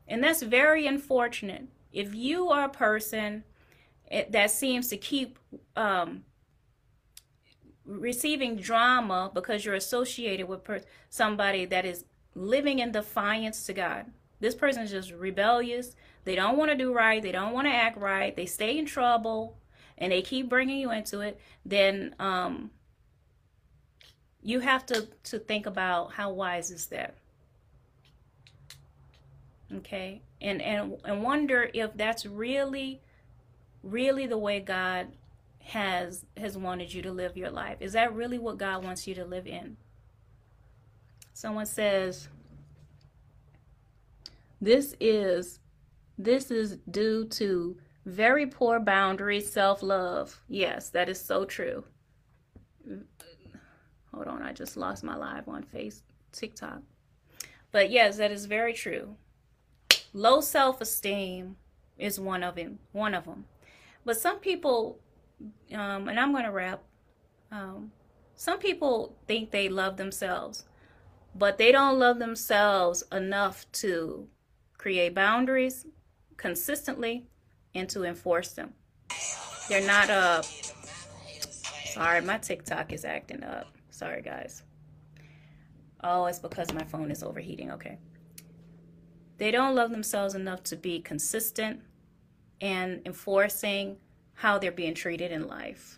And 0.07 0.23
that's 0.23 0.43
very 0.43 0.87
unfortunate. 0.87 1.67
If 1.93 2.15
you 2.15 2.49
are 2.49 2.65
a 2.65 2.71
person 2.71 3.45
eh, 4.11 4.25
that 4.31 4.51
seems 4.51 4.89
to 4.89 4.97
keep 4.97 5.39
um, 5.77 6.25
receiving 7.85 8.57
drama 8.57 9.31
because 9.35 9.65
you're 9.65 9.75
associated 9.75 10.49
with 10.49 10.63
somebody 11.11 11.65
that 11.67 11.85
is 11.85 12.05
living 12.35 12.79
in 12.79 12.93
defiance 12.93 13.65
to 13.67 13.73
God, 13.73 14.07
this 14.41 14.55
person 14.55 14.83
is 14.83 14.91
just 14.91 15.13
rebellious. 15.13 15.95
They 16.25 16.35
don't 16.35 16.57
want 16.57 16.71
to 16.71 16.77
do 16.77 16.93
right. 16.93 17.23
They 17.23 17.33
don't 17.33 17.53
want 17.53 17.67
to 17.67 17.73
act 17.73 17.99
right. 17.99 18.35
They 18.35 18.47
stay 18.47 18.79
in 18.79 18.87
trouble 18.87 19.57
and 19.97 20.13
they 20.13 20.23
keep 20.23 20.49
bringing 20.49 20.79
you 20.79 20.91
into 20.91 21.21
it. 21.21 21.41
Then 21.65 22.15
um, 22.19 22.71
you 24.43 24.61
have 24.61 24.87
to, 24.87 25.09
to 25.25 25.39
think 25.39 25.67
about 25.67 26.13
how 26.13 26.33
wise 26.33 26.71
is 26.71 26.87
that? 26.87 27.17
Okay. 29.75 30.23
And, 30.41 30.63
and, 30.63 30.99
and 31.05 31.23
wonder 31.23 31.71
if 31.75 31.97
that's 31.97 32.25
really, 32.25 33.01
really 33.83 34.27
the 34.27 34.39
way 34.39 34.61
God 34.61 35.09
has 35.69 36.25
has 36.39 36.57
wanted 36.57 36.95
you 36.95 37.03
to 37.03 37.13
live 37.13 37.37
your 37.37 37.51
life. 37.51 37.77
Is 37.81 37.93
that 37.93 38.15
really 38.15 38.39
what 38.39 38.57
God 38.57 38.83
wants 38.83 39.07
you 39.07 39.15
to 39.17 39.25
live 39.25 39.47
in? 39.47 39.77
Someone 41.35 41.67
says, 41.67 42.29
this 44.61 44.95
is 45.01 45.61
this 46.17 46.51
is 46.51 46.79
due 46.91 47.27
to 47.27 47.77
very 48.05 48.47
poor 48.47 48.81
boundaries, 48.81 49.53
self-love. 49.53 50.41
Yes, 50.49 50.91
that 50.91 51.09
is 51.09 51.21
so 51.21 51.45
true. 51.45 51.85
Hold 54.13 54.27
on, 54.27 54.43
I 54.43 54.53
just 54.53 54.77
lost 54.77 55.05
my 55.05 55.15
live 55.15 55.49
on 55.49 55.63
face 55.63 56.03
TikTok. 56.33 56.83
But 57.71 57.91
yes, 57.91 58.17
that 58.17 58.33
is 58.33 58.47
very 58.47 58.73
true. 58.73 59.17
Low 60.13 60.41
self-esteem 60.41 61.57
is 61.99 62.19
one 62.19 62.43
of 62.43 62.57
them. 62.57 62.79
One 62.93 63.15
of 63.15 63.27
them. 63.27 63.45
But 64.05 64.17
some 64.17 64.39
people, 64.39 64.99
um, 65.73 66.09
and 66.09 66.19
I'm 66.19 66.33
going 66.33 66.45
to 66.45 66.51
wrap. 66.51 66.83
Um, 67.53 67.93
some 68.35 68.59
people 68.59 69.17
think 69.27 69.51
they 69.51 69.69
love 69.69 69.97
themselves, 69.99 70.65
but 71.35 71.59
they 71.59 71.71
don't 71.73 71.99
love 71.99 72.19
themselves 72.19 73.05
enough 73.13 73.71
to 73.73 74.29
create 74.79 75.15
boundaries 75.15 75.87
consistently 76.37 77.27
and 77.75 77.89
to 77.91 78.05
enforce 78.05 78.53
them. 78.53 78.73
They're 79.69 79.87
not 79.87 80.09
uh 80.09 80.43
sorry, 80.43 82.23
my 82.23 82.39
TikTok 82.39 82.93
is 82.93 83.05
acting 83.05 83.45
up. 83.45 83.67
Sorry 83.91 84.23
guys. 84.23 84.63
Oh, 86.03 86.27
it's 86.27 86.39
because 86.39 86.73
my 86.73 86.85
phone 86.85 87.11
is 87.11 87.23
overheating. 87.23 87.73
Okay. 87.73 87.99
They 89.39 89.51
don't 89.51 89.75
love 89.75 89.91
themselves 89.91 90.35
enough 90.35 90.63
to 90.65 90.77
be 90.77 91.01
consistent 91.01 91.81
and 92.61 93.01
enforcing 93.05 93.99
how 94.35 94.59
they're 94.59 94.73
being 94.73 94.95
treated 94.95 95.33
in 95.33 95.47
life. 95.47 95.98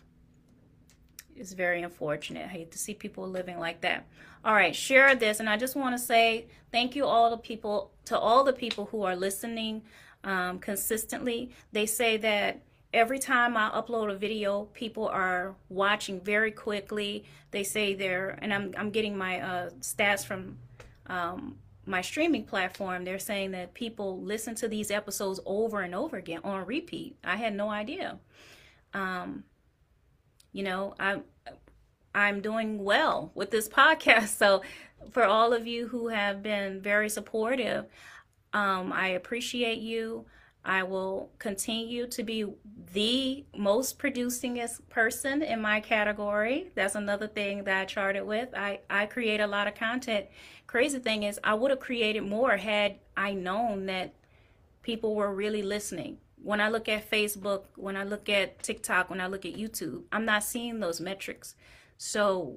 It's 1.41 1.53
very 1.53 1.81
unfortunate. 1.81 2.45
I 2.45 2.49
hate 2.49 2.71
to 2.71 2.77
see 2.77 2.93
people 2.93 3.27
living 3.27 3.57
like 3.57 3.81
that. 3.81 4.05
All 4.45 4.53
right, 4.53 4.75
share 4.75 5.15
this. 5.15 5.39
And 5.39 5.49
I 5.49 5.57
just 5.57 5.75
want 5.75 5.97
to 5.97 5.99
say 6.03 6.45
thank 6.71 6.95
you 6.95 7.05
all 7.05 7.31
the 7.31 7.37
people 7.37 7.91
to 8.05 8.17
all 8.17 8.43
the 8.43 8.53
people 8.53 8.85
who 8.85 9.01
are 9.01 9.15
listening 9.15 9.81
um, 10.23 10.59
consistently. 10.59 11.49
They 11.71 11.87
say 11.87 12.17
that 12.17 12.61
every 12.93 13.17
time 13.17 13.57
I 13.57 13.71
upload 13.71 14.11
a 14.11 14.15
video, 14.15 14.65
people 14.73 15.07
are 15.07 15.55
watching 15.69 16.21
very 16.21 16.51
quickly. 16.51 17.25
They 17.49 17.63
say 17.63 17.95
they're, 17.95 18.37
and 18.41 18.53
I'm, 18.53 18.73
I'm 18.77 18.91
getting 18.91 19.17
my 19.17 19.41
uh, 19.41 19.69
stats 19.79 20.23
from 20.23 20.59
um, 21.07 21.57
my 21.87 22.01
streaming 22.01 22.45
platform. 22.45 23.03
They're 23.03 23.17
saying 23.17 23.51
that 23.51 23.73
people 23.73 24.21
listen 24.21 24.53
to 24.55 24.67
these 24.67 24.91
episodes 24.91 25.39
over 25.45 25.81
and 25.81 25.95
over 25.95 26.17
again 26.17 26.41
on 26.43 26.65
repeat. 26.67 27.17
I 27.23 27.35
had 27.35 27.55
no 27.55 27.69
idea. 27.69 28.19
Um, 28.93 29.43
you 30.53 30.63
know, 30.63 30.93
I'm 30.99 31.23
I'm 32.13 32.41
doing 32.41 32.83
well 32.83 33.31
with 33.35 33.51
this 33.51 33.67
podcast. 33.67 34.29
So 34.41 34.61
for 35.11 35.23
all 35.23 35.53
of 35.53 35.67
you 35.67 35.87
who 35.87 36.07
have 36.07 36.43
been 36.43 36.81
very 36.81 37.09
supportive, 37.09 37.85
um, 38.53 38.91
I 38.93 39.09
appreciate 39.09 39.79
you. 39.79 40.25
I 40.63 40.83
will 40.83 41.31
continue 41.39 42.05
to 42.07 42.23
be 42.23 42.45
the 42.93 43.45
most 43.57 43.97
producingest 43.97 44.81
person 44.89 45.41
in 45.41 45.59
my 45.59 45.79
category. 45.79 46.71
That's 46.75 46.95
another 46.95 47.27
thing 47.27 47.63
that 47.63 47.81
I 47.81 47.85
charted 47.85 48.25
with. 48.25 48.49
I, 48.55 48.81
I 48.89 49.07
create 49.07 49.39
a 49.39 49.47
lot 49.47 49.67
of 49.67 49.73
content. 49.73 50.27
Crazy 50.67 50.99
thing 50.99 51.23
is, 51.23 51.39
I 51.43 51.55
would 51.55 51.71
have 51.71 51.79
created 51.79 52.21
more 52.21 52.57
had 52.57 52.97
I 53.17 53.33
known 53.33 53.87
that 53.87 54.13
people 54.83 55.15
were 55.15 55.33
really 55.33 55.63
listening 55.63 56.17
when 56.43 56.59
I 56.59 56.69
look 56.69 56.89
at 56.89 57.09
Facebook, 57.09 57.63
when 57.75 57.95
I 57.95 58.03
look 58.03 58.27
at 58.29 58.61
TikTok, 58.63 59.09
when 59.09 59.21
I 59.21 59.27
look 59.27 59.45
at 59.45 59.53
YouTube, 59.53 60.03
I'm 60.11 60.25
not 60.25 60.43
seeing 60.43 60.79
those 60.79 60.99
metrics. 60.99 61.55
So 62.03 62.55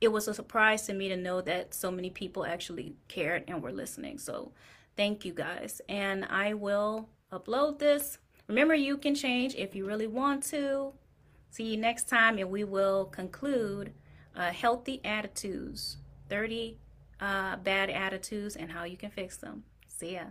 it 0.00 0.08
was 0.08 0.26
a 0.26 0.34
surprise 0.34 0.86
to 0.86 0.92
me 0.92 1.08
to 1.08 1.16
know 1.16 1.40
that 1.40 1.72
so 1.72 1.88
many 1.88 2.10
people 2.10 2.44
actually 2.44 2.96
cared 3.06 3.44
and 3.46 3.62
were 3.62 3.70
listening. 3.70 4.18
So 4.18 4.50
thank 4.96 5.24
you 5.24 5.32
guys. 5.32 5.80
And 5.88 6.24
I 6.24 6.54
will 6.54 7.08
upload 7.32 7.78
this. 7.78 8.18
Remember, 8.48 8.74
you 8.74 8.96
can 8.96 9.14
change 9.14 9.54
if 9.54 9.76
you 9.76 9.86
really 9.86 10.08
want 10.08 10.42
to. 10.50 10.94
See 11.50 11.62
you 11.62 11.76
next 11.76 12.08
time, 12.08 12.38
and 12.38 12.50
we 12.50 12.64
will 12.64 13.04
conclude 13.04 13.92
uh, 14.34 14.50
healthy 14.50 15.00
attitudes 15.04 15.98
30 16.28 16.76
uh, 17.20 17.56
bad 17.58 17.88
attitudes 17.88 18.56
and 18.56 18.72
how 18.72 18.82
you 18.82 18.96
can 18.96 19.10
fix 19.10 19.36
them. 19.36 19.62
See 19.86 20.14
ya. 20.14 20.24